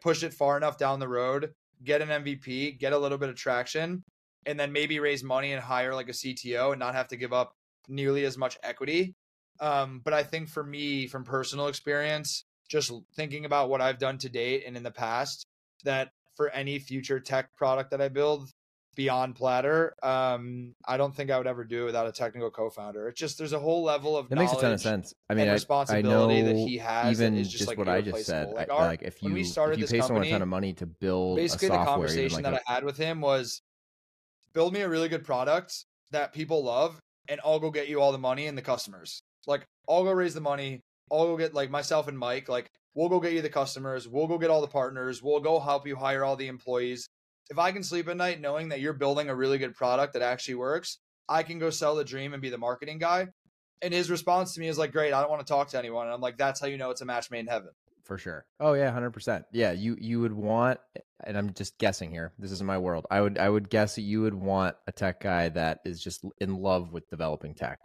push 0.00 0.22
it 0.22 0.32
far 0.32 0.56
enough 0.56 0.78
down 0.78 1.00
the 1.00 1.08
road, 1.08 1.52
get 1.84 2.00
an 2.00 2.08
MVP, 2.08 2.78
get 2.78 2.92
a 2.92 2.98
little 2.98 3.18
bit 3.18 3.28
of 3.28 3.36
traction, 3.36 4.02
and 4.46 4.58
then 4.58 4.72
maybe 4.72 4.98
raise 5.00 5.22
money 5.22 5.52
and 5.52 5.62
hire 5.62 5.94
like 5.94 6.08
a 6.08 6.12
CTO 6.12 6.72
and 6.72 6.78
not 6.78 6.94
have 6.94 7.08
to 7.08 7.16
give 7.16 7.32
up 7.32 7.52
nearly 7.88 8.24
as 8.24 8.38
much 8.38 8.56
equity. 8.62 9.14
Um, 9.60 10.00
but 10.02 10.14
I 10.14 10.22
think 10.22 10.48
for 10.48 10.64
me, 10.64 11.06
from 11.06 11.24
personal 11.24 11.66
experience, 11.66 12.44
just 12.68 12.92
thinking 13.14 13.44
about 13.44 13.68
what 13.68 13.82
I've 13.82 13.98
done 13.98 14.16
to 14.18 14.28
date 14.28 14.64
and 14.66 14.76
in 14.76 14.82
the 14.82 14.90
past, 14.90 15.46
that 15.84 16.10
for 16.36 16.48
any 16.50 16.78
future 16.78 17.20
tech 17.20 17.54
product 17.56 17.90
that 17.90 18.00
I 18.00 18.08
build 18.08 18.48
beyond 19.00 19.34
Platter, 19.34 19.94
um, 20.02 20.74
I 20.86 20.98
don't 20.98 21.16
think 21.16 21.30
I 21.30 21.38
would 21.38 21.46
ever 21.46 21.64
do 21.64 21.84
it 21.84 21.86
without 21.86 22.06
a 22.06 22.12
technical 22.12 22.50
co-founder. 22.50 23.08
It's 23.08 23.18
just 23.18 23.38
there's 23.38 23.54
a 23.54 23.58
whole 23.58 23.82
level 23.82 24.14
of 24.14 24.28
That 24.28 24.36
makes 24.36 24.52
a 24.52 24.60
ton 24.60 24.74
of 24.74 24.80
sense. 24.82 25.14
I 25.30 25.32
mean, 25.32 25.46
I, 25.48 25.52
I 25.52 25.54
responsibility 25.54 26.42
know 26.42 26.48
that 26.48 26.56
he 26.68 26.76
has 26.76 27.18
even 27.18 27.38
just, 27.38 27.52
just 27.52 27.66
like, 27.66 27.78
what 27.78 27.88
I 27.88 28.02
just 28.02 28.26
said. 28.26 28.50
Like, 28.50 28.70
our- 28.70 28.84
like 28.88 29.00
if 29.00 29.22
you 29.22 29.32
we 29.32 29.42
started 29.42 29.72
if 29.72 29.78
you 29.78 29.84
this 29.84 29.92
pay 29.92 30.00
someone 30.06 30.24
a 30.26 30.30
ton 30.30 30.42
of 30.42 30.48
money 30.48 30.74
to 30.74 30.84
build 30.84 31.38
basically 31.38 31.68
a 31.68 31.70
the 31.70 31.76
software, 31.76 32.08
even 32.08 32.18
conversation 32.28 32.34
like 32.44 32.52
that 32.52 32.62
a- 32.62 32.70
I 32.70 32.74
had 32.74 32.84
with 32.84 32.98
him 32.98 33.22
was 33.22 33.62
build 34.52 34.74
me 34.74 34.82
a 34.82 34.88
really 34.90 35.08
good 35.08 35.24
product 35.24 35.86
that 36.10 36.34
people 36.34 36.62
love 36.62 37.00
and 37.28 37.40
I'll 37.42 37.58
go 37.58 37.70
get 37.70 37.88
you 37.88 38.02
all 38.02 38.12
the 38.12 38.18
money 38.18 38.48
and 38.48 38.58
the 38.58 38.62
customers. 38.62 39.22
Like 39.46 39.64
I'll 39.88 40.04
go 40.04 40.12
raise 40.12 40.34
the 40.34 40.42
money. 40.42 40.82
I'll 41.10 41.24
go 41.24 41.38
get 41.38 41.54
like 41.54 41.70
myself 41.70 42.06
and 42.06 42.18
Mike, 42.18 42.50
like 42.50 42.68
we'll 42.94 43.08
go 43.08 43.18
get 43.18 43.32
you 43.32 43.40
the 43.40 43.48
customers, 43.48 44.06
we'll 44.08 44.26
go 44.26 44.36
get 44.36 44.50
all 44.50 44.60
the 44.60 44.66
partners, 44.66 45.22
we'll 45.22 45.40
go 45.40 45.58
help 45.58 45.86
you 45.86 45.96
hire 45.96 46.22
all 46.22 46.36
the 46.36 46.48
employees. 46.48 47.08
If 47.50 47.58
I 47.58 47.72
can 47.72 47.82
sleep 47.82 48.08
at 48.08 48.16
night 48.16 48.40
knowing 48.40 48.68
that 48.68 48.80
you're 48.80 48.92
building 48.92 49.28
a 49.28 49.34
really 49.34 49.58
good 49.58 49.74
product 49.74 50.12
that 50.14 50.22
actually 50.22 50.54
works, 50.54 50.98
I 51.28 51.42
can 51.42 51.58
go 51.58 51.70
sell 51.70 51.96
the 51.96 52.04
dream 52.04 52.32
and 52.32 52.40
be 52.40 52.48
the 52.50 52.58
marketing 52.58 52.98
guy. 52.98 53.28
And 53.82 53.92
his 53.92 54.10
response 54.10 54.54
to 54.54 54.60
me 54.60 54.68
is 54.68 54.78
like, 54.78 54.92
Great, 54.92 55.12
I 55.12 55.20
don't 55.20 55.30
want 55.30 55.44
to 55.44 55.50
talk 55.50 55.68
to 55.70 55.78
anyone. 55.78 56.06
And 56.06 56.14
I'm 56.14 56.20
like, 56.20 56.36
That's 56.38 56.60
how 56.60 56.66
you 56.68 56.76
know 56.78 56.90
it's 56.90 57.00
a 57.00 57.04
match 57.06 57.30
made 57.30 57.40
in 57.40 57.46
heaven. 57.48 57.70
for 58.04 58.18
sure. 58.18 58.44
Oh 58.60 58.74
yeah, 58.74 58.90
hundred 58.92 59.10
percent. 59.10 59.44
Yeah, 59.52 59.72
you 59.72 59.96
you 60.00 60.20
would 60.20 60.32
want, 60.32 60.78
and 61.24 61.36
I'm 61.36 61.52
just 61.54 61.76
guessing 61.78 62.10
here. 62.10 62.32
This 62.38 62.52
isn't 62.52 62.66
my 62.66 62.78
world. 62.78 63.06
I 63.10 63.20
would 63.20 63.38
I 63.38 63.48
would 63.48 63.68
guess 63.70 63.94
that 63.96 64.02
you 64.02 64.20
would 64.22 64.34
want 64.34 64.76
a 64.86 64.92
tech 64.92 65.20
guy 65.20 65.48
that 65.50 65.80
is 65.84 66.00
just 66.02 66.24
in 66.38 66.56
love 66.56 66.92
with 66.92 67.08
developing 67.10 67.54
tech. 67.54 67.78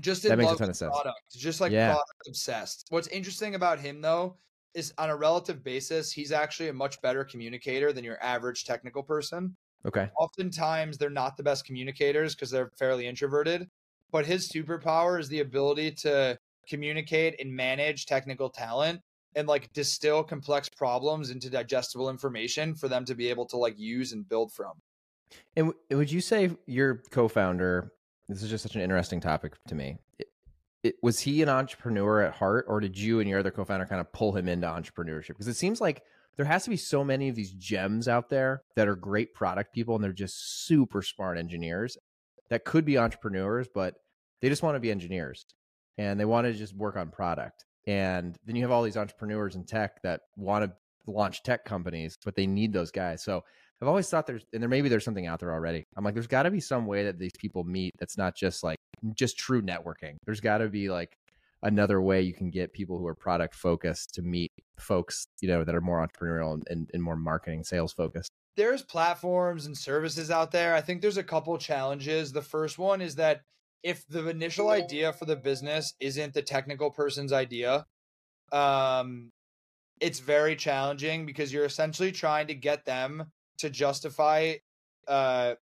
just 0.00 0.22
That 0.22 0.32
in 0.32 0.38
makes 0.38 0.52
a 0.52 0.56
ton 0.56 0.70
of 0.70 0.76
sense. 0.76 0.92
product, 0.94 1.20
just 1.36 1.60
like 1.60 1.72
Yeah. 1.72 1.88
product 1.92 2.12
obsessed. 2.28 2.86
What's 2.90 3.08
interesting 3.08 3.54
about 3.54 3.80
him 3.80 4.00
though 4.00 4.36
is 4.74 4.92
on 4.98 5.10
a 5.10 5.16
relative 5.16 5.62
basis, 5.62 6.12
he's 6.12 6.32
actually 6.32 6.68
a 6.68 6.72
much 6.72 7.00
better 7.02 7.24
communicator 7.24 7.92
than 7.92 8.04
your 8.04 8.22
average 8.22 8.64
technical 8.64 9.02
person. 9.02 9.56
Okay. 9.86 10.08
Oftentimes, 10.18 10.96
they're 10.96 11.10
not 11.10 11.36
the 11.36 11.42
best 11.42 11.64
communicators 11.64 12.34
because 12.34 12.50
they're 12.50 12.70
fairly 12.78 13.06
introverted. 13.06 13.68
But 14.10 14.26
his 14.26 14.50
superpower 14.50 15.18
is 15.18 15.28
the 15.28 15.40
ability 15.40 15.92
to 16.02 16.38
communicate 16.68 17.40
and 17.40 17.52
manage 17.52 18.06
technical 18.06 18.50
talent 18.50 19.00
and 19.34 19.48
like 19.48 19.72
distill 19.72 20.22
complex 20.22 20.68
problems 20.68 21.30
into 21.30 21.50
digestible 21.50 22.10
information 22.10 22.74
for 22.74 22.88
them 22.88 23.04
to 23.06 23.14
be 23.14 23.28
able 23.28 23.46
to 23.46 23.56
like 23.56 23.78
use 23.78 24.12
and 24.12 24.28
build 24.28 24.52
from. 24.52 24.72
And 25.56 25.68
w- 25.68 25.98
would 25.98 26.12
you 26.12 26.20
say 26.20 26.50
your 26.66 27.02
co-founder? 27.10 27.92
This 28.28 28.42
is 28.42 28.50
just 28.50 28.62
such 28.62 28.76
an 28.76 28.82
interesting 28.82 29.20
topic 29.20 29.54
to 29.68 29.74
me. 29.74 29.96
It, 30.82 30.96
was 31.02 31.20
he 31.20 31.42
an 31.42 31.48
entrepreneur 31.48 32.22
at 32.22 32.34
heart, 32.34 32.66
or 32.68 32.80
did 32.80 32.98
you 32.98 33.20
and 33.20 33.28
your 33.28 33.38
other 33.38 33.50
co-founder 33.50 33.86
kind 33.86 34.00
of 34.00 34.12
pull 34.12 34.32
him 34.32 34.48
into 34.48 34.66
entrepreneurship? 34.66 35.28
Because 35.28 35.48
it 35.48 35.54
seems 35.54 35.80
like 35.80 36.02
there 36.36 36.46
has 36.46 36.64
to 36.64 36.70
be 36.70 36.76
so 36.76 37.04
many 37.04 37.28
of 37.28 37.36
these 37.36 37.52
gems 37.52 38.08
out 38.08 38.28
there 38.28 38.62
that 38.76 38.88
are 38.88 38.96
great 38.96 39.34
product 39.34 39.74
people 39.74 39.94
and 39.94 40.02
they're 40.02 40.12
just 40.12 40.66
super 40.66 41.02
smart 41.02 41.38
engineers 41.38 41.96
that 42.50 42.64
could 42.64 42.84
be 42.84 42.98
entrepreneurs, 42.98 43.68
but 43.72 43.94
they 44.40 44.48
just 44.48 44.62
want 44.62 44.76
to 44.76 44.80
be 44.80 44.90
engineers 44.90 45.46
and 45.98 46.18
they 46.18 46.24
want 46.24 46.46
to 46.46 46.52
just 46.52 46.74
work 46.74 46.96
on 46.96 47.10
product. 47.10 47.64
And 47.86 48.36
then 48.44 48.56
you 48.56 48.62
have 48.62 48.70
all 48.70 48.82
these 48.82 48.96
entrepreneurs 48.96 49.56
in 49.56 49.64
tech 49.64 50.02
that 50.02 50.20
want 50.36 50.64
to 50.64 50.72
launch 51.10 51.42
tech 51.42 51.64
companies, 51.64 52.16
but 52.24 52.34
they 52.34 52.46
need 52.46 52.72
those 52.72 52.90
guys. 52.90 53.22
So 53.22 53.42
I've 53.80 53.88
always 53.88 54.08
thought 54.08 54.26
there's, 54.26 54.44
and 54.52 54.62
there 54.62 54.68
maybe 54.68 54.88
there's 54.88 55.04
something 55.04 55.26
out 55.26 55.40
there 55.40 55.52
already. 55.52 55.86
I'm 55.96 56.04
like, 56.04 56.14
there's 56.14 56.26
got 56.26 56.44
to 56.44 56.50
be 56.50 56.60
some 56.60 56.86
way 56.86 57.04
that 57.04 57.18
these 57.18 57.32
people 57.38 57.64
meet 57.64 57.94
that's 57.98 58.16
not 58.16 58.36
just 58.36 58.62
like 58.62 58.78
just 59.14 59.38
true 59.38 59.62
networking. 59.62 60.16
There's 60.24 60.40
got 60.40 60.58
to 60.58 60.68
be 60.68 60.90
like 60.90 61.16
another 61.62 62.00
way 62.00 62.22
you 62.22 62.34
can 62.34 62.50
get 62.50 62.72
people 62.72 62.98
who 62.98 63.06
are 63.06 63.14
product 63.14 63.54
focused 63.54 64.14
to 64.14 64.22
meet 64.22 64.50
folks, 64.78 65.26
you 65.40 65.48
know, 65.48 65.64
that 65.64 65.74
are 65.74 65.80
more 65.80 66.06
entrepreneurial 66.06 66.54
and, 66.54 66.64
and, 66.68 66.90
and 66.92 67.02
more 67.02 67.16
marketing 67.16 67.64
sales 67.64 67.92
focused. 67.92 68.30
there's 68.56 68.82
platforms 68.82 69.66
and 69.66 69.76
services 69.76 70.30
out 70.30 70.50
there. 70.50 70.74
I 70.74 70.80
think 70.80 71.00
there's 71.00 71.16
a 71.16 71.22
couple 71.22 71.56
challenges. 71.58 72.32
The 72.32 72.42
first 72.42 72.78
one 72.78 73.00
is 73.00 73.14
that 73.16 73.42
if 73.82 74.06
the 74.08 74.28
initial 74.28 74.70
idea 74.70 75.12
for 75.12 75.24
the 75.24 75.36
business 75.36 75.94
isn't 76.00 76.34
the 76.34 76.42
technical 76.42 76.90
person's 76.90 77.32
idea, 77.32 77.86
um, 78.52 79.30
it's 80.00 80.20
very 80.20 80.56
challenging 80.56 81.26
because 81.26 81.52
you're 81.52 81.64
essentially 81.64 82.12
trying 82.12 82.48
to 82.48 82.54
get 82.54 82.84
them 82.84 83.24
to 83.58 83.70
justify 83.70 84.54
uh, 85.08 85.54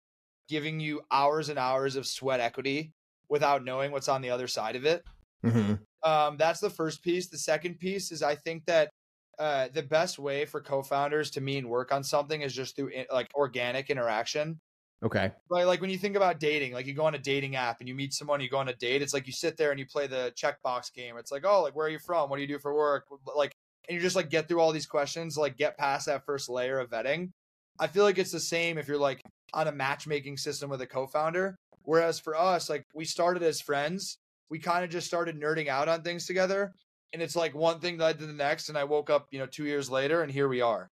giving 0.48 0.80
you 0.80 1.02
hours 1.12 1.50
and 1.50 1.60
hours 1.60 1.96
of 1.96 2.08
sweat 2.08 2.40
equity 2.40 2.94
without 3.30 3.64
knowing 3.64 3.92
what's 3.92 4.08
on 4.08 4.22
the 4.22 4.30
other 4.30 4.48
side 4.48 4.76
of 4.76 4.86
it. 4.86 5.04
Mm-hmm. 5.46 5.76
Um, 6.10 6.38
that's 6.38 6.60
the 6.60 6.70
first 6.70 7.04
piece. 7.04 7.28
The 7.28 7.38
second 7.38 7.80
piece 7.80 8.12
is 8.12 8.24
I 8.24 8.36
think 8.36 8.66
that 8.66 8.90
uh, 9.38 9.70
the 9.74 9.84
best 9.84 10.20
way 10.20 10.46
for 10.46 10.62
co-founders 10.62 11.32
to 11.32 11.42
meet 11.42 11.60
and 11.60 11.70
work 11.70 11.92
on 11.92 12.04
something 12.04 12.42
is 12.42 12.54
just 12.54 12.76
through 12.76 12.92
like 13.12 13.28
organic 13.36 13.90
interaction. 13.90 14.60
Okay. 15.02 15.32
Like, 15.50 15.66
like 15.66 15.82
when 15.82 15.90
you 15.90 15.98
think 15.98 16.18
about 16.18 16.42
dating, 16.42 16.74
like 16.74 16.86
you 16.86 16.94
go 16.94 17.06
on 17.06 17.16
a 17.16 17.20
dating 17.20 17.56
app 17.56 17.80
and 17.80 17.88
you 17.88 17.96
meet 17.96 18.14
someone, 18.14 18.42
you 18.42 18.50
go 18.50 18.58
on 18.58 18.68
a 18.68 18.76
date. 18.76 19.02
It's 19.02 19.14
like 19.14 19.28
you 19.28 19.34
sit 19.34 19.56
there 19.56 19.72
and 19.72 19.80
you 19.80 19.86
play 19.86 20.08
the 20.08 20.34
checkbox 20.36 20.94
game. 20.94 21.16
It's 21.18 21.32
like, 21.32 21.46
oh, 21.46 21.64
like 21.64 21.74
where 21.76 21.86
are 21.86 21.90
you 21.90 22.00
from? 22.00 22.30
What 22.30 22.36
do 22.36 22.42
you 22.42 22.50
do 22.50 22.60
for 22.60 22.76
work? 22.76 23.06
Like, 23.34 23.54
and 23.88 23.96
you 23.96 24.02
just 24.02 24.16
like 24.16 24.30
get 24.30 24.48
through 24.48 24.60
all 24.60 24.74
these 24.74 24.86
questions, 24.86 25.38
like 25.38 25.56
get 25.58 25.78
past 25.78 26.08
that 26.08 26.26
first 26.26 26.50
layer 26.50 26.80
of 26.80 26.90
vetting. 26.90 27.32
I 27.80 27.88
feel 27.88 28.04
like 28.04 28.18
it's 28.18 28.32
the 28.32 28.42
same 28.42 28.78
if 28.78 28.90
you're 28.90 28.98
like 28.98 29.22
on 29.54 29.70
a 29.70 29.72
matchmaking 29.72 30.36
system 30.38 30.70
with 30.70 30.82
a 30.82 30.88
co-founder. 30.88 31.56
Whereas 31.84 32.20
for 32.20 32.36
us, 32.36 32.70
like 32.70 32.86
we 32.94 33.06
started 33.06 33.44
as 33.44 33.62
friends, 33.62 34.18
we 34.50 34.60
kind 34.60 34.84
of 34.84 34.90
just 34.90 35.08
started 35.08 35.40
nerding 35.40 35.68
out 35.68 35.90
on 35.90 36.02
things 36.02 36.26
together, 36.26 36.74
and 37.14 37.22
it's 37.22 37.36
like 37.36 37.56
one 37.56 37.80
thing 37.80 37.98
led 37.98 38.20
to 38.20 38.26
the 38.26 38.34
next, 38.34 38.70
and 38.70 38.78
I 38.78 38.84
woke 38.84 39.10
up, 39.10 39.28
you 39.32 39.40
know, 39.40 39.46
two 39.46 39.66
years 39.66 39.90
later, 39.90 40.22
and 40.22 40.32
here 40.32 40.48
we 40.48 40.62
are. 40.62 40.90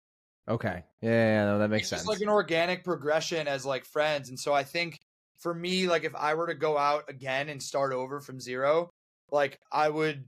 Okay. 0.49 0.85
Yeah, 1.01 1.11
yeah, 1.11 1.45
no, 1.47 1.59
that 1.59 1.71
makes 1.71 1.83
it's 1.83 1.91
sense. 1.91 2.03
just 2.03 2.09
like 2.09 2.21
an 2.21 2.29
organic 2.29 2.85
progression 2.85 3.47
as 3.47 3.65
like 3.65 3.85
friends, 3.85 4.29
and 4.29 4.39
so 4.39 4.53
I 4.53 4.65
think 4.65 4.99
for 5.39 5.55
me, 5.55 5.89
like 5.89 6.05
if 6.05 6.15
I 6.15 6.35
were 6.35 6.47
to 6.47 6.55
go 6.55 6.77
out 6.77 7.05
again 7.09 7.49
and 7.49 7.63
start 7.63 7.93
over 7.93 8.21
from 8.21 8.41
zero, 8.41 8.91
like 9.31 9.59
I 9.73 9.89
would 9.89 10.27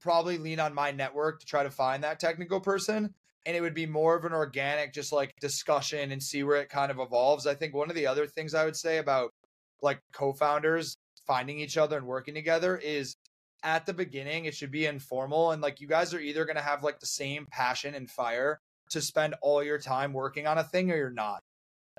probably 0.00 0.38
lean 0.38 0.60
on 0.60 0.74
my 0.74 0.90
network 0.90 1.40
to 1.40 1.46
try 1.46 1.62
to 1.62 1.70
find 1.70 2.04
that 2.04 2.20
technical 2.20 2.60
person 2.60 3.14
and 3.46 3.56
it 3.56 3.60
would 3.60 3.74
be 3.74 3.86
more 3.86 4.16
of 4.16 4.24
an 4.24 4.32
organic 4.32 4.92
just 4.92 5.12
like 5.12 5.34
discussion 5.40 6.12
and 6.12 6.22
see 6.22 6.42
where 6.42 6.60
it 6.60 6.68
kind 6.68 6.90
of 6.90 7.00
evolves 7.00 7.46
i 7.46 7.54
think 7.54 7.74
one 7.74 7.88
of 7.88 7.96
the 7.96 8.06
other 8.06 8.26
things 8.26 8.54
i 8.54 8.66
would 8.66 8.76
say 8.76 8.98
about 8.98 9.32
like 9.82 10.00
co-founders 10.12 10.96
finding 11.26 11.58
each 11.58 11.76
other 11.76 11.96
and 11.96 12.06
working 12.06 12.34
together 12.34 12.76
is 12.76 13.16
at 13.62 13.86
the 13.86 13.94
beginning 13.94 14.44
it 14.44 14.54
should 14.54 14.70
be 14.70 14.86
informal 14.86 15.50
and 15.52 15.62
like 15.62 15.80
you 15.80 15.88
guys 15.88 16.12
are 16.12 16.20
either 16.20 16.44
going 16.44 16.56
to 16.56 16.62
have 16.62 16.82
like 16.82 17.00
the 17.00 17.06
same 17.06 17.46
passion 17.50 17.94
and 17.94 18.10
fire 18.10 18.60
to 18.90 19.00
spend 19.00 19.34
all 19.40 19.62
your 19.62 19.78
time 19.78 20.12
working 20.12 20.46
on 20.46 20.58
a 20.58 20.64
thing 20.64 20.90
or 20.90 20.96
you're 20.96 21.10
not 21.10 21.42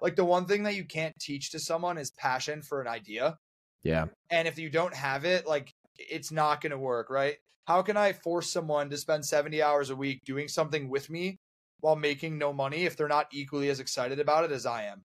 like 0.02 0.16
the 0.16 0.26
one 0.26 0.46
thing 0.46 0.64
that 0.64 0.76
you 0.76 0.86
can't 0.86 1.18
teach 1.20 1.52
to 1.52 1.60
someone 1.60 1.98
is 1.98 2.12
passion 2.12 2.62
for 2.62 2.82
an 2.82 2.88
idea 2.88 3.36
yeah. 3.84 4.06
and 4.30 4.48
if 4.48 4.60
you 4.60 4.70
don't 4.70 4.94
have 4.94 5.26
it 5.26 5.48
like 5.48 5.74
it's 5.98 6.32
not 6.32 6.62
going 6.62 6.72
to 6.72 6.78
work 6.78 7.10
right 7.10 7.38
how 7.66 7.82
can 7.82 7.98
i 7.98 8.14
force 8.14 8.52
someone 8.52 8.90
to 8.90 8.98
spend 8.98 9.26
70 9.26 9.64
hours 9.64 9.90
a 9.90 9.96
week 9.96 10.22
doing 10.24 10.48
something 10.48 10.90
with 10.90 11.10
me 11.10 11.40
while 11.80 11.96
making 11.96 12.38
no 12.38 12.54
money 12.54 12.84
if 12.84 12.96
they're 12.96 13.08
not 13.08 13.28
equally 13.32 13.70
as 13.70 13.80
excited 13.80 14.20
about 14.20 14.44
it 14.44 14.52
as 14.52 14.68
i 14.68 14.84
am 14.84 15.04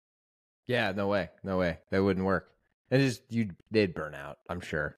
Yeah, 0.67 0.91
no 0.91 1.07
way. 1.07 1.29
No 1.43 1.57
way. 1.57 1.79
That 1.91 2.03
wouldn't 2.03 2.25
work. 2.25 2.51
And 2.91 3.01
just 3.01 3.21
you 3.29 3.49
they'd 3.71 3.93
burn 3.93 4.15
out, 4.15 4.37
I'm 4.49 4.61
sure. 4.61 4.97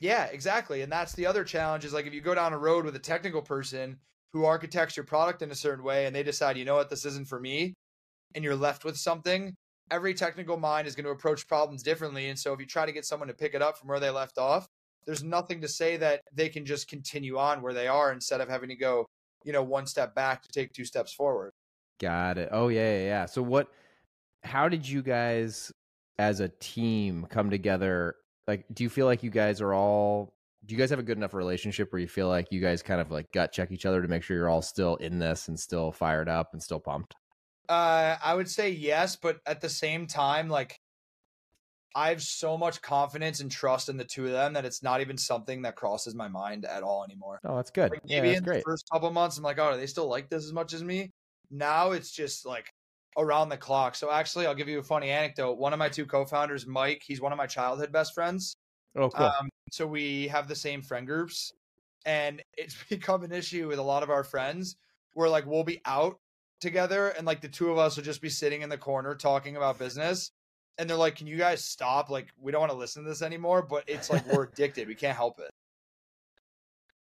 yeah 0.00 0.24
exactly 0.26 0.82
and 0.82 0.92
that's 0.92 1.14
the 1.14 1.26
other 1.26 1.44
challenge 1.44 1.84
is 1.84 1.92
like 1.92 2.06
if 2.06 2.14
you 2.14 2.20
go 2.20 2.34
down 2.34 2.52
a 2.52 2.58
road 2.58 2.84
with 2.84 2.94
a 2.94 3.00
technical 3.00 3.42
person 3.42 3.96
who 4.32 4.44
architects 4.44 4.96
your 4.96 5.04
product 5.04 5.42
in 5.42 5.50
a 5.50 5.54
certain 5.54 5.84
way 5.84 6.06
and 6.06 6.14
they 6.14 6.22
decide 6.22 6.56
you 6.56 6.64
know 6.64 6.76
what 6.76 6.88
this 6.88 7.04
isn't 7.04 7.26
for 7.26 7.40
me 7.40 7.74
and 8.34 8.44
you're 8.44 8.54
left 8.54 8.84
with 8.84 8.96
something 8.96 9.52
every 9.90 10.14
technical 10.14 10.56
mind 10.56 10.86
is 10.86 10.94
going 10.94 11.04
to 11.04 11.10
approach 11.10 11.48
problems 11.48 11.82
differently 11.82 12.28
and 12.28 12.38
so 12.38 12.52
if 12.52 12.60
you 12.60 12.66
try 12.66 12.86
to 12.86 12.92
get 12.92 13.04
someone 13.04 13.26
to 13.26 13.34
pick 13.34 13.54
it 13.54 13.62
up 13.62 13.76
from 13.76 13.88
where 13.88 13.98
they 13.98 14.10
left 14.10 14.38
off 14.38 14.68
there's 15.04 15.24
nothing 15.24 15.60
to 15.60 15.68
say 15.68 15.96
that 15.96 16.20
they 16.32 16.48
can 16.48 16.64
just 16.64 16.88
continue 16.88 17.36
on 17.36 17.60
where 17.60 17.74
they 17.74 17.88
are 17.88 18.12
instead 18.12 18.40
of 18.40 18.48
having 18.48 18.68
to 18.68 18.76
go 18.76 19.04
you 19.44 19.52
know 19.52 19.64
one 19.64 19.86
step 19.86 20.14
back 20.14 20.42
to 20.42 20.48
take 20.52 20.72
two 20.72 20.84
steps 20.84 21.12
forward 21.12 21.50
Got 22.00 22.38
it. 22.38 22.48
Oh 22.52 22.68
yeah, 22.68 22.92
yeah, 22.92 23.04
yeah. 23.04 23.26
So 23.26 23.42
what 23.42 23.68
how 24.44 24.68
did 24.68 24.88
you 24.88 25.02
guys 25.02 25.72
as 26.18 26.40
a 26.40 26.48
team 26.48 27.26
come 27.28 27.50
together? 27.50 28.16
Like, 28.46 28.64
do 28.72 28.82
you 28.82 28.90
feel 28.90 29.06
like 29.06 29.22
you 29.22 29.30
guys 29.30 29.60
are 29.60 29.72
all? 29.72 30.34
Do 30.64 30.74
you 30.74 30.78
guys 30.78 30.90
have 30.90 30.98
a 30.98 31.04
good 31.04 31.16
enough 31.16 31.34
relationship 31.34 31.92
where 31.92 32.00
you 32.00 32.08
feel 32.08 32.28
like 32.28 32.48
you 32.50 32.60
guys 32.60 32.82
kind 32.82 33.00
of 33.00 33.10
like 33.10 33.30
gut 33.32 33.52
check 33.52 33.70
each 33.70 33.86
other 33.86 34.02
to 34.02 34.08
make 34.08 34.22
sure 34.22 34.36
you're 34.36 34.48
all 34.48 34.62
still 34.62 34.96
in 34.96 35.18
this 35.18 35.48
and 35.48 35.58
still 35.58 35.92
fired 35.92 36.28
up 36.28 36.50
and 36.52 36.62
still 36.62 36.80
pumped? 36.80 37.14
Uh, 37.68 38.16
I 38.22 38.34
would 38.34 38.50
say 38.50 38.70
yes, 38.70 39.16
but 39.16 39.38
at 39.46 39.60
the 39.60 39.68
same 39.68 40.06
time, 40.06 40.48
like 40.48 40.80
I 41.94 42.08
have 42.08 42.22
so 42.22 42.58
much 42.58 42.82
confidence 42.82 43.40
and 43.40 43.50
trust 43.50 43.88
in 43.88 43.96
the 43.96 44.04
two 44.04 44.26
of 44.26 44.32
them 44.32 44.54
that 44.54 44.64
it's 44.64 44.82
not 44.82 45.00
even 45.00 45.16
something 45.16 45.62
that 45.62 45.76
crosses 45.76 46.14
my 46.14 46.28
mind 46.28 46.64
at 46.64 46.82
all 46.82 47.04
anymore. 47.04 47.40
Oh, 47.44 47.56
that's 47.56 47.70
good. 47.70 47.90
Like 47.90 48.00
yeah, 48.04 48.20
maybe 48.20 48.28
that's 48.28 48.38
in 48.38 48.44
great. 48.44 48.56
the 48.58 48.62
first 48.62 48.88
couple 48.92 49.10
months, 49.10 49.36
I'm 49.36 49.44
like, 49.44 49.58
oh, 49.58 49.64
are 49.64 49.76
they 49.76 49.86
still 49.86 50.08
like 50.08 50.28
this 50.28 50.44
as 50.44 50.52
much 50.52 50.74
as 50.74 50.82
me? 50.82 51.10
Now 51.50 51.92
it's 51.92 52.10
just 52.10 52.44
like 52.44 52.70
around 53.18 53.48
the 53.48 53.56
clock. 53.56 53.96
So 53.96 54.10
actually, 54.10 54.46
I'll 54.46 54.54
give 54.54 54.68
you 54.68 54.78
a 54.78 54.82
funny 54.82 55.10
anecdote. 55.10 55.58
One 55.58 55.72
of 55.72 55.78
my 55.78 55.88
two 55.88 56.06
co-founders, 56.06 56.66
Mike, 56.66 57.02
he's 57.04 57.20
one 57.20 57.32
of 57.32 57.38
my 57.38 57.46
childhood 57.46 57.92
best 57.92 58.14
friends. 58.14 58.56
oh, 58.96 59.10
cool. 59.10 59.26
Um, 59.26 59.48
so 59.70 59.86
we 59.86 60.28
have 60.28 60.48
the 60.48 60.54
same 60.54 60.80
friend 60.80 61.06
groups, 61.06 61.52
and 62.06 62.42
it's 62.56 62.76
become 62.88 63.24
an 63.24 63.32
issue 63.32 63.68
with 63.68 63.78
a 63.78 63.82
lot 63.82 64.02
of 64.02 64.10
our 64.10 64.24
friends 64.24 64.76
where 65.14 65.28
like 65.28 65.46
we'll 65.46 65.64
be 65.64 65.80
out 65.84 66.18
together, 66.60 67.08
and 67.08 67.26
like 67.26 67.40
the 67.40 67.48
two 67.48 67.70
of 67.70 67.78
us 67.78 67.96
will 67.96 68.04
just 68.04 68.22
be 68.22 68.28
sitting 68.28 68.62
in 68.62 68.68
the 68.68 68.78
corner 68.78 69.14
talking 69.14 69.56
about 69.56 69.78
business. 69.78 70.30
And 70.78 70.88
they're 70.88 70.96
like, 70.96 71.16
"Can 71.16 71.26
you 71.26 71.36
guys 71.36 71.64
stop? 71.64 72.08
Like, 72.08 72.28
we 72.40 72.52
don't 72.52 72.60
want 72.60 72.70
to 72.70 72.78
listen 72.78 73.02
to 73.02 73.08
this 73.08 73.22
anymore." 73.22 73.62
But 73.62 73.82
it's 73.88 74.10
like 74.10 74.24
we're 74.32 74.44
addicted; 74.52 74.86
we 74.86 74.94
can't 74.94 75.16
help 75.16 75.40
it. 75.40 75.50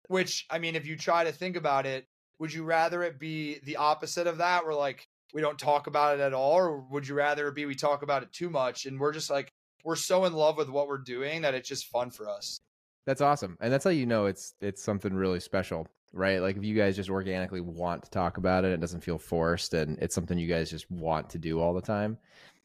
Which 0.08 0.44
I 0.50 0.58
mean, 0.58 0.74
if 0.74 0.86
you 0.86 0.96
try 0.96 1.22
to 1.22 1.30
think 1.30 1.54
about 1.54 1.86
it, 1.86 2.08
would 2.40 2.52
you 2.52 2.64
rather 2.64 3.04
it 3.04 3.20
be 3.20 3.60
the 3.62 3.76
opposite 3.76 4.26
of 4.26 4.38
that, 4.38 4.64
where 4.64 4.74
like 4.74 5.06
we 5.32 5.40
don't 5.40 5.58
talk 5.58 5.86
about 5.86 6.18
it 6.18 6.22
at 6.22 6.34
all, 6.34 6.54
or 6.54 6.80
would 6.90 7.06
you 7.06 7.14
rather 7.14 7.50
be 7.50 7.66
we 7.66 7.74
talk 7.74 8.02
about 8.02 8.22
it 8.22 8.32
too 8.32 8.50
much 8.50 8.86
and 8.86 8.98
we're 8.98 9.12
just 9.12 9.30
like 9.30 9.52
we're 9.84 9.96
so 9.96 10.24
in 10.24 10.32
love 10.32 10.56
with 10.56 10.68
what 10.68 10.88
we're 10.88 10.98
doing 10.98 11.42
that 11.42 11.54
it's 11.54 11.68
just 11.68 11.86
fun 11.86 12.10
for 12.10 12.28
us. 12.28 12.60
That's 13.06 13.20
awesome. 13.20 13.56
And 13.60 13.72
that's 13.72 13.84
how 13.84 13.90
you 13.90 14.06
know 14.06 14.26
it's 14.26 14.54
it's 14.60 14.82
something 14.82 15.14
really 15.14 15.40
special, 15.40 15.86
right? 16.12 16.40
Like 16.40 16.56
if 16.56 16.64
you 16.64 16.74
guys 16.74 16.96
just 16.96 17.10
organically 17.10 17.60
want 17.60 18.02
to 18.04 18.10
talk 18.10 18.36
about 18.36 18.64
it, 18.64 18.72
it 18.72 18.80
doesn't 18.80 19.02
feel 19.02 19.18
forced 19.18 19.74
and 19.74 19.98
it's 20.00 20.14
something 20.14 20.38
you 20.38 20.48
guys 20.48 20.70
just 20.70 20.90
want 20.90 21.30
to 21.30 21.38
do 21.38 21.60
all 21.60 21.74
the 21.74 21.80
time. 21.80 22.18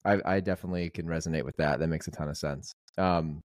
I, 0.03 0.19
I 0.25 0.39
definitely 0.39 0.89
can 0.89 1.07
resonate 1.07 1.43
with 1.43 1.57
that. 1.57 1.79
That 1.79 1.87
makes 1.87 2.07
a 2.07 2.11
ton 2.11 2.29
of 2.29 2.37
sense. 2.37 2.75
Um, 2.97 3.41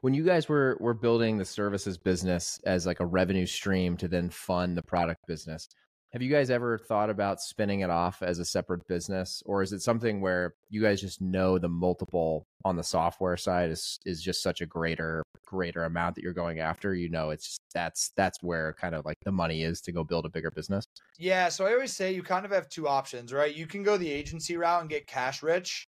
when 0.00 0.14
you 0.14 0.24
guys 0.24 0.48
were 0.48 0.76
were 0.80 0.94
building 0.94 1.36
the 1.36 1.44
services 1.44 1.98
business 1.98 2.60
as 2.64 2.86
like 2.86 3.00
a 3.00 3.06
revenue 3.06 3.46
stream 3.46 3.96
to 3.96 4.08
then 4.08 4.30
fund 4.30 4.76
the 4.76 4.82
product 4.82 5.26
business, 5.26 5.68
have 6.12 6.22
you 6.22 6.30
guys 6.30 6.48
ever 6.48 6.78
thought 6.78 7.10
about 7.10 7.40
spinning 7.40 7.80
it 7.80 7.90
off 7.90 8.22
as 8.22 8.38
a 8.38 8.44
separate 8.44 8.86
business, 8.88 9.42
or 9.44 9.62
is 9.62 9.72
it 9.72 9.82
something 9.82 10.20
where 10.20 10.54
you 10.70 10.80
guys 10.80 11.00
just 11.00 11.20
know 11.20 11.58
the 11.58 11.68
multiple 11.68 12.46
on 12.64 12.76
the 12.76 12.82
software 12.82 13.36
side 13.36 13.70
is 13.70 13.98
is 14.06 14.22
just 14.22 14.42
such 14.42 14.60
a 14.60 14.66
greater 14.66 15.22
greater 15.44 15.84
amount 15.84 16.14
that 16.14 16.22
you're 16.22 16.32
going 16.32 16.60
after? 16.60 16.94
You 16.94 17.10
know, 17.10 17.30
it's 17.30 17.44
just, 17.44 17.60
that's 17.74 18.12
that's 18.16 18.42
where 18.42 18.74
kind 18.80 18.94
of 18.94 19.04
like 19.04 19.18
the 19.24 19.32
money 19.32 19.62
is 19.62 19.80
to 19.82 19.92
go 19.92 20.02
build 20.02 20.24
a 20.24 20.30
bigger 20.30 20.50
business. 20.50 20.86
Yeah, 21.18 21.50
so 21.50 21.66
I 21.66 21.72
always 21.72 21.94
say 21.94 22.14
you 22.14 22.22
kind 22.22 22.46
of 22.46 22.52
have 22.52 22.68
two 22.68 22.88
options, 22.88 23.32
right? 23.32 23.54
You 23.54 23.66
can 23.66 23.82
go 23.82 23.98
the 23.98 24.10
agency 24.10 24.56
route 24.56 24.80
and 24.80 24.90
get 24.90 25.06
cash 25.06 25.42
rich, 25.42 25.86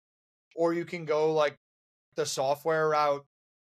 or 0.56 0.74
you 0.74 0.84
can 0.84 1.06
go 1.06 1.34
like 1.34 1.56
the 2.16 2.26
software 2.26 2.90
route 2.90 3.26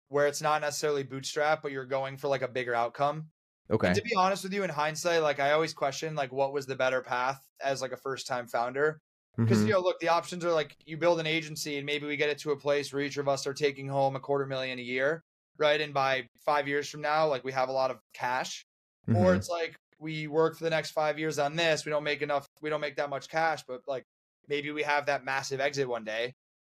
where 0.07 0.25
it's 0.25 0.41
not 0.41 0.61
necessarily 0.61 1.03
bootstrap, 1.03 1.61
but 1.61 1.71
you're 1.71 1.85
going 1.85 2.17
for 2.17 2.27
like 2.27 2.41
a 2.41 2.47
bigger 2.47 2.73
outcome. 2.73 3.27
Okay. 3.69 3.85
And 3.85 3.95
to 3.95 4.01
be 4.01 4.15
honest 4.15 4.43
with 4.43 4.53
you, 4.53 4.63
in 4.63 4.69
hindsight, 4.69 5.21
like 5.23 5.39
I 5.39 5.51
always 5.51 5.73
question 5.73 6.15
like 6.15 6.31
what 6.33 6.53
was 6.53 6.65
the 6.65 6.75
better 6.75 7.01
path 7.01 7.41
as 7.61 7.81
like 7.81 7.91
a 7.93 7.97
first 7.97 8.27
time 8.27 8.47
founder. 8.47 8.99
Because 9.45 9.63
Mhm. 9.63 9.67
you 9.67 9.73
know, 9.73 9.79
look, 9.79 9.99
the 9.99 10.09
options 10.09 10.45
are 10.45 10.51
like 10.51 10.75
you 10.85 10.97
build 10.97 11.19
an 11.19 11.25
agency 11.27 11.77
and 11.77 11.85
maybe 11.85 12.05
we 12.05 12.17
get 12.17 12.29
it 12.29 12.37
to 12.39 12.51
a 12.51 12.59
place 12.59 12.91
where 12.93 13.01
each 13.01 13.17
of 13.17 13.27
us 13.27 13.47
are 13.47 13.53
taking 13.53 13.87
home 13.87 14.15
a 14.15 14.19
quarter 14.19 14.45
million 14.45 14.77
a 14.79 14.81
year, 14.83 15.23
right? 15.57 15.79
And 15.81 15.93
by 15.93 16.27
five 16.45 16.67
years 16.67 16.89
from 16.89 17.01
now, 17.01 17.27
like 17.27 17.43
we 17.43 17.51
have 17.53 17.69
a 17.69 17.71
lot 17.73 17.89
of 17.91 17.99
cash. 18.13 18.63
Or 19.11 19.33
Mhm. 19.33 19.35
it's 19.35 19.49
like 19.49 19.75
we 19.99 20.27
work 20.27 20.57
for 20.57 20.63
the 20.65 20.69
next 20.69 20.91
five 20.91 21.17
years 21.17 21.39
on 21.39 21.55
this. 21.55 21.85
We 21.85 21.89
don't 21.89 22.03
make 22.03 22.21
enough. 22.21 22.45
We 22.61 22.69
don't 22.69 22.81
make 22.81 22.97
that 22.97 23.09
much 23.09 23.27
cash, 23.29 23.63
but 23.67 23.81
like 23.87 24.03
maybe 24.47 24.71
we 24.71 24.83
have 24.83 25.05
that 25.07 25.23
massive 25.25 25.59
exit 25.59 25.87
one 25.87 26.03
day, 26.03 26.33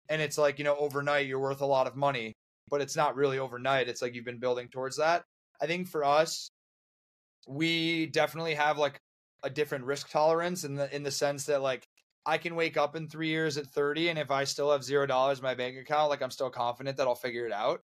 and 0.10 0.22
it's 0.22 0.38
like 0.38 0.58
you 0.60 0.66
know 0.66 0.76
overnight 0.78 1.28
you're 1.28 1.40
worth 1.40 1.62
a 1.62 1.66
lot 1.66 1.88
of 1.88 1.96
money, 1.96 2.34
but 2.70 2.82
it's 2.82 2.96
not 2.96 3.16
really 3.16 3.40
overnight. 3.40 3.88
It's 3.90 4.02
like 4.02 4.14
you've 4.16 4.26
been 4.26 4.40
building 4.40 4.70
towards 4.70 4.98
that. 4.98 5.24
I 5.62 5.68
think 5.68 5.88
for 5.88 6.04
us, 6.04 6.50
we 7.48 8.08
definitely 8.08 8.56
have 8.56 8.78
like 8.78 9.00
a 9.44 9.50
different 9.50 9.86
risk 9.86 10.10
tolerance 10.10 10.64
in 10.64 10.76
the 10.76 10.94
in 10.96 11.04
the 11.04 11.12
sense 11.12 11.46
that 11.46 11.62
like 11.62 11.86
I 12.26 12.38
can 12.38 12.56
wake 12.56 12.78
up 12.78 12.96
in 12.96 13.08
three 13.08 13.28
years 13.28 13.58
at 13.58 13.68
30 13.68 14.10
and 14.10 14.20
if 14.20 14.32
I 14.32 14.46
still 14.46 14.72
have 14.72 14.84
zero 14.84 15.06
dollars 15.06 15.40
in 15.40 15.44
my 15.44 15.54
bank 15.54 15.78
account, 15.78 16.10
like 16.10 16.22
I'm 16.22 16.32
still 16.32 16.50
confident 16.50 16.98
that 16.98 17.08
I'll 17.08 17.16
figure 17.16 17.46
it 17.46 17.52
out. 17.52 17.82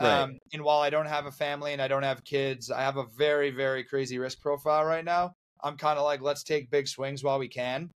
Right. 0.00 0.22
Um, 0.22 0.38
and 0.52 0.62
while 0.62 0.80
I 0.80 0.90
don't 0.90 1.06
have 1.06 1.26
a 1.26 1.32
family 1.32 1.72
and 1.72 1.82
I 1.82 1.88
don't 1.88 2.04
have 2.04 2.24
kids, 2.24 2.70
I 2.70 2.80
have 2.82 2.96
a 2.96 3.06
very, 3.18 3.50
very 3.50 3.84
crazy 3.84 4.18
risk 4.18 4.40
profile 4.40 4.84
right 4.84 5.04
now. 5.04 5.32
I'm 5.62 5.76
kind 5.76 5.98
of 5.98 6.04
like, 6.04 6.22
let's 6.22 6.42
take 6.42 6.70
big 6.70 6.88
swings 6.88 7.22
while 7.22 7.38
we 7.38 7.48
can. 7.48 7.90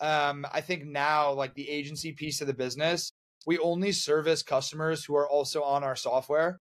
Um, 0.00 0.46
I 0.50 0.62
think 0.62 0.84
now, 0.84 1.32
like 1.32 1.54
the 1.54 1.68
agency 1.68 2.12
piece 2.12 2.40
of 2.40 2.46
the 2.46 2.54
business, 2.54 3.12
we 3.46 3.58
only 3.58 3.92
service 3.92 4.42
customers 4.42 5.04
who 5.04 5.14
are 5.14 5.28
also 5.28 5.62
on 5.62 5.84
our 5.84 5.96
software. 5.96 6.58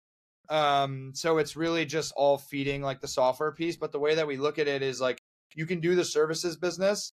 Um, 0.49 1.13
so 1.15 1.39
it's 1.39 1.57
really 1.57 1.85
just 1.85 2.13
all 2.17 2.39
feeding 2.39 2.83
like 2.83 3.01
the 3.01 3.09
software 3.09 3.53
piece. 3.53 3.77
But 3.77 3.93
the 3.93 3.99
way 3.99 4.15
that 4.15 4.27
we 4.27 4.37
look 4.37 4.59
at 4.59 4.69
it 4.69 4.83
is 4.83 5.01
like 5.01 5.19
you 5.55 5.67
can 5.67 5.81
do 5.81 5.95
the 5.95 6.05
services 6.05 6.57
business, 6.57 7.13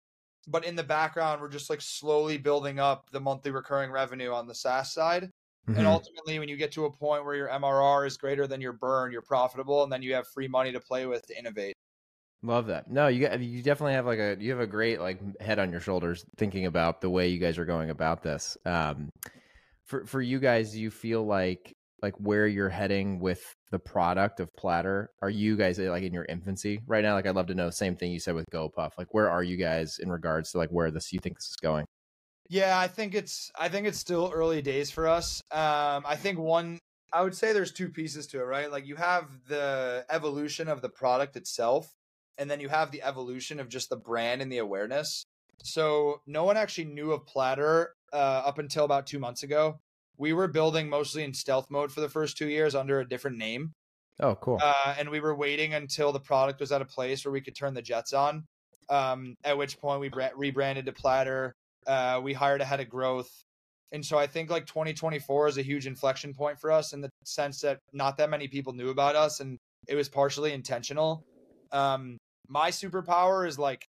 but 0.47 0.65
in 0.65 0.75
the 0.75 0.83
background, 0.83 1.41
we're 1.41 1.49
just 1.49 1.69
like 1.69 1.81
slowly 1.81 2.37
building 2.37 2.79
up 2.79 3.09
the 3.11 3.19
monthly 3.19 3.51
recurring 3.51 3.91
revenue 3.91 4.31
on 4.31 4.47
the 4.47 4.55
SaaS 4.55 4.93
side. 4.93 5.29
Mhm. 5.69 5.77
And 5.77 5.87
ultimately, 5.87 6.39
when 6.39 6.49
you 6.49 6.57
get 6.57 6.71
to 6.73 6.85
a 6.85 6.91
point 6.91 7.23
where 7.23 7.35
your 7.35 7.49
MRR 7.49 8.05
is 8.05 8.17
greater 8.17 8.47
than 8.47 8.61
your 8.61 8.73
burn, 8.73 9.11
you're 9.11 9.21
profitable, 9.21 9.83
and 9.83 9.91
then 9.91 10.01
you 10.01 10.15
have 10.15 10.27
free 10.27 10.47
money 10.47 10.71
to 10.71 10.79
play 10.79 11.05
with 11.05 11.25
to 11.27 11.37
innovate. 11.37 11.75
Love 12.43 12.65
that. 12.67 12.89
No, 12.89 13.07
you 13.07 13.27
got 13.27 13.39
you 13.39 13.61
definitely 13.61 13.93
have 13.93 14.07
like 14.07 14.17
a 14.17 14.35
you 14.39 14.49
have 14.49 14.59
a 14.59 14.67
great 14.67 14.99
like 14.99 15.19
head 15.39 15.59
on 15.59 15.71
your 15.71 15.79
shoulders 15.79 16.25
thinking 16.37 16.65
about 16.65 16.99
the 16.99 17.09
way 17.09 17.27
you 17.27 17.37
guys 17.37 17.59
are 17.59 17.65
going 17.65 17.91
about 17.91 18.23
this. 18.23 18.57
Um, 18.65 19.09
for 19.85 20.05
for 20.07 20.19
you 20.19 20.39
guys, 20.39 20.71
do 20.71 20.81
you 20.81 20.89
feel 20.89 21.23
like 21.23 21.75
like 22.01 22.13
where 22.17 22.47
you're 22.47 22.69
heading 22.69 23.19
with 23.19 23.41
the 23.71 23.79
product 23.79 24.39
of 24.39 24.53
Platter? 24.55 25.09
Are 25.21 25.29
you 25.29 25.55
guys 25.55 25.79
uh, 25.79 25.83
like 25.83 26.03
in 26.03 26.13
your 26.13 26.25
infancy 26.25 26.79
right 26.87 27.03
now? 27.03 27.13
Like, 27.13 27.27
I'd 27.27 27.35
love 27.35 27.47
to 27.47 27.55
know. 27.55 27.67
the 27.67 27.71
Same 27.71 27.95
thing 27.95 28.11
you 28.11 28.19
said 28.19 28.35
with 28.35 28.49
GoPuff. 28.51 28.91
Like, 28.97 29.13
where 29.13 29.29
are 29.29 29.43
you 29.43 29.57
guys 29.57 29.97
in 29.99 30.09
regards 30.09 30.51
to 30.51 30.57
like 30.57 30.69
where 30.69 30.91
this 30.91 31.13
you 31.13 31.19
think 31.19 31.37
this 31.37 31.49
is 31.49 31.57
going? 31.61 31.85
Yeah, 32.49 32.77
I 32.77 32.87
think 32.87 33.15
it's 33.15 33.51
I 33.57 33.69
think 33.69 33.87
it's 33.87 33.97
still 33.99 34.31
early 34.33 34.61
days 34.61 34.91
for 34.91 35.07
us. 35.07 35.41
Um, 35.51 36.03
I 36.05 36.17
think 36.17 36.37
one 36.37 36.79
I 37.13 37.21
would 37.21 37.35
say 37.35 37.53
there's 37.53 37.71
two 37.71 37.89
pieces 37.89 38.27
to 38.27 38.39
it, 38.39 38.43
right? 38.43 38.71
Like 38.71 38.87
you 38.87 38.95
have 38.95 39.25
the 39.47 40.05
evolution 40.09 40.67
of 40.67 40.81
the 40.81 40.89
product 40.89 41.35
itself, 41.35 41.93
and 42.37 42.49
then 42.49 42.59
you 42.59 42.69
have 42.69 42.91
the 42.91 43.03
evolution 43.03 43.59
of 43.59 43.69
just 43.69 43.89
the 43.89 43.97
brand 43.97 44.41
and 44.41 44.51
the 44.51 44.59
awareness. 44.59 45.23
So 45.63 46.21
no 46.25 46.43
one 46.43 46.57
actually 46.57 46.85
knew 46.85 47.11
of 47.11 47.25
Platter 47.25 47.93
uh, 48.11 48.43
up 48.45 48.59
until 48.59 48.85
about 48.85 49.07
two 49.07 49.19
months 49.19 49.43
ago. 49.43 49.79
We 50.21 50.33
were 50.33 50.47
building 50.47 50.87
mostly 50.87 51.23
in 51.23 51.33
stealth 51.33 51.65
mode 51.71 51.91
for 51.91 51.99
the 51.99 52.07
first 52.07 52.37
two 52.37 52.47
years 52.47 52.75
under 52.75 52.99
a 52.99 53.09
different 53.09 53.39
name. 53.39 53.71
Oh, 54.19 54.35
cool. 54.35 54.59
uh, 54.61 54.93
and 54.99 55.09
we 55.09 55.19
were 55.19 55.33
waiting 55.33 55.73
until 55.73 56.11
the 56.11 56.19
product 56.19 56.59
was 56.59 56.71
at 56.71 56.79
a 56.79 56.85
place 56.85 57.25
where 57.25 57.31
we 57.31 57.41
could 57.41 57.55
turn 57.55 57.73
the 57.73 57.81
jets 57.81 58.13
on. 58.13 58.43
Um, 58.87 59.33
at 59.43 59.57
which 59.57 59.79
point 59.79 59.99
we 59.99 60.09
bra- 60.09 60.29
rebranded 60.35 60.85
to 60.85 60.91
Platter. 60.91 61.55
Uh, 61.87 62.21
we 62.23 62.33
hired 62.33 62.61
a 62.61 62.65
head 62.65 62.79
of 62.79 62.87
growth, 62.87 63.31
and 63.91 64.05
so 64.05 64.19
I 64.19 64.27
think 64.27 64.51
like 64.51 64.67
2024 64.67 65.47
is 65.47 65.57
a 65.57 65.63
huge 65.63 65.87
inflection 65.87 66.35
point 66.35 66.59
for 66.59 66.71
us 66.71 66.93
in 66.93 67.01
the 67.01 67.09
sense 67.25 67.61
that 67.61 67.79
not 67.91 68.17
that 68.17 68.29
many 68.29 68.47
people 68.47 68.73
knew 68.73 68.89
about 68.89 69.15
us, 69.15 69.39
and 69.39 69.57
it 69.87 69.95
was 69.95 70.07
partially 70.07 70.53
intentional. 70.53 71.23
Um, 71.71 72.17
my 72.47 72.69
superpower 72.69 73.47
is 73.47 73.57
like 73.57 73.83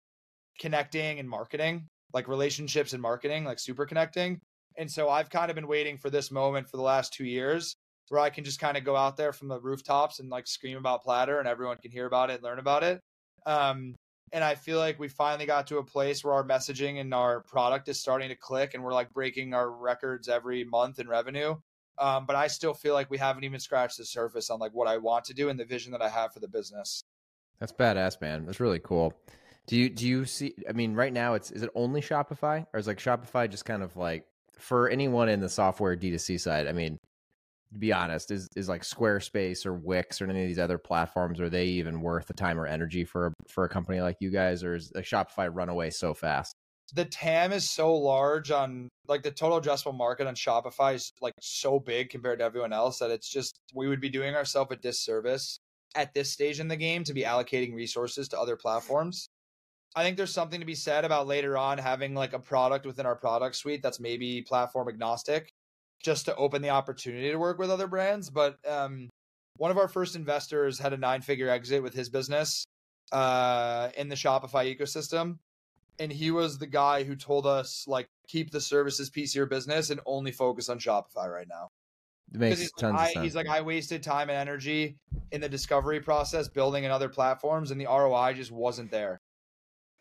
connecting 0.60 1.18
and 1.18 1.28
marketing, 1.28 1.88
like 2.14 2.28
relationships 2.28 2.94
and 2.94 3.02
marketing, 3.02 3.46
like 3.46 3.58
super 3.58 3.88
connecting. 3.88 4.40
And 4.80 4.90
so 4.90 5.10
I've 5.10 5.30
kind 5.30 5.52
of 5.52 5.56
been 5.56 5.68
waiting 5.68 5.98
for 5.98 6.10
this 6.10 6.32
moment 6.32 6.70
for 6.70 6.78
the 6.78 6.84
last 6.84 7.14
two 7.14 7.26
years 7.26 7.76
where 8.08 8.22
I 8.22 8.30
can 8.30 8.46
just 8.46 8.60
kind 8.60 8.78
of 8.78 8.86
go 8.86 8.96
out 8.96 9.18
there 9.18 9.34
from 9.34 9.50
the 9.50 9.60
rooftops 9.60 10.20
and 10.20 10.30
like 10.30 10.48
scream 10.48 10.78
about 10.78 11.04
Platter 11.04 11.38
and 11.38 11.48
everyone 11.48 11.78
can 11.78 11.92
hear 11.92 12.06
about 12.06 12.30
it, 12.32 12.36
and 12.36 12.44
learn 12.44 12.60
about 12.60 12.84
it. 12.84 13.02
Um, 13.46 13.94
and 14.32 14.42
I 14.42 14.56
feel 14.56 14.80
like 14.80 14.98
we 14.98 15.10
finally 15.10 15.46
got 15.46 15.68
to 15.68 15.80
a 15.80 15.84
place 15.84 16.24
where 16.24 16.34
our 16.34 16.46
messaging 16.46 17.02
and 17.02 17.14
our 17.14 17.42
product 17.42 17.90
is 17.90 18.00
starting 18.00 18.30
to 18.30 18.36
click 18.36 18.74
and 18.74 18.82
we're 18.82 18.94
like 18.94 19.12
breaking 19.12 19.54
our 19.54 19.70
records 19.70 20.30
every 20.30 20.64
month 20.64 21.00
in 21.00 21.10
revenue. 21.10 21.56
Um, 22.00 22.26
but 22.26 22.38
I 22.38 22.48
still 22.48 22.74
feel 22.74 22.94
like 22.94 23.12
we 23.12 23.18
haven't 23.18 23.44
even 23.44 23.60
scratched 23.60 23.98
the 23.98 24.06
surface 24.06 24.50
on 24.50 24.60
like 24.60 24.74
what 24.74 24.88
I 24.88 24.98
want 24.98 25.26
to 25.26 25.34
do 25.34 25.50
and 25.50 25.60
the 25.60 25.66
vision 25.66 25.92
that 25.92 26.02
I 26.02 26.08
have 26.08 26.34
for 26.34 26.40
the 26.40 26.48
business. 26.48 27.04
That's 27.60 27.74
badass, 27.74 28.22
man. 28.22 28.46
That's 28.46 28.62
really 28.62 28.80
cool. 28.80 29.14
Do 29.68 29.76
you 29.76 29.90
do 29.90 30.08
you 30.08 30.26
see? 30.26 30.56
I 30.68 30.72
mean, 30.72 30.96
right 30.96 31.12
now 31.12 31.34
it's 31.34 31.52
is 31.52 31.62
it 31.62 31.70
only 31.76 32.02
Shopify, 32.02 32.66
or 32.74 32.80
is 32.80 32.88
like 32.88 32.98
Shopify 32.98 33.50
just 33.50 33.66
kind 33.66 33.84
of 33.84 33.98
like 33.98 34.26
for 34.60 34.89
anyone 34.89 35.30
in 35.30 35.39
the 35.39 35.49
software 35.49 35.95
D2C 35.95 36.39
side? 36.39 36.68
I 36.68 36.72
mean, 36.72 36.97
to 37.74 37.80
be 37.80 37.93
honest, 37.93 38.32
is 38.32 38.47
is 38.55 38.70
like 38.70 38.84
Squarespace 38.84 39.66
or 39.66 39.74
Wix 39.74 40.22
or 40.22 40.30
any 40.30 40.41
of 40.41 40.47
these 40.47 40.60
other 40.60 40.78
platforms 40.78 41.39
are 41.39 41.49
they 41.49 41.66
even 41.66 42.01
worth 42.01 42.28
the 42.28 42.34
time 42.34 42.60
or 42.60 42.66
energy 42.66 43.05
for 43.05 43.34
for 43.47 43.64
a 43.64 43.70
company 43.70 44.01
like 44.01 44.18
you 44.20 44.30
guys, 44.30 44.64
or 44.64 44.76
is 44.76 44.91
Shopify 44.97 45.49
run 45.53 45.70
away 45.70 45.89
so 45.89 46.14
fast? 46.14 46.53
the 46.93 47.05
TAM 47.05 47.51
is 47.51 47.70
so 47.70 47.95
large 47.95 48.51
on 48.51 48.89
like 49.07 49.24
the 49.24 49.32
total 49.32 49.60
addressable 49.60 49.95
market 49.95 50.28
on 50.28 50.36
Shopify 50.36 50.95
is 50.95 51.12
like 51.22 51.34
so 51.39 51.80
big 51.80 52.10
compared 52.10 52.39
to 52.39 52.45
everyone 52.45 52.74
else 52.74 52.99
that 52.99 53.12
it's 53.12 53.30
just 53.30 53.60
we 53.74 53.88
would 53.88 54.01
be 54.01 54.10
doing 54.10 54.36
ourselves 54.36 54.72
a 54.72 54.76
disservice 54.76 55.60
at 55.95 56.14
this 56.14 56.32
stage 56.32 56.60
in 56.60 56.68
the 56.68 56.76
game 56.76 57.03
to 57.03 57.14
be 57.14 57.24
allocating 57.24 57.74
resources 57.74 58.28
to 58.30 58.39
other 58.39 58.55
platforms. 58.55 59.28
I 59.96 60.04
think 60.04 60.18
there's 60.18 60.34
something 60.34 60.60
to 60.60 60.66
be 60.66 60.76
said 60.76 61.04
about 61.04 61.28
later 61.28 61.58
on 61.58 61.78
having 61.78 62.14
like 62.14 62.34
a 62.34 62.40
product 62.40 62.86
within 62.86 63.06
our 63.06 63.16
product 63.16 63.56
suite 63.56 63.82
that's 63.82 64.00
maybe 64.00 64.42
platform 64.44 64.88
agnostic 64.88 65.52
just 66.04 66.26
to 66.26 66.36
open 66.36 66.62
the 66.62 66.70
opportunity 66.70 67.32
to 67.32 67.38
work 67.38 67.58
with 67.60 67.70
other 67.70 67.88
brands. 67.88 68.30
But 68.30 68.58
um, 68.68 69.10
one 69.58 69.72
of 69.72 69.78
our 69.78 69.88
first 69.88 70.16
investors 70.16 70.80
had 70.80 70.94
a 70.94 70.98
nine 70.98 71.22
figure 71.22 71.50
exit 71.50 71.84
with 71.84 71.94
his 71.94 72.10
business 72.10 72.66
uh, 73.12 73.90
in 73.98 74.10
the 74.10 74.16
Shopify 74.16 74.76
ecosystem. 74.76 75.40
And 76.00 76.12
he 76.14 76.32
was 76.32 76.58
the 76.58 76.68
guy 76.68 77.04
who 77.04 77.16
told 77.16 77.46
us, 77.46 77.84
like, 77.86 78.08
keep 78.30 78.52
the 78.52 78.62
services 78.62 79.10
piece 79.10 79.32
of 79.32 79.36
your 79.36 79.48
business 79.48 79.90
and 79.90 80.00
only 80.06 80.32
focus 80.32 80.70
on 80.70 80.80
Shopify 80.80 81.28
right 81.28 81.48
now. 81.50 81.68
It 82.34 82.40
makes 82.40 82.60
he's 82.62 82.72
tons 82.80 82.94
like, 82.94 82.94
of 82.94 83.00
I, 83.00 83.14
sense. 83.14 83.24
he's 83.24 83.36
like, 83.36 83.50
I 83.50 83.60
wasted 83.60 84.02
time 84.02 84.30
and 84.30 84.38
energy 84.38 84.96
in 85.32 85.42
the 85.42 85.50
discovery 85.50 86.00
process 86.00 86.48
building 86.48 86.86
in 86.86 86.92
other 86.92 87.10
platforms, 87.10 87.72
and 87.72 87.82
the 87.82 87.86
ROI 87.86 88.34
just 88.36 88.52
wasn't 88.52 88.92
there. 88.92 89.19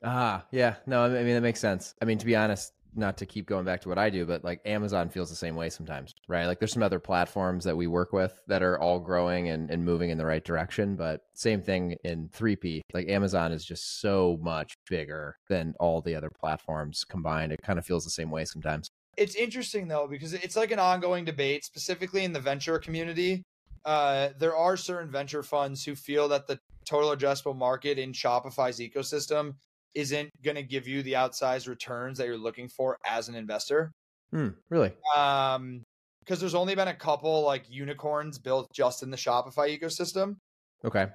Ah, 0.03 0.47
yeah. 0.53 0.77
No, 0.87 1.05
I 1.05 1.09
mean 1.09 1.35
that 1.35 1.41
makes 1.41 1.61
sense. 1.61 1.95
I 2.01 2.05
mean, 2.05 2.19
to 2.19 2.27
be 2.27 2.37
honest, 2.37 2.73
not 2.95 3.17
to 3.19 3.27
keep 3.27 3.47
going 3.47 3.65
back 3.65 3.81
to 3.83 3.89
what 3.89 3.99
I 3.99 4.11
do, 4.11 4.27
but 4.27 4.45
like 4.45 4.61
Amazon 4.65 5.09
feels 5.09 5.31
the 5.31 5.37
same 5.37 5.55
way 5.55 5.71
sometimes, 5.71 6.15
right? 6.29 6.47
Like 6.47 6.59
there's 6.59 6.73
some 6.73 6.83
other 6.83 6.99
platforms 6.99 7.65
that 7.65 7.77
we 7.77 7.87
work 7.87 8.13
with 8.13 8.43
that 8.47 8.63
are 8.63 8.79
all 8.79 8.99
growing 8.99 9.49
and, 9.49 9.71
and 9.71 9.85
moving 9.85 10.11
in 10.11 10.19
the 10.19 10.27
right 10.27 10.45
direction, 10.45 10.97
but 10.97 11.23
same 11.35 11.63
thing 11.63 11.97
in 12.05 12.29
3P. 12.29 12.81
Like 12.93 13.09
Amazon 13.09 13.53
is 13.53 13.65
just 13.65 14.01
so 14.01 14.39
much 14.43 14.75
bigger 14.89 15.37
than 15.49 15.75
all 15.79 16.01
the 16.01 16.15
other 16.15 16.31
platforms 16.41 17.05
combined. 17.05 17.53
It 17.53 17.63
kind 17.63 17.79
of 17.79 17.87
feels 17.87 18.05
the 18.05 18.11
same 18.11 18.31
way 18.31 18.45
sometimes. 18.45 18.89
It's 19.17 19.35
interesting 19.35 19.89
though 19.89 20.07
because 20.09 20.33
it's 20.33 20.57
like 20.57 20.71
an 20.71 20.79
ongoing 20.79 21.25
debate, 21.25 21.65
specifically 21.65 22.25
in 22.25 22.33
the 22.33 22.41
venture 22.41 22.79
community. 22.79 23.43
Uh, 23.85 24.31
there 24.39 24.57
are 24.57 24.77
certain 24.77 25.11
venture 25.11 25.43
funds 25.43 25.85
who 25.85 25.95
feel 25.95 26.29
that 26.29 26.47
the 26.47 26.59
total 26.85 27.15
addressable 27.15 27.57
market 27.57 27.99
in 27.99 28.13
Shopify's 28.13 28.81
ecosystem 28.81 29.55
isn't 29.95 30.31
going 30.43 30.57
to 30.57 30.63
give 30.63 30.87
you 30.87 31.03
the 31.03 31.15
outsized 31.15 31.69
returns 31.69 32.19
that 32.19 32.27
you're 32.27 32.39
looking 32.39 32.69
for 32.69 32.99
as 33.07 33.29
an 33.29 33.35
investor. 33.35 33.93
Hmm, 34.31 34.49
really? 34.71 34.93
Um, 35.17 35.83
because 36.21 36.41
there's 36.41 36.55
only 36.55 36.75
been 36.75 36.89
a 36.89 36.95
couple 36.95 37.43
like 37.43 37.71
unicorns 37.71 38.39
built 38.39 38.71
just 38.73 39.03
in 39.03 39.11
the 39.11 39.17
Shopify 39.17 39.79
ecosystem. 39.79 40.37
Okay. 40.85 41.07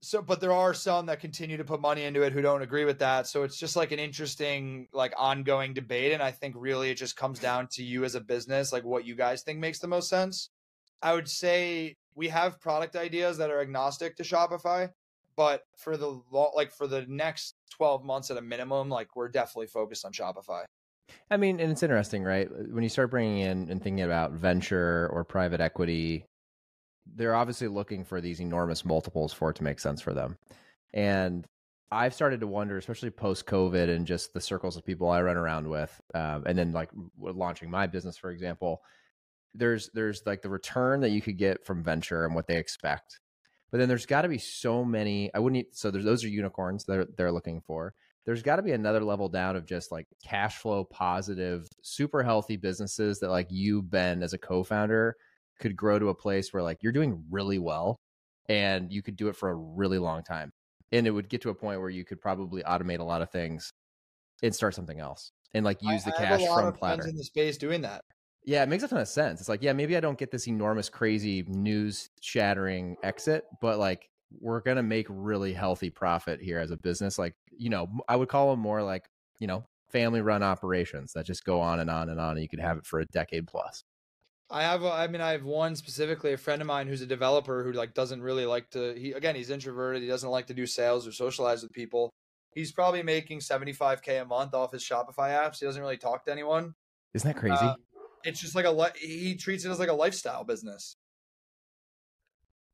So, 0.00 0.22
but 0.22 0.40
there 0.40 0.52
are 0.52 0.74
some 0.74 1.06
that 1.06 1.20
continue 1.20 1.56
to 1.56 1.64
put 1.64 1.80
money 1.80 2.04
into 2.04 2.22
it 2.22 2.32
who 2.32 2.42
don't 2.42 2.62
agree 2.62 2.84
with 2.84 2.98
that. 3.00 3.26
So 3.26 3.42
it's 3.42 3.56
just 3.56 3.76
like 3.76 3.92
an 3.92 3.98
interesting, 3.98 4.88
like 4.92 5.12
ongoing 5.16 5.74
debate. 5.74 6.12
And 6.12 6.22
I 6.22 6.30
think 6.30 6.54
really 6.56 6.90
it 6.90 6.96
just 6.96 7.16
comes 7.16 7.38
down 7.38 7.68
to 7.72 7.82
you 7.82 8.04
as 8.04 8.14
a 8.14 8.20
business, 8.20 8.72
like 8.72 8.84
what 8.84 9.04
you 9.04 9.14
guys 9.14 9.42
think 9.42 9.58
makes 9.58 9.78
the 9.78 9.88
most 9.88 10.08
sense. 10.08 10.50
I 11.02 11.14
would 11.14 11.28
say 11.28 11.96
we 12.14 12.28
have 12.28 12.60
product 12.60 12.96
ideas 12.96 13.38
that 13.38 13.50
are 13.50 13.60
agnostic 13.60 14.16
to 14.16 14.24
Shopify, 14.24 14.90
but 15.38 15.62
for 15.76 15.96
the 15.96 16.20
like 16.52 16.72
for 16.72 16.88
the 16.88 17.06
next 17.06 17.54
12 17.76 18.04
months 18.04 18.28
at 18.32 18.36
a 18.36 18.42
minimum, 18.42 18.88
like 18.88 19.14
we're 19.14 19.28
definitely 19.28 19.68
focused 19.68 20.04
on 20.04 20.10
Shopify. 20.10 20.64
I 21.30 21.36
mean, 21.36 21.60
and 21.60 21.70
it's 21.70 21.84
interesting, 21.84 22.24
right? 22.24 22.48
When 22.72 22.82
you 22.82 22.88
start 22.88 23.12
bringing 23.12 23.38
in 23.38 23.70
and 23.70 23.80
thinking 23.80 24.04
about 24.04 24.32
venture 24.32 25.08
or 25.12 25.22
private 25.22 25.60
equity, 25.60 26.26
they're 27.14 27.36
obviously 27.36 27.68
looking 27.68 28.04
for 28.04 28.20
these 28.20 28.40
enormous 28.40 28.84
multiples 28.84 29.32
for 29.32 29.50
it 29.50 29.56
to 29.56 29.62
make 29.62 29.78
sense 29.78 30.00
for 30.00 30.12
them. 30.12 30.36
And 30.92 31.46
I've 31.92 32.14
started 32.14 32.40
to 32.40 32.48
wonder, 32.48 32.76
especially 32.76 33.10
post 33.10 33.46
COVID 33.46 33.94
and 33.94 34.08
just 34.08 34.34
the 34.34 34.40
circles 34.40 34.76
of 34.76 34.84
people 34.84 35.08
I 35.08 35.22
run 35.22 35.36
around 35.36 35.68
with, 35.68 36.00
um, 36.14 36.42
and 36.46 36.58
then 36.58 36.72
like 36.72 36.90
launching 37.16 37.70
my 37.70 37.86
business, 37.86 38.18
for 38.18 38.32
example. 38.32 38.82
There's 39.54 39.88
there's 39.94 40.20
like 40.26 40.42
the 40.42 40.50
return 40.50 41.00
that 41.02 41.10
you 41.10 41.22
could 41.22 41.38
get 41.38 41.64
from 41.64 41.84
venture 41.84 42.24
and 42.26 42.34
what 42.34 42.48
they 42.48 42.56
expect, 42.56 43.20
but 43.70 43.78
then 43.78 43.88
there's 43.88 44.06
got 44.06 44.22
to 44.22 44.28
be 44.28 44.38
so 44.38 44.84
many. 44.84 45.30
I 45.34 45.38
wouldn't. 45.38 45.74
So 45.76 45.90
there's 45.90 46.04
those 46.04 46.24
are 46.24 46.28
unicorns 46.28 46.84
that 46.84 46.92
they're, 46.92 47.06
they're 47.16 47.32
looking 47.32 47.60
for 47.60 47.94
there's 48.28 48.42
got 48.42 48.56
to 48.56 48.62
be 48.62 48.72
another 48.72 49.02
level 49.02 49.30
down 49.30 49.56
of 49.56 49.64
just 49.64 49.90
like 49.90 50.06
cash 50.22 50.58
flow 50.58 50.84
positive, 50.84 51.66
super 51.80 52.22
healthy 52.22 52.58
businesses 52.58 53.20
that 53.20 53.30
like 53.30 53.46
you, 53.48 53.80
Ben, 53.80 54.22
as 54.22 54.34
a 54.34 54.38
co-founder, 54.38 55.16
could 55.58 55.74
grow 55.74 55.98
to 55.98 56.10
a 56.10 56.14
place 56.14 56.52
where 56.52 56.62
like 56.62 56.82
you're 56.82 56.92
doing 56.92 57.24
really 57.30 57.58
well 57.58 57.98
and 58.46 58.92
you 58.92 59.00
could 59.00 59.16
do 59.16 59.28
it 59.28 59.36
for 59.36 59.48
a 59.48 59.54
really 59.54 59.98
long 59.98 60.22
time. 60.22 60.50
And 60.92 61.06
it 61.06 61.10
would 61.10 61.30
get 61.30 61.40
to 61.40 61.48
a 61.48 61.54
point 61.54 61.80
where 61.80 61.88
you 61.88 62.04
could 62.04 62.20
probably 62.20 62.62
automate 62.64 62.98
a 62.98 63.02
lot 63.02 63.22
of 63.22 63.30
things 63.30 63.72
and 64.42 64.54
start 64.54 64.74
something 64.74 65.00
else 65.00 65.32
and 65.54 65.64
like 65.64 65.78
use 65.80 66.06
I, 66.06 66.10
the 66.10 66.16
I 66.16 66.26
cash 66.26 66.46
from 66.46 66.74
Platter. 66.74 67.08
in 67.08 67.16
the 67.16 67.24
space 67.24 67.56
doing 67.56 67.80
that. 67.80 68.04
Yeah, 68.48 68.62
it 68.62 68.70
makes 68.70 68.82
a 68.82 68.88
ton 68.88 68.98
of 68.98 69.08
sense. 69.08 69.40
It's 69.40 69.48
like, 69.50 69.62
yeah, 69.62 69.74
maybe 69.74 69.94
I 69.94 70.00
don't 70.00 70.16
get 70.16 70.30
this 70.30 70.48
enormous, 70.48 70.88
crazy, 70.88 71.44
news 71.48 72.08
shattering 72.22 72.96
exit, 73.02 73.44
but 73.60 73.78
like 73.78 74.08
we're 74.40 74.60
gonna 74.60 74.82
make 74.82 75.06
really 75.10 75.52
healthy 75.52 75.90
profit 75.90 76.40
here 76.40 76.58
as 76.58 76.70
a 76.70 76.78
business. 76.78 77.18
Like, 77.18 77.34
you 77.50 77.68
know, 77.68 77.90
I 78.08 78.16
would 78.16 78.30
call 78.30 78.50
them 78.50 78.60
more 78.60 78.82
like, 78.82 79.04
you 79.38 79.46
know, 79.46 79.66
family 79.90 80.22
run 80.22 80.42
operations 80.42 81.12
that 81.12 81.26
just 81.26 81.44
go 81.44 81.60
on 81.60 81.78
and 81.78 81.90
on 81.90 82.08
and 82.08 82.18
on, 82.18 82.32
and 82.32 82.40
you 82.40 82.48
could 82.48 82.58
have 82.58 82.78
it 82.78 82.86
for 82.86 83.00
a 83.00 83.04
decade 83.12 83.46
plus. 83.46 83.84
I 84.48 84.62
have, 84.62 84.82
a, 84.82 84.90
I 84.90 85.08
mean, 85.08 85.20
I 85.20 85.32
have 85.32 85.44
one 85.44 85.76
specifically, 85.76 86.32
a 86.32 86.38
friend 86.38 86.62
of 86.62 86.68
mine 86.68 86.88
who's 86.88 87.02
a 87.02 87.06
developer 87.06 87.62
who 87.62 87.72
like 87.72 87.92
doesn't 87.92 88.22
really 88.22 88.46
like 88.46 88.70
to. 88.70 88.94
He 88.94 89.12
again, 89.12 89.34
he's 89.34 89.50
introverted. 89.50 90.00
He 90.00 90.08
doesn't 90.08 90.30
like 90.30 90.46
to 90.46 90.54
do 90.54 90.64
sales 90.64 91.06
or 91.06 91.12
socialize 91.12 91.62
with 91.62 91.72
people. 91.74 92.08
He's 92.54 92.72
probably 92.72 93.02
making 93.02 93.42
seventy 93.42 93.74
five 93.74 94.00
k 94.00 94.16
a 94.16 94.24
month 94.24 94.54
off 94.54 94.72
his 94.72 94.82
Shopify 94.82 95.38
apps. 95.38 95.58
He 95.60 95.66
doesn't 95.66 95.82
really 95.82 95.98
talk 95.98 96.24
to 96.24 96.32
anyone. 96.32 96.74
Isn't 97.14 97.28
that 97.28 97.38
crazy? 97.38 97.56
Uh, 97.56 97.74
it's 98.24 98.40
just 98.40 98.54
like 98.54 98.64
a 98.64 98.70
li- 98.70 98.90
he 99.00 99.36
treats 99.36 99.64
it 99.64 99.70
as 99.70 99.78
like 99.78 99.88
a 99.88 99.94
lifestyle 99.94 100.44
business. 100.44 100.96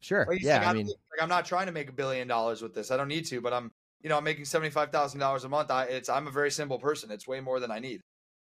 sure. 0.00 0.26
Like, 0.28 0.42
yeah. 0.42 0.58
like, 0.58 0.66
I 0.66 0.70
I'm, 0.70 0.76
mean, 0.76 0.86
like 0.86 1.22
I'm 1.22 1.28
not 1.28 1.44
trying 1.44 1.66
to 1.66 1.72
make 1.72 1.88
a 1.88 1.92
billion 1.92 2.28
dollars 2.28 2.62
with 2.62 2.74
this. 2.74 2.90
I 2.90 2.96
don't 2.96 3.08
need 3.08 3.26
to, 3.26 3.40
but 3.40 3.52
I'm 3.52 3.70
you 4.02 4.08
know 4.08 4.16
I'm 4.18 4.24
making 4.24 4.44
seventy 4.44 4.70
five 4.70 4.90
thousand 4.90 5.20
dollars 5.20 5.44
a 5.44 5.48
month. 5.48 5.70
I 5.70 5.84
it's 5.84 6.08
I'm 6.08 6.26
a 6.26 6.30
very 6.30 6.50
simple 6.50 6.78
person. 6.78 7.10
It's 7.10 7.26
way 7.26 7.40
more 7.40 7.60
than 7.60 7.70
I 7.70 7.78
need. 7.78 8.00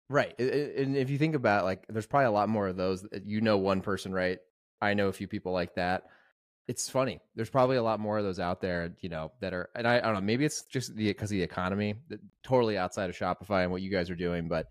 right. 0.08 0.38
And 0.38 0.96
if 0.96 1.08
you 1.10 1.18
think 1.18 1.34
about 1.34 1.64
like, 1.64 1.84
there's 1.88 2.06
probably 2.06 2.26
a 2.26 2.32
lot 2.32 2.48
more 2.48 2.68
of 2.68 2.76
those. 2.76 3.06
You 3.24 3.40
know, 3.40 3.58
one 3.58 3.80
person, 3.80 4.12
right? 4.12 4.38
I 4.80 4.94
know 4.94 5.08
a 5.08 5.12
few 5.12 5.28
people 5.28 5.52
like 5.52 5.74
that. 5.76 6.02
It's 6.68 6.88
funny. 6.88 7.20
There's 7.34 7.50
probably 7.50 7.76
a 7.76 7.82
lot 7.82 7.98
more 8.00 8.18
of 8.18 8.24
those 8.24 8.38
out 8.38 8.60
there, 8.60 8.94
you 9.00 9.08
know, 9.08 9.32
that 9.40 9.52
are, 9.52 9.68
and 9.74 9.86
I, 9.86 9.98
I 9.98 10.00
don't 10.00 10.14
know, 10.14 10.20
maybe 10.20 10.44
it's 10.44 10.62
just 10.62 10.94
the 10.94 11.08
because 11.08 11.30
of 11.30 11.36
the 11.36 11.42
economy, 11.42 11.94
that- 12.08 12.20
totally 12.44 12.78
outside 12.78 13.10
of 13.10 13.16
Shopify 13.16 13.62
and 13.62 13.72
what 13.72 13.82
you 13.82 13.90
guys 13.90 14.10
are 14.10 14.14
doing, 14.14 14.48
but 14.48 14.66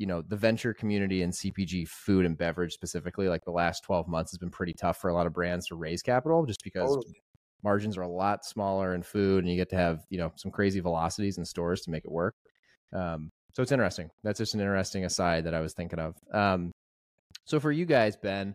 you 0.00 0.06
know, 0.06 0.22
the 0.22 0.34
venture 0.34 0.72
community 0.72 1.20
and 1.20 1.30
CPG 1.30 1.86
food 1.86 2.24
and 2.24 2.38
beverage 2.38 2.72
specifically, 2.72 3.28
like 3.28 3.44
the 3.44 3.50
last 3.50 3.84
12 3.84 4.08
months 4.08 4.32
has 4.32 4.38
been 4.38 4.48
pretty 4.48 4.72
tough 4.72 4.96
for 4.96 5.10
a 5.10 5.14
lot 5.14 5.26
of 5.26 5.34
brands 5.34 5.66
to 5.66 5.74
raise 5.74 6.00
capital 6.00 6.46
just 6.46 6.64
because 6.64 6.88
Totally. 6.88 7.20
margins 7.62 7.98
are 7.98 8.02
a 8.02 8.08
lot 8.08 8.46
smaller 8.46 8.94
in 8.94 9.02
food 9.02 9.44
and 9.44 9.52
you 9.52 9.58
get 9.58 9.68
to 9.68 9.76
have, 9.76 10.00
you 10.08 10.16
know, 10.16 10.32
some 10.36 10.50
crazy 10.50 10.80
velocities 10.80 11.36
in 11.36 11.44
stores 11.44 11.82
to 11.82 11.90
make 11.90 12.06
it 12.06 12.10
work. 12.10 12.34
Um, 12.94 13.30
so 13.52 13.62
it's 13.62 13.72
interesting. 13.72 14.08
That's 14.24 14.38
just 14.38 14.54
an 14.54 14.60
interesting 14.60 15.04
aside 15.04 15.44
that 15.44 15.52
I 15.52 15.60
was 15.60 15.74
thinking 15.74 15.98
of. 15.98 16.14
Um, 16.32 16.72
so 17.44 17.60
for 17.60 17.70
you 17.70 17.84
guys, 17.84 18.16
Ben, 18.16 18.54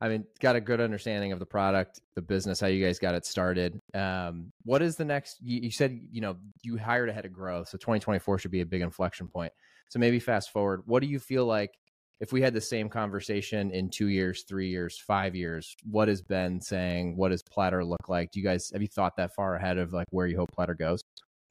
I 0.00 0.08
mean, 0.08 0.24
got 0.38 0.54
a 0.54 0.60
good 0.60 0.80
understanding 0.80 1.32
of 1.32 1.40
the 1.40 1.46
product, 1.46 1.98
the 2.14 2.22
business, 2.22 2.60
how 2.60 2.68
you 2.68 2.84
guys 2.84 3.00
got 3.00 3.16
it 3.16 3.26
started. 3.26 3.80
Um, 3.94 4.52
what 4.62 4.80
is 4.80 4.94
the 4.94 5.04
next? 5.04 5.38
You, 5.42 5.58
you 5.62 5.70
said 5.72 5.98
you 6.12 6.20
know 6.20 6.36
you 6.62 6.76
hired 6.76 7.08
ahead 7.08 7.24
of 7.24 7.32
growth, 7.32 7.68
so 7.68 7.78
2024 7.78 8.38
should 8.38 8.52
be 8.52 8.60
a 8.60 8.66
big 8.66 8.82
inflection 8.82 9.26
point. 9.26 9.52
So 9.88 9.98
maybe 9.98 10.18
fast 10.18 10.50
forward. 10.50 10.82
What 10.86 11.02
do 11.02 11.08
you 11.08 11.18
feel 11.18 11.46
like 11.46 11.78
if 12.20 12.32
we 12.32 12.40
had 12.40 12.54
the 12.54 12.60
same 12.60 12.88
conversation 12.88 13.70
in 13.70 13.90
two 13.90 14.08
years, 14.08 14.44
three 14.48 14.68
years, 14.68 14.98
five 14.98 15.34
years? 15.34 15.76
what 15.90 16.08
has 16.08 16.22
Ben 16.22 16.60
saying? 16.60 17.16
What 17.16 17.30
does 17.30 17.42
Platter 17.42 17.84
look 17.84 18.08
like? 18.08 18.30
Do 18.30 18.40
you 18.40 18.44
guys 18.44 18.70
have 18.72 18.82
you 18.82 18.88
thought 18.88 19.16
that 19.16 19.34
far 19.34 19.56
ahead 19.56 19.78
of 19.78 19.92
like 19.92 20.06
where 20.10 20.26
you 20.26 20.36
hope 20.36 20.50
Platter 20.52 20.74
goes? 20.74 21.00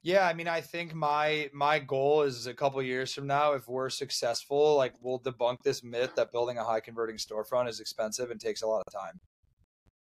Yeah, 0.04 0.28
I 0.28 0.34
mean, 0.34 0.50
I 0.50 0.60
think 0.60 0.94
my 0.94 1.50
my 1.54 1.80
goal 1.80 2.24
is 2.24 2.46
a 2.46 2.54
couple 2.54 2.82
years 2.82 3.14
from 3.14 3.26
now, 3.26 3.54
if 3.54 3.70
we're 3.70 3.90
successful, 3.90 4.76
like 4.76 4.94
we'll 5.00 5.20
debunk 5.20 5.62
this 5.64 5.82
myth 5.82 6.14
that 6.16 6.32
building 6.34 6.58
a 6.58 6.64
high 6.64 6.82
converting 6.82 7.16
storefront 7.16 7.70
is 7.70 7.80
expensive 7.80 8.30
and 8.30 8.40
takes 8.40 8.64
a 8.64 8.68
lot 8.68 8.84
of 8.86 8.94
time. 8.94 9.20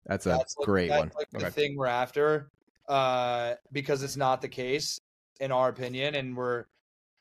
That's 0.08 0.26
a 0.26 0.30
That's 0.30 0.58
like, 0.58 0.66
great 0.66 0.90
that's 0.90 1.00
one. 1.00 1.12
like 1.16 1.30
the 1.30 1.52
thing 1.52 1.78
we're 1.78 1.86
after, 1.86 2.50
uh, 2.90 3.54
because 3.72 4.02
it's 4.02 4.18
not 4.18 4.42
the 4.42 4.50
case, 4.50 5.00
in 5.40 5.52
our 5.52 5.70
opinion, 5.70 6.16
and 6.16 6.36
we're 6.36 6.66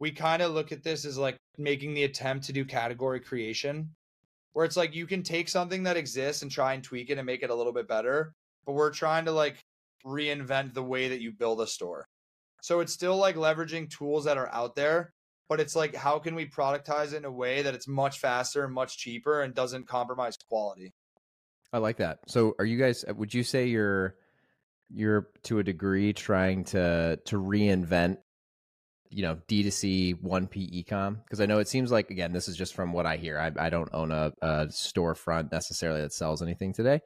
we 0.03 0.11
kind 0.11 0.43
of 0.43 0.51
look 0.51 0.73
at 0.73 0.83
this 0.83 1.05
as 1.05 1.17
like 1.17 1.37
making 1.59 1.95
the 1.95 2.03
attempt 2.03 2.45
to 2.45 2.53
do 2.53 2.65
category 2.65 3.21
creation, 3.21 3.89
where 4.53 4.65
it's 4.65 4.77
like 4.77 4.97
you 4.97 5.07
can 5.07 5.23
take 5.23 5.49
something 5.49 5.85
that 5.85 5.97
exists 5.97 6.43
and 6.43 6.51
try 6.51 6.73
and 6.73 6.83
tweak 6.83 7.09
it 7.09 7.19
and 7.19 7.25
make 7.25 7.45
it 7.45 7.51
a 7.51 7.55
little 7.55 7.73
bit 7.73 7.87
better, 7.87 8.35
but 8.67 8.73
we're 8.73 8.91
trying 8.91 9.25
to 9.27 9.31
like 9.31 9.63
reinvent 10.05 10.75
the 10.75 10.83
way 10.83 11.09
that 11.09 11.21
you 11.21 11.31
build 11.31 11.61
a 11.61 11.69
store. 11.69 12.05
So 12.63 12.81
it's 12.81 12.93
still 12.93 13.17
like 13.17 13.37
leveraging 13.37 13.91
tools 13.91 14.25
that 14.25 14.37
are 14.37 14.53
out 14.53 14.75
there, 14.75 15.13
but 15.49 15.61
it's 15.61 15.77
like 15.77 15.95
how 15.95 16.19
can 16.19 16.35
we 16.35 16.47
productize 16.47 17.13
it 17.13 17.19
in 17.19 17.25
a 17.25 17.31
way 17.31 17.63
that 17.63 17.73
it's 17.73 17.87
much 17.87 18.19
faster 18.19 18.65
and 18.65 18.75
much 18.75 18.99
cheaper 18.99 19.43
and 19.43 19.55
doesn't 19.55 19.87
compromise 19.87 20.37
quality? 20.49 20.93
I 21.73 21.79
like 21.79 21.99
that. 21.99 22.19
So, 22.27 22.57
are 22.59 22.65
you 22.65 22.77
guys? 22.77 23.05
Would 23.07 23.33
you 23.33 23.45
say 23.45 23.69
you're 23.69 24.17
you're 24.93 25.29
to 25.45 25.61
a 25.61 25.63
degree 25.63 26.13
trying 26.13 26.65
to 26.65 27.21
to 27.25 27.37
reinvent 27.37 28.17
you 29.13 29.23
know 29.23 29.37
D2C 29.49 30.23
1P 30.23 30.85
ecom? 30.85 31.23
Because 31.23 31.41
I 31.41 31.47
know 31.47 31.59
it 31.59 31.69
seems 31.69 31.91
like 31.91 32.11
again, 32.11 32.33
this 32.33 32.49
is 32.49 32.57
just 32.57 32.75
from 32.75 32.93
what 32.93 33.07
I 33.07 33.17
hear. 33.17 33.39
I, 33.39 33.67
I 33.67 33.71
don't 33.71 33.91
own 33.93 34.11
a, 34.11 34.33
a 34.41 34.67
storefront 34.67 35.53
necessarily 35.53 36.01
that 36.01 36.13
sells 36.13 36.43
anything 36.43 36.73
today. 36.73 37.01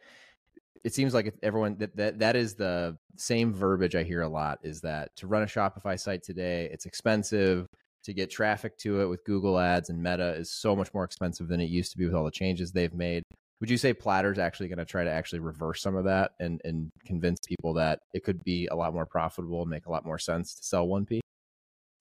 It 0.84 0.94
seems 0.94 1.14
like 1.14 1.34
everyone 1.42 1.78
that, 1.78 1.96
that 1.96 2.18
that 2.20 2.36
is 2.36 2.54
the 2.54 2.96
same 3.16 3.52
verbiage 3.52 3.96
I 3.96 4.04
hear 4.04 4.22
a 4.22 4.28
lot 4.28 4.60
is 4.62 4.82
that 4.82 5.16
to 5.16 5.26
run 5.26 5.42
a 5.42 5.46
Shopify 5.46 5.98
site 5.98 6.22
today, 6.22 6.68
it's 6.70 6.86
expensive 6.86 7.66
to 8.04 8.12
get 8.12 8.30
traffic 8.30 8.78
to 8.78 9.00
it 9.00 9.06
with 9.06 9.24
Google 9.24 9.58
Ads 9.58 9.90
and 9.90 10.00
Meta 10.00 10.34
is 10.34 10.50
so 10.50 10.76
much 10.76 10.94
more 10.94 11.02
expensive 11.02 11.48
than 11.48 11.60
it 11.60 11.68
used 11.68 11.90
to 11.90 11.98
be 11.98 12.04
with 12.04 12.14
all 12.14 12.24
the 12.24 12.30
changes 12.30 12.70
they've 12.70 12.94
made. 12.94 13.24
Would 13.60 13.70
you 13.70 13.78
say 13.78 13.94
Platter's 13.94 14.38
actually 14.38 14.68
going 14.68 14.78
to 14.78 14.84
try 14.84 15.02
to 15.02 15.10
actually 15.10 15.40
reverse 15.40 15.82
some 15.82 15.96
of 15.96 16.04
that 16.04 16.32
and, 16.38 16.60
and 16.64 16.90
convince 17.04 17.40
people 17.40 17.74
that 17.74 18.00
it 18.14 18.22
could 18.22 18.44
be 18.44 18.68
a 18.68 18.76
lot 18.76 18.92
more 18.92 19.06
profitable 19.06 19.62
and 19.62 19.70
make 19.70 19.86
a 19.86 19.90
lot 19.90 20.04
more 20.04 20.18
sense 20.18 20.54
to 20.54 20.62
sell 20.62 20.86
1P? 20.86 21.20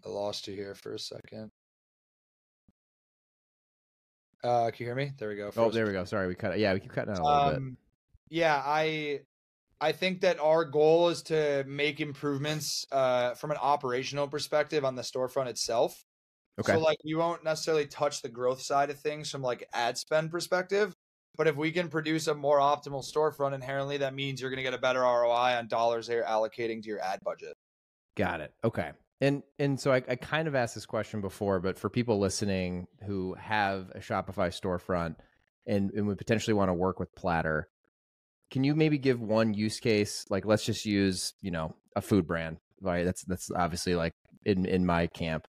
I 0.05 0.09
lost 0.09 0.47
you 0.47 0.55
here 0.55 0.75
for 0.75 0.93
a 0.93 0.99
second. 0.99 1.51
Uh, 4.43 4.69
can 4.69 4.75
you 4.77 4.85
hear 4.85 4.95
me? 4.95 5.11
There 5.17 5.29
we 5.29 5.35
go. 5.35 5.51
Oh, 5.57 5.71
there 5.71 5.87
we 5.87 5.91
go. 5.91 6.05
Sorry, 6.05 6.27
we 6.27 6.35
cut. 6.35 6.53
It. 6.53 6.59
Yeah, 6.59 6.73
we 6.73 6.79
keep 6.79 6.91
cutting 6.91 7.13
out 7.13 7.19
a 7.19 7.23
little 7.23 7.39
um, 7.39 7.69
bit. 7.69 7.77
Yeah, 8.37 8.61
I 8.63 9.21
I 9.81 9.91
think 9.91 10.21
that 10.21 10.39
our 10.39 10.65
goal 10.65 11.09
is 11.09 11.23
to 11.23 11.63
make 11.67 11.99
improvements 11.99 12.85
uh, 12.91 13.33
from 13.33 13.51
an 13.51 13.57
operational 13.57 14.27
perspective 14.27 14.85
on 14.85 14.95
the 14.95 15.01
storefront 15.01 15.47
itself. 15.47 16.03
Okay. 16.59 16.73
So 16.73 16.79
like 16.79 16.97
we 17.03 17.15
won't 17.15 17.43
necessarily 17.43 17.87
touch 17.87 18.21
the 18.21 18.29
growth 18.29 18.61
side 18.61 18.89
of 18.89 18.99
things 18.99 19.31
from 19.31 19.41
like 19.41 19.67
ad 19.73 19.97
spend 19.97 20.31
perspective, 20.31 20.95
but 21.37 21.47
if 21.47 21.55
we 21.55 21.71
can 21.71 21.89
produce 21.89 22.27
a 22.27 22.35
more 22.35 22.59
optimal 22.59 23.03
storefront 23.03 23.53
inherently, 23.53 23.97
that 23.97 24.13
means 24.13 24.39
you're 24.39 24.49
going 24.49 24.57
to 24.57 24.63
get 24.63 24.73
a 24.73 24.77
better 24.77 25.01
ROI 25.01 25.57
on 25.57 25.67
dollars 25.67 26.07
they're 26.07 26.23
allocating 26.23 26.81
to 26.81 26.87
your 26.87 27.01
ad 27.01 27.19
budget. 27.23 27.57
Got 28.15 28.41
it. 28.41 28.53
Okay. 28.63 28.91
And 29.21 29.43
and 29.59 29.79
so 29.79 29.93
I, 29.93 30.03
I 30.07 30.15
kind 30.15 30.47
of 30.47 30.55
asked 30.55 30.75
this 30.75 30.85
question 30.85 31.21
before, 31.21 31.59
but 31.59 31.79
for 31.79 31.89
people 31.89 32.19
listening 32.19 32.87
who 33.05 33.33
have 33.35 33.91
a 33.95 33.99
Shopify 33.99 34.49
storefront 34.49 35.15
and, 35.65 35.91
and 35.91 36.07
would 36.07 36.17
potentially 36.17 36.53
want 36.53 36.69
to 36.69 36.73
work 36.73 36.99
with 36.99 37.15
Platter, 37.15 37.69
can 38.51 38.63
you 38.63 38.75
maybe 38.75 38.97
give 38.97 39.21
one 39.21 39.53
use 39.53 39.79
case? 39.79 40.25
Like 40.29 40.45
let's 40.45 40.65
just 40.65 40.85
use, 40.85 41.33
you 41.41 41.51
know, 41.51 41.75
a 41.95 42.01
food 42.01 42.27
brand. 42.27 42.57
Right. 42.81 43.05
That's 43.05 43.23
that's 43.23 43.49
obviously 43.51 43.95
like 43.95 44.13
in 44.43 44.65
in 44.65 44.85
my 44.85 45.07
camp 45.07 45.47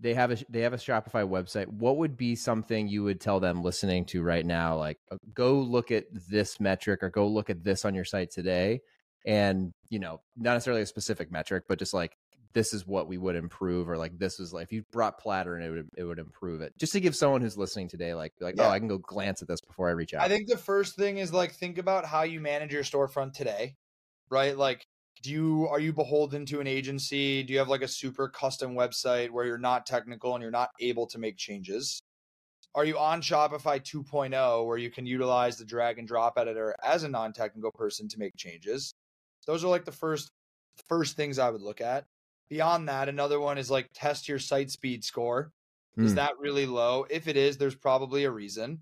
they 0.00 0.14
have 0.14 0.30
a 0.30 0.38
they 0.48 0.60
have 0.62 0.72
a 0.72 0.78
Shopify 0.78 1.28
website. 1.28 1.68
What 1.68 1.98
would 1.98 2.16
be 2.16 2.34
something 2.34 2.88
you 2.88 3.04
would 3.04 3.20
tell 3.20 3.38
them 3.38 3.62
listening 3.62 4.06
to 4.06 4.22
right 4.22 4.44
now? 4.44 4.76
Like, 4.76 4.98
uh, 5.10 5.16
go 5.34 5.54
look 5.60 5.90
at 5.90 6.06
this 6.28 6.58
metric 6.58 7.02
or 7.02 7.10
go 7.10 7.28
look 7.28 7.50
at 7.50 7.62
this 7.62 7.84
on 7.84 7.94
your 7.94 8.04
site 8.04 8.30
today, 8.30 8.80
and 9.26 9.72
you 9.90 9.98
know, 9.98 10.20
not 10.36 10.54
necessarily 10.54 10.82
a 10.82 10.86
specific 10.86 11.30
metric, 11.30 11.64
but 11.68 11.78
just 11.78 11.92
like 11.92 12.16
this 12.52 12.74
is 12.74 12.86
what 12.86 13.06
we 13.06 13.18
would 13.18 13.36
improve, 13.36 13.88
or 13.88 13.96
like 13.96 14.18
this 14.18 14.40
is 14.40 14.52
like 14.52 14.64
if 14.64 14.72
you 14.72 14.84
brought 14.90 15.18
Platter 15.18 15.56
and 15.56 15.64
it 15.64 15.70
would 15.70 15.88
it 15.96 16.04
would 16.04 16.18
improve 16.18 16.60
it. 16.60 16.76
Just 16.78 16.92
to 16.92 17.00
give 17.00 17.14
someone 17.14 17.40
who's 17.40 17.56
listening 17.56 17.88
today, 17.88 18.14
like 18.14 18.32
like 18.40 18.56
oh, 18.58 18.62
yeah. 18.62 18.68
oh, 18.68 18.72
I 18.72 18.78
can 18.78 18.88
go 18.88 18.98
glance 18.98 19.42
at 19.42 19.48
this 19.48 19.60
before 19.60 19.88
I 19.88 19.92
reach 19.92 20.14
out. 20.14 20.22
I 20.22 20.28
think 20.28 20.48
the 20.48 20.58
first 20.58 20.96
thing 20.96 21.18
is 21.18 21.32
like 21.32 21.52
think 21.52 21.78
about 21.78 22.04
how 22.04 22.22
you 22.22 22.40
manage 22.40 22.72
your 22.72 22.82
storefront 22.82 23.34
today, 23.34 23.76
right? 24.30 24.56
Like 24.56 24.86
do 25.22 25.30
you 25.30 25.68
are 25.68 25.80
you 25.80 25.92
beholden 25.92 26.46
to 26.46 26.60
an 26.60 26.66
agency 26.66 27.42
do 27.42 27.52
you 27.52 27.58
have 27.58 27.68
like 27.68 27.82
a 27.82 27.88
super 27.88 28.28
custom 28.28 28.74
website 28.74 29.30
where 29.30 29.44
you're 29.44 29.58
not 29.58 29.86
technical 29.86 30.34
and 30.34 30.42
you're 30.42 30.50
not 30.50 30.70
able 30.80 31.06
to 31.06 31.18
make 31.18 31.36
changes 31.36 32.02
are 32.74 32.84
you 32.84 32.98
on 32.98 33.20
shopify 33.20 33.78
2.0 33.78 34.66
where 34.66 34.78
you 34.78 34.90
can 34.90 35.06
utilize 35.06 35.58
the 35.58 35.64
drag 35.64 35.98
and 35.98 36.08
drop 36.08 36.34
editor 36.38 36.74
as 36.82 37.02
a 37.02 37.08
non-technical 37.08 37.70
person 37.72 38.08
to 38.08 38.18
make 38.18 38.34
changes 38.36 38.94
those 39.46 39.64
are 39.64 39.68
like 39.68 39.84
the 39.84 39.92
first 39.92 40.30
first 40.88 41.16
things 41.16 41.38
i 41.38 41.50
would 41.50 41.62
look 41.62 41.80
at 41.80 42.06
beyond 42.50 42.88
that 42.88 43.08
another 43.08 43.40
one 43.40 43.56
is 43.56 43.70
like 43.70 43.88
test 43.94 44.28
your 44.28 44.38
site 44.38 44.70
speed 44.70 45.02
score 45.02 45.50
mm. 45.96 46.04
is 46.04 46.10
hmm. 46.10 46.16
that 46.16 46.32
really 46.38 46.66
low 46.66 47.06
if 47.08 47.26
it 47.28 47.36
is 47.36 47.56
there's 47.56 47.74
probably 47.74 48.24
a 48.24 48.30
reason 48.30 48.78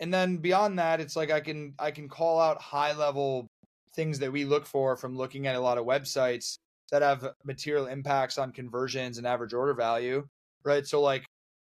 and 0.00 0.12
then 0.12 0.36
beyond 0.36 0.78
that 0.78 1.00
it's 1.00 1.16
like 1.16 1.30
i 1.30 1.40
can 1.40 1.72
i 1.78 1.90
can 1.90 2.08
call 2.08 2.38
out 2.38 2.60
high 2.60 2.92
level 2.92 3.48
things 3.94 4.18
that 4.18 4.30
we 4.30 4.44
look 4.44 4.66
for 4.66 4.96
from 4.96 5.16
looking 5.16 5.46
at 5.46 5.56
a 5.56 5.60
lot 5.60 5.78
of 5.78 5.84
websites 5.84 6.58
that 6.90 7.02
have 7.02 7.32
material 7.44 7.86
impacts 7.86 8.38
on 8.38 8.52
conversions 8.52 9.18
and 9.18 9.26
average 9.26 9.52
order 9.52 9.74
value, 9.74 10.26
right? 10.64 10.86
So, 10.86 11.00
like 11.00 11.24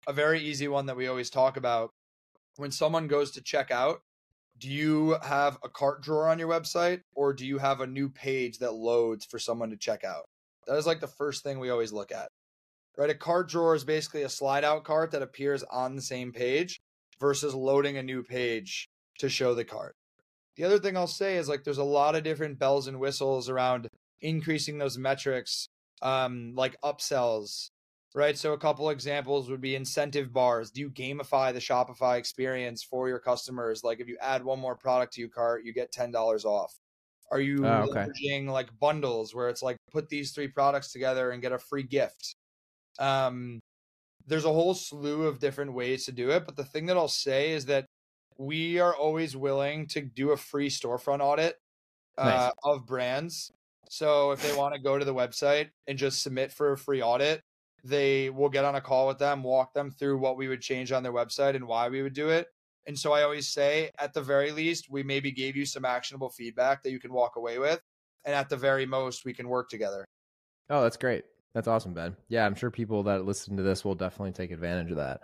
a 0.06 0.12
very 0.12 0.40
easy 0.40 0.68
one 0.68 0.86
that 0.86 0.96
we 0.96 1.08
always 1.08 1.28
talk 1.28 1.56
about 1.56 1.90
when 2.56 2.70
someone 2.70 3.06
goes 3.06 3.32
to 3.32 3.42
check 3.42 3.70
out, 3.70 4.02
do 4.58 4.68
you 4.68 5.16
have 5.22 5.58
a 5.64 5.68
cart 5.68 6.02
drawer 6.02 6.28
on 6.28 6.38
your 6.38 6.48
website 6.48 7.00
or 7.14 7.32
do 7.32 7.46
you 7.46 7.58
have 7.58 7.80
a 7.80 7.86
new 7.86 8.08
page 8.08 8.58
that 8.58 8.74
loads 8.74 9.24
for 9.24 9.38
someone 9.38 9.70
to 9.70 9.76
check 9.76 10.04
out? 10.04 10.28
That 10.66 10.76
is 10.76 10.86
like 10.86 11.00
the 11.00 11.06
first 11.06 11.42
thing 11.42 11.58
we 11.58 11.70
always 11.70 11.92
look 11.92 12.12
at, 12.12 12.28
right? 12.96 13.10
A 13.10 13.14
cart 13.14 13.48
drawer 13.48 13.74
is 13.74 13.84
basically 13.84 14.22
a 14.22 14.28
slide 14.28 14.64
out 14.64 14.84
cart 14.84 15.10
that 15.12 15.22
appears 15.22 15.62
on 15.64 15.96
the 15.96 16.02
same 16.02 16.32
page 16.32 16.80
versus 17.20 17.54
loading 17.54 17.96
a 17.96 18.02
new 18.02 18.22
page 18.22 18.88
to 19.18 19.28
show 19.28 19.54
the 19.54 19.64
cart. 19.64 19.94
The 20.56 20.64
other 20.64 20.78
thing 20.78 20.96
I'll 20.96 21.06
say 21.06 21.36
is 21.36 21.48
like 21.48 21.64
there's 21.64 21.78
a 21.78 21.84
lot 21.84 22.16
of 22.16 22.24
different 22.24 22.58
bells 22.58 22.86
and 22.86 23.00
whistles 23.00 23.48
around 23.48 23.88
increasing 24.20 24.78
those 24.78 24.98
metrics, 24.98 25.68
um, 26.02 26.52
like 26.54 26.76
upsells, 26.82 27.70
right? 28.14 28.36
So 28.36 28.52
a 28.52 28.58
couple 28.58 28.90
examples 28.90 29.48
would 29.50 29.60
be 29.60 29.74
incentive 29.76 30.32
bars. 30.32 30.70
Do 30.70 30.80
you 30.80 30.90
gamify 30.90 31.52
the 31.52 31.60
Shopify 31.60 32.18
experience 32.18 32.82
for 32.82 33.08
your 33.08 33.20
customers? 33.20 33.82
Like 33.84 34.00
if 34.00 34.08
you 34.08 34.16
add 34.20 34.44
one 34.44 34.58
more 34.58 34.76
product 34.76 35.14
to 35.14 35.20
your 35.20 35.30
cart, 35.30 35.64
you 35.64 35.72
get 35.72 35.92
ten 35.92 36.10
dollars 36.10 36.44
off. 36.44 36.74
Are 37.30 37.40
you 37.40 37.64
oh, 37.64 37.86
okay. 37.88 38.06
leveraging 38.06 38.48
like 38.48 38.68
bundles 38.78 39.34
where 39.34 39.48
it's 39.48 39.62
like 39.62 39.76
put 39.92 40.08
these 40.08 40.32
three 40.32 40.48
products 40.48 40.92
together 40.92 41.30
and 41.30 41.42
get 41.42 41.52
a 41.52 41.58
free 41.58 41.84
gift? 41.84 42.34
Um, 42.98 43.60
there's 44.26 44.44
a 44.44 44.52
whole 44.52 44.74
slew 44.74 45.26
of 45.26 45.38
different 45.38 45.72
ways 45.72 46.06
to 46.06 46.12
do 46.12 46.30
it, 46.30 46.44
but 46.44 46.56
the 46.56 46.64
thing 46.64 46.86
that 46.86 46.96
I'll 46.96 47.08
say 47.08 47.52
is 47.52 47.66
that 47.66 47.86
we 48.38 48.78
are 48.78 48.94
always 48.94 49.36
willing 49.36 49.86
to 49.88 50.00
do 50.00 50.30
a 50.30 50.36
free 50.36 50.70
storefront 50.70 51.20
audit 51.20 51.56
uh, 52.16 52.24
nice. 52.24 52.52
of 52.64 52.86
brands. 52.86 53.50
So 53.88 54.30
if 54.30 54.42
they 54.42 54.56
want 54.56 54.74
to 54.74 54.80
go 54.80 54.98
to 54.98 55.04
the 55.04 55.14
website 55.14 55.70
and 55.86 55.98
just 55.98 56.22
submit 56.22 56.52
for 56.52 56.72
a 56.72 56.78
free 56.78 57.02
audit, 57.02 57.40
they 57.84 58.30
will 58.30 58.48
get 58.48 58.64
on 58.64 58.76
a 58.76 58.80
call 58.80 59.08
with 59.08 59.18
them, 59.18 59.42
walk 59.42 59.74
them 59.74 59.90
through 59.90 60.18
what 60.18 60.36
we 60.36 60.48
would 60.48 60.60
change 60.60 60.92
on 60.92 61.02
their 61.02 61.12
website 61.12 61.56
and 61.56 61.66
why 61.66 61.88
we 61.88 62.02
would 62.02 62.12
do 62.12 62.28
it. 62.28 62.46
And 62.86 62.98
so 62.98 63.12
I 63.12 63.22
always 63.22 63.48
say, 63.48 63.90
at 63.98 64.12
the 64.14 64.22
very 64.22 64.52
least, 64.52 64.90
we 64.90 65.02
maybe 65.02 65.30
gave 65.30 65.56
you 65.56 65.66
some 65.66 65.84
actionable 65.84 66.30
feedback 66.30 66.82
that 66.82 66.90
you 66.90 67.00
can 67.00 67.12
walk 67.12 67.36
away 67.36 67.58
with. 67.58 67.80
And 68.24 68.34
at 68.34 68.48
the 68.48 68.56
very 68.56 68.86
most, 68.86 69.24
we 69.24 69.32
can 69.32 69.48
work 69.48 69.68
together. 69.68 70.04
Oh, 70.68 70.82
that's 70.82 70.96
great. 70.96 71.24
That's 71.54 71.68
awesome, 71.68 71.94
Ben. 71.94 72.16
Yeah, 72.28 72.46
I'm 72.46 72.54
sure 72.54 72.70
people 72.70 73.02
that 73.04 73.24
listen 73.24 73.56
to 73.56 73.62
this 73.62 73.84
will 73.84 73.94
definitely 73.94 74.32
take 74.32 74.50
advantage 74.50 74.90
of 74.90 74.96
that. 74.98 75.20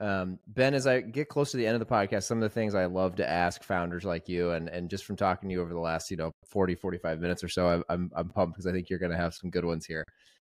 Um, 0.00 0.38
ben, 0.46 0.72
as 0.72 0.86
I 0.86 1.02
get 1.02 1.28
close 1.28 1.50
to 1.50 1.58
the 1.58 1.66
end 1.66 1.80
of 1.80 1.86
the 1.86 1.94
podcast, 1.94 2.22
some 2.22 2.38
of 2.38 2.42
the 2.42 2.48
things 2.48 2.74
I 2.74 2.86
love 2.86 3.16
to 3.16 3.28
ask 3.28 3.62
founders 3.62 4.04
like 4.04 4.28
you, 4.28 4.52
and, 4.52 4.68
and 4.68 4.88
just 4.88 5.04
from 5.04 5.16
talking 5.16 5.48
to 5.48 5.52
you 5.52 5.60
over 5.60 5.74
the 5.74 5.80
last, 5.80 6.10
you 6.10 6.16
know, 6.16 6.32
40, 6.46 6.74
45 6.74 7.20
minutes 7.20 7.44
or 7.44 7.48
so, 7.48 7.68
I'm, 7.68 7.84
I'm, 7.90 8.10
I'm 8.16 8.28
pumped 8.30 8.54
because 8.54 8.66
I 8.66 8.72
think 8.72 8.88
you're 8.88 8.98
going 8.98 9.12
to 9.12 9.18
have 9.18 9.34
some 9.34 9.50
good 9.50 9.64
ones 9.64 9.84
here. 9.84 10.06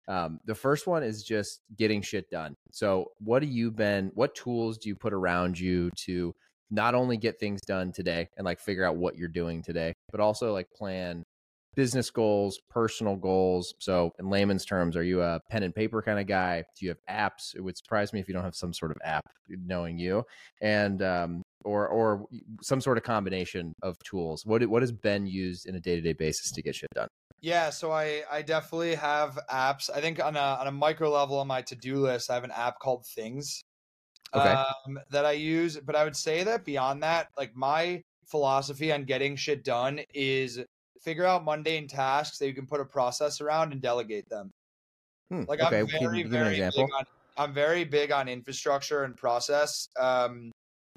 Um, 0.09 0.41
the 0.47 0.55
first 0.55 0.87
one 0.87 1.03
is 1.03 1.23
just 1.23 1.61
getting 1.77 2.03
shit 2.03 2.29
done. 2.31 2.55
So, 2.71 3.13
what 3.19 3.41
do 3.41 3.47
you, 3.47 3.71
Ben, 3.71 4.11
what 4.15 4.35
tools 4.35 4.79
do 4.79 4.89
you 4.89 4.97
put 4.97 5.13
around 5.13 5.61
you 5.61 5.91
to 6.07 6.35
not 6.73 6.95
only 6.95 7.19
get 7.19 7.39
things 7.39 7.61
done 7.61 7.93
today 7.93 8.29
and 8.37 8.45
like 8.45 8.59
figure 8.59 8.85
out 8.85 8.97
what 8.97 9.17
you're 9.17 9.29
doing 9.29 9.63
today, 9.63 9.93
but 10.11 10.21
also 10.21 10.53
like 10.53 10.67
plan 10.75 11.23
business 11.75 12.11
goals, 12.11 12.59
personal 12.71 13.15
goals. 13.15 13.75
So, 13.79 14.11
in 14.19 14.29
layman's 14.29 14.65
terms, 14.65 14.97
are 14.97 15.03
you 15.03 15.23
a 15.23 15.39
pen 15.51 15.63
and 15.63 15.75
paper 15.75 16.03
kind 16.03 16.19
of 16.19 16.27
guy? 16.27 16.65
Do 16.79 16.87
you 16.87 16.89
have 16.89 17.33
apps? 17.33 17.55
It 17.55 17.61
would 17.61 17.77
surprise 17.77 18.13
me 18.13 18.21
if 18.21 18.27
you 18.27 18.35
don't 18.35 18.43
have 18.43 18.57
some 18.57 18.73
sort 18.73 18.91
of 18.91 18.97
app, 19.05 19.23
knowing 19.49 19.99
you, 19.99 20.25
and 20.61 21.03
um, 21.03 21.43
or 21.65 21.87
or 21.89 22.27
some 22.63 22.81
sort 22.81 22.97
of 22.97 23.05
combination 23.05 23.75
of 23.83 23.97
tools. 24.05 24.45
What 24.47 24.67
what 24.67 24.83
has 24.83 24.93
Ben 24.93 25.27
used 25.27 25.67
in 25.67 25.75
a 25.75 25.81
day 25.81 25.95
to 25.95 26.01
day 26.01 26.15
basis 26.15 26.51
to 26.53 26.63
get 26.63 26.75
shit 26.75 26.91
done? 26.95 27.09
Yeah, 27.43 27.71
so 27.71 27.93
I 27.93 28.23
I 28.31 28.43
definitely 28.43 28.95
have 28.95 29.39
apps. 29.51 29.91
I 29.95 30.01
think 30.01 30.25
on 30.25 30.37
a 30.37 30.41
on 30.61 30.67
a 30.69 30.73
micro 30.73 31.11
level 31.11 31.39
on 31.39 31.49
my 31.49 31.61
to 31.63 31.77
do 31.77 31.97
list, 31.97 32.31
I 32.31 32.35
have 32.35 32.45
an 32.45 32.53
app 32.53 32.79
called 32.79 33.05
Things. 33.15 33.63
Okay. 34.35 34.49
Um, 34.49 34.99
that 35.11 35.27
I 35.27 35.33
use, 35.33 35.79
but 35.79 35.95
I 35.95 36.05
would 36.05 36.17
say 36.17 36.43
that 36.45 36.65
beyond 36.65 37.03
that, 37.03 37.29
like 37.37 37.55
my 37.55 38.03
philosophy 38.27 38.91
on 38.93 39.05
getting 39.05 39.37
shit 39.37 39.63
done 39.63 40.01
is 40.15 40.61
figure 41.03 41.27
out 41.27 41.45
mundane 41.45 41.87
tasks 41.87 42.39
that 42.39 42.47
you 42.47 42.55
can 42.55 42.67
put 42.67 42.81
a 42.81 42.85
process 42.85 43.41
around 43.41 43.73
and 43.73 43.83
delegate 43.83 44.29
them. 44.29 44.51
Hmm, 45.31 45.43
like 45.49 45.61
okay. 45.61 45.81
I'm 45.81 45.89
very, 45.89 46.23
very 46.23 46.61
big 46.61 46.79
on, 46.79 47.05
I'm 47.37 47.53
very 47.53 47.85
big 47.85 48.13
on 48.13 48.29
infrastructure 48.29 49.05
and 49.05 49.17
process 49.17 49.89
um, 49.99 50.51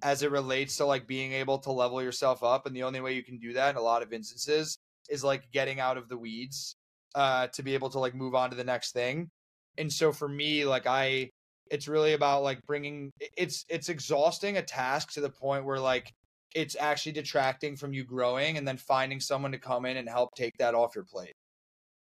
as 0.03 0.23
it 0.23 0.31
relates 0.31 0.77
to 0.77 0.85
like 0.85 1.07
being 1.07 1.33
able 1.33 1.57
to 1.59 1.71
level 1.71 2.01
yourself 2.01 2.43
up. 2.43 2.65
And 2.65 2.75
the 2.75 2.83
only 2.83 3.01
way 3.01 3.13
you 3.13 3.23
can 3.23 3.37
do 3.37 3.53
that 3.53 3.71
in 3.71 3.75
a 3.75 3.81
lot 3.81 4.01
of 4.01 4.13
instances 4.13 4.77
is 5.09 5.23
like 5.23 5.51
getting 5.51 5.79
out 5.79 5.97
of 5.97 6.07
the 6.07 6.17
weeds 6.17 6.75
uh, 7.15 7.47
to 7.47 7.63
be 7.63 7.73
able 7.73 7.89
to 7.89 7.99
like 7.99 8.15
move 8.15 8.35
on 8.35 8.49
to 8.49 8.55
the 8.55 8.63
next 8.63 8.93
thing. 8.93 9.29
And 9.77 9.91
so 9.91 10.11
for 10.11 10.27
me, 10.27 10.65
like 10.65 10.87
I, 10.87 11.29
it's 11.71 11.87
really 11.87 12.13
about 12.13 12.43
like 12.43 12.61
bringing 12.65 13.11
it's 13.37 13.65
it's 13.69 13.89
exhausting 13.89 14.57
a 14.57 14.61
task 14.61 15.11
to 15.13 15.21
the 15.21 15.29
point 15.29 15.65
where 15.65 15.79
like 15.79 16.13
it's 16.53 16.75
actually 16.79 17.11
detracting 17.11 17.75
from 17.75 17.93
you 17.93 18.03
growing 18.03 18.57
and 18.57 18.67
then 18.67 18.77
finding 18.77 19.19
someone 19.19 19.51
to 19.51 19.57
come 19.57 19.85
in 19.85 19.97
and 19.97 20.07
help 20.07 20.33
take 20.35 20.57
that 20.57 20.73
off 20.73 20.95
your 20.95 21.03
plate. 21.03 21.33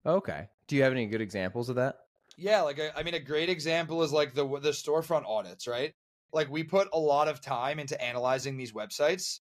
Okay. 0.06 0.48
Do 0.66 0.76
you 0.76 0.82
have 0.82 0.92
any 0.92 1.06
good 1.06 1.20
examples 1.20 1.68
of 1.68 1.76
that? 1.76 1.96
Yeah, 2.36 2.62
like 2.62 2.80
I, 2.80 2.90
I 2.96 3.02
mean, 3.02 3.14
a 3.14 3.20
great 3.20 3.50
example 3.50 4.02
is 4.02 4.12
like 4.12 4.34
the 4.34 4.46
the 4.60 4.70
storefront 4.70 5.26
audits, 5.26 5.66
right? 5.66 5.92
Like 6.32 6.50
we 6.50 6.62
put 6.62 6.88
a 6.92 6.98
lot 6.98 7.28
of 7.28 7.40
time 7.40 7.78
into 7.78 8.00
analyzing 8.02 8.56
these 8.56 8.72
websites, 8.72 9.40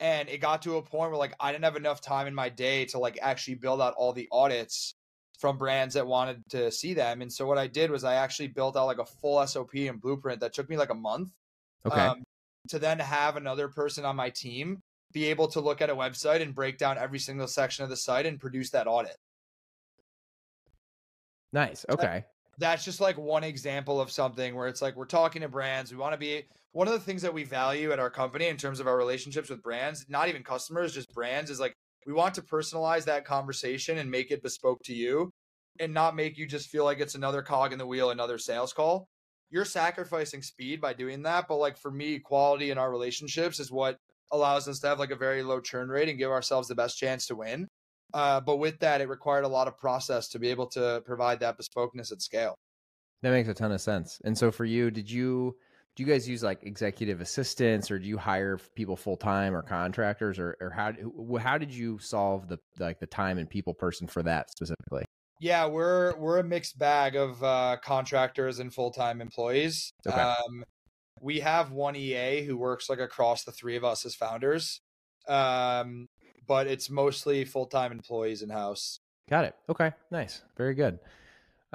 and 0.00 0.28
it 0.28 0.38
got 0.38 0.62
to 0.62 0.76
a 0.76 0.82
point 0.82 1.10
where 1.10 1.18
like 1.18 1.34
I 1.40 1.50
didn't 1.50 1.64
have 1.64 1.76
enough 1.76 2.00
time 2.00 2.26
in 2.26 2.34
my 2.34 2.48
day 2.48 2.84
to 2.86 2.98
like 2.98 3.18
actually 3.20 3.56
build 3.56 3.80
out 3.80 3.94
all 3.96 4.12
the 4.12 4.28
audits 4.30 4.94
from 5.38 5.58
brands 5.58 5.94
that 5.94 6.06
wanted 6.06 6.42
to 6.50 6.70
see 6.70 6.94
them. 6.94 7.22
And 7.22 7.32
so 7.32 7.46
what 7.46 7.58
I 7.58 7.66
did 7.66 7.90
was 7.90 8.04
I 8.04 8.14
actually 8.14 8.48
built 8.48 8.76
out 8.76 8.86
like 8.86 8.98
a 8.98 9.06
full 9.06 9.44
SOP 9.46 9.74
and 9.74 10.00
blueprint 10.00 10.40
that 10.40 10.54
took 10.54 10.68
me 10.68 10.76
like 10.76 10.90
a 10.90 10.94
month. 10.94 11.30
Okay. 11.84 12.00
Um, 12.00 12.22
to 12.68 12.78
then 12.78 12.98
have 12.98 13.36
another 13.36 13.68
person 13.68 14.04
on 14.04 14.16
my 14.16 14.30
team 14.30 14.80
be 15.12 15.26
able 15.26 15.48
to 15.48 15.60
look 15.60 15.80
at 15.80 15.90
a 15.90 15.94
website 15.94 16.42
and 16.42 16.54
break 16.54 16.78
down 16.78 16.98
every 16.98 17.18
single 17.18 17.46
section 17.46 17.84
of 17.84 17.90
the 17.90 17.96
site 17.96 18.26
and 18.26 18.40
produce 18.40 18.70
that 18.70 18.86
audit. 18.86 19.16
nice. 21.52 21.86
Okay. 21.88 22.24
That's 22.58 22.84
just 22.84 23.00
like 23.00 23.16
one 23.16 23.44
example 23.44 24.00
of 24.00 24.10
something 24.10 24.54
where 24.54 24.66
it's 24.66 24.82
like 24.82 24.96
we're 24.96 25.04
talking 25.04 25.42
to 25.42 25.48
brands. 25.48 25.92
We 25.92 25.98
want 25.98 26.14
to 26.14 26.18
be 26.18 26.44
one 26.72 26.86
of 26.88 26.94
the 26.94 27.00
things 27.00 27.22
that 27.22 27.32
we 27.32 27.44
value 27.44 27.92
at 27.92 27.98
our 27.98 28.10
company 28.10 28.48
in 28.48 28.56
terms 28.56 28.80
of 28.80 28.86
our 28.86 28.96
relationships 28.96 29.48
with 29.48 29.62
brands, 29.62 30.06
not 30.08 30.28
even 30.28 30.42
customers, 30.42 30.92
just 30.92 31.12
brands, 31.14 31.50
is 31.50 31.60
like 31.60 31.74
we 32.06 32.12
want 32.12 32.34
to 32.34 32.42
personalize 32.42 33.04
that 33.04 33.24
conversation 33.24 33.98
and 33.98 34.10
make 34.10 34.30
it 34.30 34.42
bespoke 34.42 34.82
to 34.84 34.94
you 34.94 35.32
and 35.80 35.92
not 35.92 36.16
make 36.16 36.38
you 36.38 36.46
just 36.46 36.68
feel 36.68 36.84
like 36.84 37.00
it's 37.00 37.16
another 37.16 37.42
cog 37.42 37.72
in 37.72 37.78
the 37.78 37.86
wheel, 37.86 38.10
another 38.10 38.38
sales 38.38 38.72
call. 38.72 39.08
You're 39.50 39.64
sacrificing 39.64 40.42
speed 40.42 40.80
by 40.80 40.92
doing 40.92 41.22
that. 41.22 41.46
But 41.48 41.56
like 41.56 41.76
for 41.76 41.90
me, 41.90 42.18
quality 42.18 42.70
in 42.70 42.78
our 42.78 42.90
relationships 42.90 43.60
is 43.60 43.70
what 43.70 43.98
allows 44.32 44.68
us 44.68 44.78
to 44.80 44.88
have 44.88 44.98
like 44.98 45.10
a 45.10 45.16
very 45.16 45.42
low 45.42 45.60
churn 45.60 45.88
rate 45.88 46.08
and 46.08 46.18
give 46.18 46.30
ourselves 46.30 46.68
the 46.68 46.74
best 46.74 46.96
chance 46.96 47.26
to 47.26 47.36
win. 47.36 47.66
Uh, 48.14 48.40
but 48.40 48.56
with 48.56 48.78
that, 48.78 49.00
it 49.00 49.08
required 49.08 49.44
a 49.44 49.48
lot 49.48 49.68
of 49.68 49.76
process 49.76 50.28
to 50.28 50.38
be 50.38 50.48
able 50.48 50.66
to 50.66 51.02
provide 51.04 51.40
that 51.40 51.58
bespokeness 51.58 52.12
at 52.12 52.22
scale. 52.22 52.54
That 53.22 53.30
makes 53.30 53.48
a 53.48 53.54
ton 53.54 53.72
of 53.72 53.80
sense. 53.80 54.20
And 54.24 54.36
so 54.36 54.52
for 54.52 54.64
you, 54.64 54.90
did 54.90 55.10
you 55.10 55.56
do 55.96 56.02
you 56.02 56.08
guys 56.08 56.28
use 56.28 56.42
like 56.42 56.62
executive 56.62 57.22
assistants 57.22 57.90
or 57.90 57.98
do 57.98 58.06
you 58.06 58.18
hire 58.18 58.58
people 58.74 58.96
full 58.96 59.16
time 59.16 59.56
or 59.56 59.62
contractors 59.62 60.38
or 60.38 60.56
or 60.60 60.70
how 60.70 60.92
how 61.40 61.56
did 61.56 61.72
you 61.72 61.98
solve 61.98 62.48
the 62.48 62.58
like 62.78 63.00
the 63.00 63.06
time 63.06 63.38
and 63.38 63.48
people 63.48 63.72
person 63.72 64.06
for 64.06 64.22
that 64.22 64.50
specifically? 64.50 65.04
Yeah, 65.40 65.66
we're 65.66 66.14
we're 66.18 66.38
a 66.38 66.44
mixed 66.44 66.78
bag 66.78 67.16
of 67.16 67.42
uh, 67.42 67.78
contractors 67.82 68.58
and 68.58 68.72
full 68.72 68.90
time 68.90 69.22
employees. 69.22 69.92
Okay. 70.06 70.20
Um, 70.20 70.64
we 71.22 71.40
have 71.40 71.72
one 71.72 71.96
EA 71.96 72.44
who 72.44 72.58
works 72.58 72.90
like 72.90 73.00
across 73.00 73.44
the 73.44 73.52
three 73.52 73.76
of 73.76 73.84
us 73.84 74.04
as 74.04 74.14
founders, 74.14 74.82
um, 75.28 76.08
but 76.46 76.66
it's 76.66 76.90
mostly 76.90 77.46
full 77.46 77.66
time 77.66 77.90
employees 77.90 78.42
in 78.42 78.50
house. 78.50 79.00
Got 79.30 79.46
it. 79.46 79.54
Okay. 79.68 79.92
Nice. 80.10 80.42
Very 80.58 80.74
good. 80.74 80.98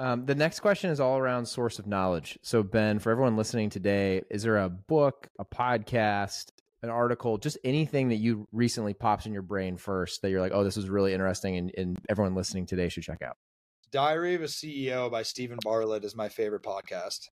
Um, 0.02 0.26
the 0.26 0.34
next 0.34 0.58
question 0.58 0.90
is 0.90 0.98
all 0.98 1.16
around 1.16 1.46
source 1.46 1.78
of 1.78 1.86
knowledge. 1.86 2.36
So, 2.42 2.64
Ben, 2.64 2.98
for 2.98 3.12
everyone 3.12 3.36
listening 3.36 3.70
today, 3.70 4.22
is 4.30 4.42
there 4.42 4.58
a 4.58 4.68
book, 4.68 5.28
a 5.38 5.44
podcast, 5.44 6.46
an 6.82 6.90
article, 6.90 7.38
just 7.38 7.56
anything 7.62 8.08
that 8.08 8.16
you 8.16 8.48
recently 8.50 8.94
pops 8.94 9.26
in 9.26 9.32
your 9.32 9.42
brain 9.42 9.76
first 9.76 10.22
that 10.22 10.30
you're 10.30 10.40
like, 10.40 10.50
oh, 10.52 10.64
this 10.64 10.76
is 10.76 10.88
really 10.88 11.12
interesting 11.12 11.56
and, 11.56 11.72
and 11.78 11.98
everyone 12.08 12.34
listening 12.34 12.66
today 12.66 12.88
should 12.88 13.04
check 13.04 13.22
out? 13.22 13.36
Diary 13.92 14.34
of 14.34 14.42
a 14.42 14.46
CEO 14.46 15.08
by 15.08 15.22
Steven 15.22 15.58
Bartlett 15.62 16.02
is 16.02 16.16
my 16.16 16.28
favorite 16.28 16.64
podcast. 16.64 17.28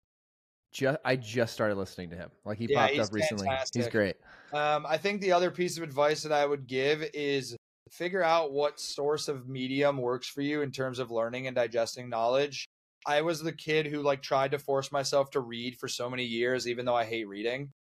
Just, 0.72 1.00
I 1.04 1.16
just 1.16 1.54
started 1.56 1.76
listening 1.76 2.12
to 2.12 2.18
him. 2.18 2.30
Like 2.46 2.60
he 2.60 2.68
Yeah, 2.70 2.86
popped 2.86 3.00
up 3.00 3.12
recently. 3.12 3.50
He's 3.74 3.88
great. 3.88 4.18
Um, 4.54 4.86
I 4.88 4.98
think 4.98 5.22
the 5.22 5.32
other 5.32 5.50
piece 5.50 5.78
of 5.78 5.84
advice 5.84 6.22
that 6.22 6.32
I 6.32 6.46
would 6.46 6.68
give 6.68 7.02
is 7.16 7.56
figure 7.92 8.24
out 8.24 8.52
what 8.52 8.80
source 8.80 9.28
of 9.28 9.48
medium 9.48 9.98
works 9.98 10.28
for 10.28 10.42
you 10.42 10.62
in 10.62 10.72
terms 10.72 11.00
of 11.00 11.12
learning 11.12 11.48
and 11.48 11.56
digesting 11.56 12.10
knowledge. 12.10 12.68
I 13.06 13.22
was 13.22 13.42
the 13.42 13.54
kid 13.54 13.88
who 13.88 14.02
like 14.02 14.22
tried 14.22 14.52
to 14.52 14.60
force 14.60 14.92
myself 14.92 15.32
to 15.32 15.40
read 15.40 15.78
for 15.78 15.88
so 15.88 16.10
many 16.10 16.26
years, 16.26 16.68
even 16.68 16.86
though 16.86 16.96
I 16.96 17.06
hate 17.06 17.28
reading. 17.28 17.72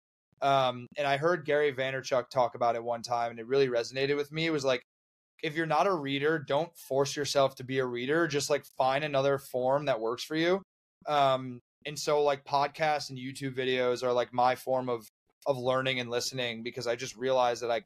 Um, 0.41 0.87
and 0.97 1.05
I 1.05 1.17
heard 1.17 1.45
Gary 1.45 1.73
Vaynerchuk 1.73 2.29
talk 2.29 2.55
about 2.55 2.75
it 2.75 2.83
one 2.83 3.01
time, 3.01 3.31
and 3.31 3.39
it 3.39 3.47
really 3.47 3.67
resonated 3.67 4.15
with 4.15 4.31
me. 4.31 4.45
It 4.45 4.51
was 4.51 4.63
like, 4.63 4.81
if 5.43 5.55
you're 5.55 5.65
not 5.65 5.87
a 5.87 5.93
reader, 5.93 6.39
don't 6.39 6.75
force 6.77 7.15
yourself 7.15 7.55
to 7.55 7.63
be 7.63 7.79
a 7.79 7.85
reader. 7.85 8.27
Just 8.27 8.49
like 8.49 8.65
find 8.77 9.03
another 9.03 9.37
form 9.37 9.85
that 9.85 9.99
works 9.99 10.23
for 10.23 10.35
you. 10.35 10.61
Um, 11.07 11.59
and 11.85 11.97
so 11.97 12.23
like 12.23 12.45
podcasts 12.45 13.09
and 13.09 13.17
YouTube 13.17 13.55
videos 13.57 14.03
are 14.03 14.13
like 14.13 14.33
my 14.33 14.55
form 14.55 14.89
of 14.89 15.07
of 15.45 15.57
learning 15.57 15.99
and 15.99 16.09
listening 16.09 16.63
because 16.63 16.85
I 16.85 16.95
just 16.95 17.15
realized 17.15 17.63
that 17.63 17.71
I 17.71 17.81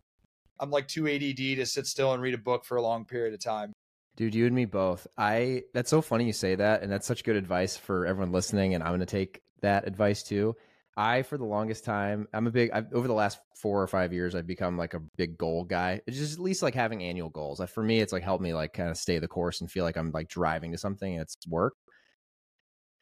I'm 0.64 0.72
like 0.72 0.88
too 0.88 1.10
ADD 1.10 1.36
to 1.58 1.66
sit 1.66 1.86
still 1.86 2.14
and 2.14 2.24
read 2.24 2.34
a 2.34 2.38
book 2.38 2.64
for 2.64 2.78
a 2.78 2.82
long 2.82 3.04
period 3.04 3.34
of 3.34 3.42
time. 3.42 3.74
Dude, 4.16 4.34
you 4.34 4.46
and 4.46 4.56
me 4.56 4.64
both. 4.64 5.06
I 5.18 5.64
that's 5.74 5.90
so 5.90 6.02
funny 6.02 6.26
you 6.26 6.34
say 6.34 6.56
that, 6.56 6.84
and 6.84 6.92
that's 6.92 7.06
such 7.06 7.26
good 7.26 7.36
advice 7.36 7.76
for 7.76 8.06
everyone 8.06 8.32
listening. 8.32 8.74
And 8.74 8.82
I'm 8.82 8.92
going 8.92 9.02
to 9.02 9.06
take 9.06 9.42
that 9.62 9.86
advice 9.86 10.24
too. 10.24 10.56
I, 10.96 11.24
for 11.24 11.38
the 11.38 11.46
longest 11.46 11.84
time, 11.84 12.28
I'm 12.34 12.48
a 12.48 12.52
big. 12.52 12.70
I've, 12.72 12.94
over 12.94 13.08
the 13.08 13.14
last 13.14 13.40
four 13.62 13.82
or 13.82 13.88
five 13.88 14.14
years, 14.14 14.36
I've 14.36 14.48
become 14.48 14.78
like 14.78 14.94
a 14.94 15.02
big 15.18 15.38
goal 15.38 15.66
guy. 15.66 16.00
It's 16.08 16.18
just 16.18 16.36
at 16.36 16.40
least 16.40 16.62
like 16.62 16.76
having 16.76 17.04
annual 17.04 17.30
goals. 17.30 17.60
Like, 17.60 17.70
for 17.70 17.84
me, 17.84 18.00
it's 18.00 18.14
like 18.14 18.24
helped 18.24 18.44
me 18.44 18.54
like 18.54 18.72
kind 18.74 18.90
of 18.90 18.98
stay 18.98 19.20
the 19.20 19.28
course 19.28 19.60
and 19.60 19.70
feel 19.70 19.84
like 19.84 19.98
I'm 19.98 20.12
like 20.12 20.30
driving 20.30 20.72
to 20.72 20.78
something 20.78 21.12
and 21.12 21.22
it's 21.24 21.36
work. 21.48 21.74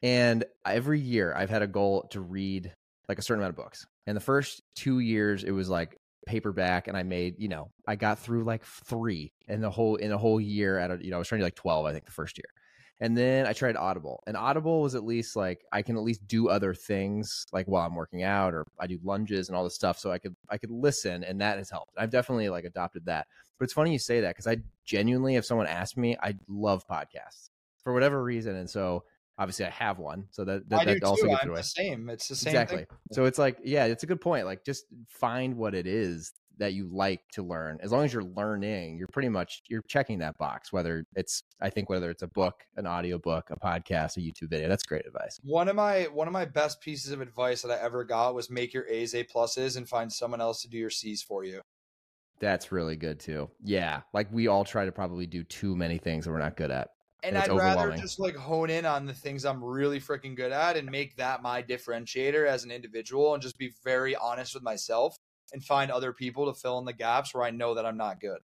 And 0.02 0.44
every 0.66 0.98
year, 0.98 1.32
I've 1.36 1.50
had 1.50 1.62
a 1.62 1.68
goal 1.68 2.08
to 2.10 2.20
read 2.20 2.74
like 3.08 3.18
a 3.18 3.22
certain 3.22 3.42
amount 3.42 3.58
of 3.58 3.64
books. 3.64 3.86
And 4.06 4.16
the 4.16 4.20
first 4.20 4.62
two 4.74 4.98
years, 4.98 5.44
it 5.44 5.52
was 5.52 5.68
like 5.68 5.98
paperback 6.26 6.88
and 6.88 6.96
I 6.96 7.02
made, 7.02 7.34
you 7.38 7.48
know, 7.48 7.70
I 7.86 7.96
got 7.96 8.18
through 8.18 8.44
like 8.44 8.64
three 8.64 9.32
in 9.48 9.60
the 9.60 9.70
whole 9.70 9.96
in 9.96 10.12
a 10.12 10.18
whole 10.18 10.40
year 10.40 10.78
at 10.78 10.90
a, 10.90 10.98
you 11.02 11.10
know, 11.10 11.16
I 11.16 11.18
was 11.18 11.28
trying 11.28 11.40
to 11.40 11.44
like 11.44 11.54
12, 11.54 11.86
I 11.86 11.92
think 11.92 12.04
the 12.04 12.12
first 12.12 12.38
year. 12.38 12.46
And 13.00 13.16
then 13.16 13.46
I 13.46 13.52
tried 13.52 13.76
Audible. 13.76 14.22
And 14.28 14.36
Audible 14.36 14.80
was 14.80 14.94
at 14.94 15.04
least 15.04 15.34
like 15.34 15.64
I 15.72 15.82
can 15.82 15.96
at 15.96 16.04
least 16.04 16.26
do 16.28 16.48
other 16.48 16.72
things 16.72 17.46
like 17.52 17.66
while 17.66 17.84
I'm 17.84 17.96
working 17.96 18.22
out 18.22 18.54
or 18.54 18.64
I 18.78 18.86
do 18.86 18.98
lunges 19.02 19.48
and 19.48 19.56
all 19.56 19.64
this 19.64 19.74
stuff 19.74 19.98
so 19.98 20.12
I 20.12 20.18
could 20.18 20.36
I 20.48 20.58
could 20.58 20.70
listen 20.70 21.24
and 21.24 21.40
that 21.40 21.58
has 21.58 21.70
helped. 21.70 21.94
I've 21.96 22.10
definitely 22.10 22.48
like 22.48 22.64
adopted 22.64 23.06
that. 23.06 23.26
But 23.58 23.64
it's 23.64 23.72
funny 23.72 23.92
you 23.92 23.98
say 23.98 24.20
that 24.20 24.36
cuz 24.36 24.46
I 24.46 24.58
genuinely 24.84 25.36
if 25.36 25.44
someone 25.44 25.66
asked 25.66 25.96
me, 25.96 26.16
I 26.22 26.36
love 26.48 26.86
podcasts 26.86 27.50
for 27.82 27.92
whatever 27.92 28.22
reason 28.22 28.54
and 28.54 28.70
so 28.70 29.04
obviously 29.38 29.66
I 29.66 29.70
have 29.70 29.98
one. 29.98 30.26
So 30.30 30.44
that 30.44 30.68
that, 30.68 30.86
that 30.86 31.02
also 31.04 31.22
too. 31.22 31.28
gives 31.28 31.40
it 31.40 31.44
I'm 31.44 31.50
away 31.50 31.60
the 31.60 31.64
same. 31.64 32.10
It's 32.10 32.28
the 32.28 32.36
same 32.36 32.50
exactly. 32.50 32.76
thing. 32.78 32.86
So 33.12 33.24
it's 33.24 33.38
like, 33.38 33.58
yeah, 33.64 33.86
it's 33.86 34.02
a 34.02 34.06
good 34.06 34.20
point. 34.20 34.46
Like, 34.46 34.64
just 34.64 34.84
find 35.08 35.56
what 35.56 35.74
it 35.74 35.86
is 35.86 36.32
that 36.58 36.74
you 36.74 36.88
like 36.92 37.20
to 37.32 37.42
learn. 37.42 37.78
As 37.82 37.92
long 37.92 38.04
as 38.04 38.12
you're 38.12 38.22
learning, 38.22 38.98
you're 38.98 39.08
pretty 39.08 39.30
much 39.30 39.62
you're 39.68 39.82
checking 39.88 40.18
that 40.18 40.36
box. 40.38 40.72
Whether 40.72 41.06
it's, 41.16 41.42
I 41.60 41.70
think, 41.70 41.88
whether 41.88 42.10
it's 42.10 42.22
a 42.22 42.28
book, 42.28 42.62
an 42.76 42.86
audio 42.86 43.18
book, 43.18 43.48
a 43.50 43.58
podcast, 43.58 44.16
a 44.16 44.20
YouTube 44.20 44.50
video. 44.50 44.68
That's 44.68 44.82
great 44.84 45.06
advice. 45.06 45.40
One 45.42 45.68
of 45.68 45.76
my 45.76 46.04
one 46.12 46.26
of 46.28 46.32
my 46.32 46.44
best 46.44 46.80
pieces 46.80 47.10
of 47.10 47.20
advice 47.20 47.62
that 47.62 47.70
I 47.70 47.82
ever 47.82 48.04
got 48.04 48.34
was 48.34 48.50
make 48.50 48.74
your 48.74 48.86
A's 48.86 49.14
A 49.14 49.24
pluses 49.24 49.76
and 49.76 49.88
find 49.88 50.12
someone 50.12 50.40
else 50.40 50.62
to 50.62 50.68
do 50.68 50.78
your 50.78 50.90
C's 50.90 51.22
for 51.22 51.42
you. 51.42 51.62
That's 52.38 52.72
really 52.72 52.96
good 52.96 53.20
too. 53.20 53.50
Yeah, 53.62 54.02
like 54.12 54.28
we 54.32 54.48
all 54.48 54.64
try 54.64 54.84
to 54.84 54.92
probably 54.92 55.26
do 55.26 55.44
too 55.44 55.76
many 55.76 55.98
things 55.98 56.24
that 56.24 56.32
we're 56.32 56.38
not 56.38 56.56
good 56.56 56.70
at. 56.70 56.90
And 57.22 57.38
I'd 57.38 57.54
rather 57.54 57.92
just 57.92 58.18
like 58.18 58.34
hone 58.34 58.68
in 58.70 58.84
on 58.84 59.06
the 59.06 59.14
things 59.14 59.44
I'm 59.44 59.62
really 59.62 60.00
freaking 60.00 60.34
good 60.36 60.50
at 60.52 60.76
and 60.76 60.90
make 60.90 61.16
that 61.16 61.40
my 61.42 61.62
differentiator 61.62 62.46
as 62.46 62.64
an 62.64 62.70
individual 62.72 63.32
and 63.34 63.42
just 63.42 63.56
be 63.58 63.72
very 63.84 64.14
honest 64.16 64.54
with 64.54 64.62
myself 64.64 65.16
and 65.52 65.64
find 65.64 65.90
other 65.90 66.12
people 66.12 66.52
to 66.52 66.58
fill 66.58 66.78
in 66.78 66.84
the 66.84 66.92
gaps 66.92 67.32
where 67.34 67.44
I 67.44 67.50
know 67.50 67.74
that 67.74 67.86
I'm 67.86 67.96
not 67.96 68.20
good. 68.20 68.40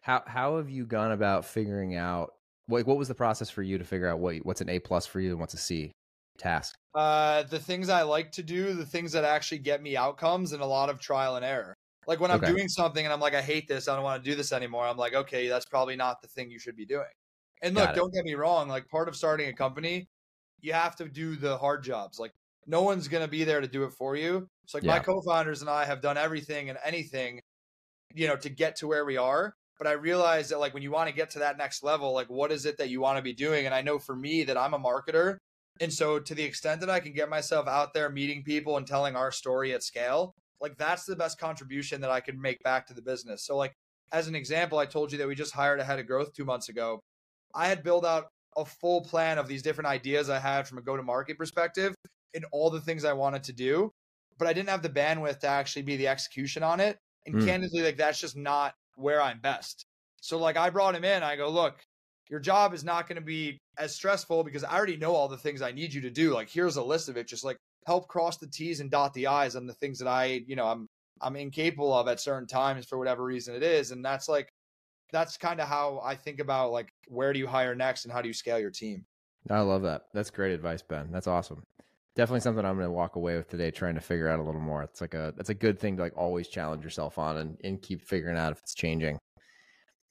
How 0.00 0.22
how 0.26 0.56
have 0.56 0.70
you 0.70 0.86
gone 0.86 1.12
about 1.12 1.44
figuring 1.44 1.94
out? 1.94 2.34
Like, 2.68 2.86
what 2.86 2.96
was 2.96 3.08
the 3.08 3.14
process 3.14 3.50
for 3.50 3.62
you 3.62 3.78
to 3.78 3.84
figure 3.84 4.06
out 4.08 4.18
what 4.20 4.36
what's 4.38 4.60
an 4.60 4.68
A 4.68 4.78
plus 4.78 5.06
for 5.06 5.20
you 5.20 5.30
and 5.32 5.40
what's 5.40 5.54
a 5.54 5.58
C 5.58 5.92
task? 6.38 6.76
Uh, 6.94 7.44
the 7.44 7.60
things 7.60 7.88
I 7.88 8.02
like 8.02 8.32
to 8.32 8.42
do, 8.42 8.74
the 8.74 8.86
things 8.86 9.12
that 9.12 9.24
actually 9.24 9.58
get 9.60 9.80
me 9.82 9.96
outcomes, 9.96 10.52
and 10.52 10.62
a 10.62 10.66
lot 10.66 10.90
of 10.90 10.98
trial 11.00 11.36
and 11.36 11.44
error. 11.44 11.76
Like 12.06 12.18
when 12.20 12.30
I'm 12.32 12.42
Okay. 12.42 12.54
doing 12.54 12.68
something 12.68 13.04
and 13.04 13.12
I'm 13.12 13.20
like, 13.20 13.34
I 13.34 13.42
hate 13.42 13.68
this, 13.68 13.86
I 13.86 13.94
don't 13.94 14.02
want 14.04 14.24
to 14.24 14.30
do 14.30 14.34
this 14.36 14.50
anymore. 14.52 14.86
I'm 14.86 14.96
like, 14.96 15.14
okay, 15.14 15.46
that's 15.48 15.66
probably 15.66 15.94
not 15.96 16.20
the 16.22 16.28
thing 16.28 16.50
you 16.50 16.58
should 16.58 16.76
be 16.76 16.86
doing. 16.86 17.06
And 17.62 17.74
look, 17.74 17.94
don't 17.94 18.12
get 18.12 18.24
me 18.24 18.34
wrong. 18.34 18.68
Like 18.68 18.88
part 18.88 19.08
of 19.08 19.16
starting 19.16 19.48
a 19.48 19.52
company, 19.52 20.08
you 20.60 20.72
have 20.72 20.96
to 20.96 21.08
do 21.08 21.36
the 21.36 21.58
hard 21.58 21.82
jobs. 21.84 22.18
Like 22.18 22.32
no 22.66 22.82
one's 22.82 23.08
gonna 23.08 23.28
be 23.28 23.44
there 23.44 23.60
to 23.60 23.68
do 23.68 23.84
it 23.84 23.92
for 23.92 24.16
you. 24.16 24.46
So 24.66 24.78
like 24.78 24.84
my 24.84 24.98
co-founders 24.98 25.60
and 25.60 25.70
I 25.70 25.84
have 25.84 26.00
done 26.00 26.16
everything 26.16 26.70
and 26.70 26.78
anything, 26.84 27.40
you 28.14 28.28
know, 28.28 28.36
to 28.36 28.48
get 28.48 28.76
to 28.76 28.86
where 28.86 29.04
we 29.04 29.16
are. 29.16 29.54
But 29.78 29.86
I 29.86 29.92
realize 29.92 30.50
that 30.50 30.60
like 30.60 30.74
when 30.74 30.82
you 30.82 30.90
want 30.90 31.08
to 31.08 31.14
get 31.14 31.30
to 31.30 31.40
that 31.40 31.56
next 31.58 31.82
level, 31.82 32.12
like 32.12 32.28
what 32.28 32.52
is 32.52 32.66
it 32.66 32.78
that 32.78 32.90
you 32.90 33.00
want 33.00 33.16
to 33.16 33.22
be 33.22 33.32
doing? 33.32 33.66
And 33.66 33.74
I 33.74 33.82
know 33.82 33.98
for 33.98 34.14
me 34.14 34.44
that 34.44 34.58
I'm 34.58 34.74
a 34.74 34.78
marketer. 34.78 35.38
And 35.80 35.92
so 35.92 36.18
to 36.18 36.34
the 36.34 36.42
extent 36.42 36.80
that 36.80 36.90
I 36.90 37.00
can 37.00 37.14
get 37.14 37.30
myself 37.30 37.66
out 37.66 37.94
there 37.94 38.10
meeting 38.10 38.42
people 38.44 38.76
and 38.76 38.86
telling 38.86 39.16
our 39.16 39.32
story 39.32 39.72
at 39.72 39.82
scale, 39.82 40.34
like 40.60 40.76
that's 40.76 41.06
the 41.06 41.16
best 41.16 41.38
contribution 41.38 42.02
that 42.02 42.10
I 42.10 42.20
can 42.20 42.40
make 42.40 42.62
back 42.62 42.86
to 42.88 42.94
the 42.94 43.00
business. 43.02 43.44
So 43.46 43.56
like 43.56 43.72
as 44.12 44.28
an 44.28 44.34
example, 44.34 44.78
I 44.78 44.86
told 44.86 45.12
you 45.12 45.18
that 45.18 45.28
we 45.28 45.34
just 45.34 45.54
hired 45.54 45.80
a 45.80 45.84
head 45.84 45.98
of 45.98 46.06
growth 46.06 46.34
two 46.34 46.44
months 46.44 46.68
ago. 46.68 47.00
I 47.54 47.68
had 47.68 47.82
built 47.82 48.04
out 48.04 48.28
a 48.56 48.64
full 48.64 49.02
plan 49.02 49.38
of 49.38 49.46
these 49.48 49.62
different 49.62 49.88
ideas 49.88 50.28
I 50.28 50.38
had 50.38 50.66
from 50.66 50.78
a 50.78 50.82
go 50.82 50.96
to 50.96 51.02
market 51.02 51.38
perspective 51.38 51.94
and 52.34 52.44
all 52.52 52.70
the 52.70 52.80
things 52.80 53.04
I 53.04 53.12
wanted 53.12 53.44
to 53.44 53.52
do, 53.52 53.90
but 54.38 54.48
I 54.48 54.52
didn't 54.52 54.68
have 54.70 54.82
the 54.82 54.88
bandwidth 54.88 55.40
to 55.40 55.46
actually 55.48 55.82
be 55.82 55.96
the 55.96 56.08
execution 56.08 56.62
on 56.62 56.80
it. 56.80 56.98
And 57.26 57.36
Mm. 57.36 57.44
candidly, 57.44 57.82
like 57.82 57.96
that's 57.96 58.20
just 58.20 58.36
not 58.36 58.74
where 58.96 59.20
I'm 59.20 59.40
best. 59.40 59.84
So 60.20 60.38
like 60.38 60.56
I 60.56 60.70
brought 60.70 60.94
him 60.94 61.04
in, 61.04 61.22
I 61.22 61.36
go, 61.36 61.48
look, 61.48 61.82
your 62.28 62.40
job 62.40 62.74
is 62.74 62.84
not 62.84 63.08
going 63.08 63.16
to 63.16 63.22
be 63.22 63.58
as 63.78 63.94
stressful 63.94 64.44
because 64.44 64.64
I 64.64 64.76
already 64.76 64.96
know 64.96 65.14
all 65.14 65.28
the 65.28 65.36
things 65.36 65.62
I 65.62 65.72
need 65.72 65.92
you 65.92 66.00
to 66.02 66.10
do. 66.10 66.34
Like 66.34 66.48
here's 66.50 66.76
a 66.76 66.82
list 66.82 67.08
of 67.08 67.16
it. 67.16 67.26
Just 67.26 67.44
like 67.44 67.56
help 67.86 68.08
cross 68.08 68.36
the 68.38 68.46
T's 68.46 68.80
and 68.80 68.90
dot 68.90 69.14
the 69.14 69.26
I's 69.26 69.56
on 69.56 69.66
the 69.66 69.74
things 69.74 69.98
that 69.98 70.08
I, 70.08 70.42
you 70.46 70.56
know, 70.56 70.66
I'm 70.66 70.86
I'm 71.20 71.36
incapable 71.36 71.92
of 71.92 72.08
at 72.08 72.20
certain 72.20 72.46
times 72.46 72.86
for 72.86 72.98
whatever 72.98 73.24
reason 73.24 73.54
it 73.54 73.62
is. 73.62 73.90
And 73.90 74.04
that's 74.04 74.28
like 74.28 74.48
that's 75.12 75.36
kind 75.36 75.60
of 75.60 75.68
how 75.68 76.00
I 76.04 76.14
think 76.14 76.40
about 76.40 76.72
like 76.72 76.92
where 77.08 77.32
do 77.32 77.38
you 77.38 77.46
hire 77.46 77.74
next 77.74 78.04
and 78.04 78.12
how 78.12 78.22
do 78.22 78.28
you 78.28 78.34
scale 78.34 78.58
your 78.58 78.70
team. 78.70 79.04
I 79.48 79.60
love 79.60 79.82
that. 79.82 80.02
That's 80.12 80.30
great 80.30 80.52
advice, 80.52 80.82
Ben. 80.82 81.10
That's 81.10 81.26
awesome. 81.26 81.62
Definitely 82.16 82.40
something 82.40 82.64
I'm 82.64 82.76
going 82.76 82.86
to 82.86 82.92
walk 82.92 83.16
away 83.16 83.36
with 83.36 83.48
today, 83.48 83.70
trying 83.70 83.94
to 83.94 84.00
figure 84.00 84.28
out 84.28 84.40
a 84.40 84.42
little 84.42 84.60
more. 84.60 84.82
It's 84.82 85.00
like 85.00 85.14
a 85.14 85.32
that's 85.36 85.48
a 85.48 85.54
good 85.54 85.78
thing 85.78 85.96
to 85.96 86.02
like 86.02 86.16
always 86.16 86.48
challenge 86.48 86.84
yourself 86.84 87.18
on 87.18 87.38
and, 87.38 87.56
and 87.64 87.80
keep 87.80 88.02
figuring 88.02 88.36
out 88.36 88.52
if 88.52 88.58
it's 88.58 88.74
changing. 88.74 89.18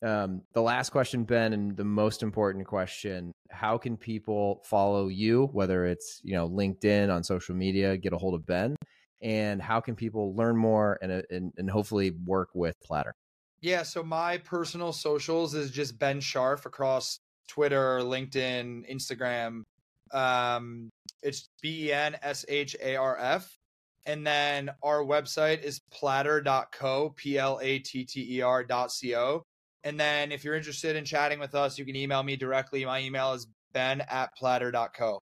Um, 0.01 0.43
the 0.53 0.61
last 0.61 0.91
question, 0.91 1.25
Ben, 1.25 1.51
and 1.51 1.75
the 1.75 1.83
most 1.83 2.23
important 2.23 2.65
question: 2.65 3.33
How 3.51 3.77
can 3.77 3.97
people 3.97 4.63
follow 4.65 5.09
you? 5.09 5.49
Whether 5.51 5.85
it's 5.85 6.21
you 6.23 6.33
know 6.33 6.49
LinkedIn 6.49 7.13
on 7.13 7.23
social 7.23 7.53
media, 7.53 7.97
get 7.97 8.13
a 8.13 8.17
hold 8.17 8.33
of 8.33 8.45
Ben, 8.45 8.75
and 9.21 9.61
how 9.61 9.81
can 9.81 9.95
people 9.95 10.35
learn 10.35 10.55
more 10.55 10.97
and 11.01 11.11
and, 11.29 11.51
and 11.57 11.69
hopefully 11.69 12.13
work 12.25 12.49
with 12.53 12.75
Platter? 12.83 13.13
Yeah, 13.61 13.83
so 13.83 14.03
my 14.03 14.37
personal 14.37 14.93
socials 14.93 15.53
is 15.53 15.71
just 15.71 15.99
Ben 15.99 16.21
Sharf 16.21 16.65
across 16.65 17.19
Twitter, 17.47 17.99
LinkedIn, 17.99 18.89
Instagram. 18.89 19.63
Um, 20.11 20.89
it's 21.21 21.49
B 21.61 21.87
E 21.87 21.93
N 21.93 22.15
S 22.21 22.45
H 22.47 22.75
A 22.81 22.95
R 22.95 23.17
F. 23.17 23.57
And 24.05 24.25
then 24.25 24.71
our 24.81 25.03
website 25.03 25.61
is 25.61 25.81
platter.co, 25.91 27.13
P 27.15 27.37
L 27.37 27.59
A 27.61 27.79
T 27.79 28.05
T 28.05 28.37
E 28.37 28.41
R.co. 28.41 29.43
And 29.83 29.99
then 29.99 30.31
if 30.31 30.43
you're 30.43 30.55
interested 30.55 30.95
in 30.95 31.05
chatting 31.05 31.39
with 31.39 31.55
us, 31.55 31.77
you 31.77 31.85
can 31.85 31.95
email 31.95 32.23
me 32.23 32.35
directly. 32.35 32.83
My 32.85 33.01
email 33.01 33.33
is 33.33 33.47
ben 33.73 34.01
at 34.09 34.35
platter.co. 34.35 35.19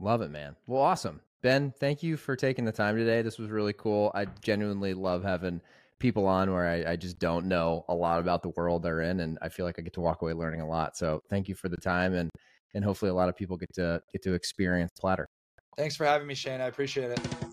Love 0.00 0.22
it, 0.22 0.30
man. 0.30 0.56
Well, 0.66 0.82
awesome. 0.82 1.20
Ben, 1.42 1.72
thank 1.78 2.02
you 2.02 2.16
for 2.16 2.36
taking 2.36 2.64
the 2.64 2.72
time 2.72 2.96
today. 2.96 3.20
This 3.20 3.38
was 3.38 3.50
really 3.50 3.74
cool. 3.74 4.10
I 4.14 4.24
genuinely 4.24 4.94
love 4.94 5.22
having 5.22 5.60
people 6.04 6.26
on 6.26 6.52
where 6.52 6.68
I, 6.68 6.92
I, 6.92 6.96
just 6.96 7.18
don't 7.18 7.46
know 7.46 7.82
a 7.88 7.94
lot 7.94 8.20
about 8.20 8.42
the 8.42 8.50
world 8.50 8.82
they're 8.82 9.00
in, 9.00 9.20
and 9.20 9.38
I 9.40 9.48
feel 9.48 9.64
like 9.64 9.78
I 9.78 9.82
get 9.82 9.94
to 9.94 10.02
walk 10.02 10.20
away 10.20 10.34
learning 10.34 10.60
a 10.60 10.68
lot. 10.68 10.98
So 10.98 11.22
thank 11.30 11.48
you 11.48 11.54
for 11.54 11.70
the 11.70 11.78
time, 11.78 12.12
and 12.12 12.28
and 12.74 12.84
hopefully 12.84 13.10
a 13.10 13.14
lot 13.14 13.30
of 13.30 13.36
people 13.36 13.56
get 13.56 13.72
to 13.76 14.02
get 14.12 14.22
to 14.24 14.34
experience 14.34 14.90
Platter. 15.00 15.26
Thanks 15.78 15.96
for 15.96 16.04
having 16.04 16.26
me, 16.26 16.34
Shane. 16.34 16.60
I 16.60 16.66
appreciate 16.66 17.10
it. 17.10 17.43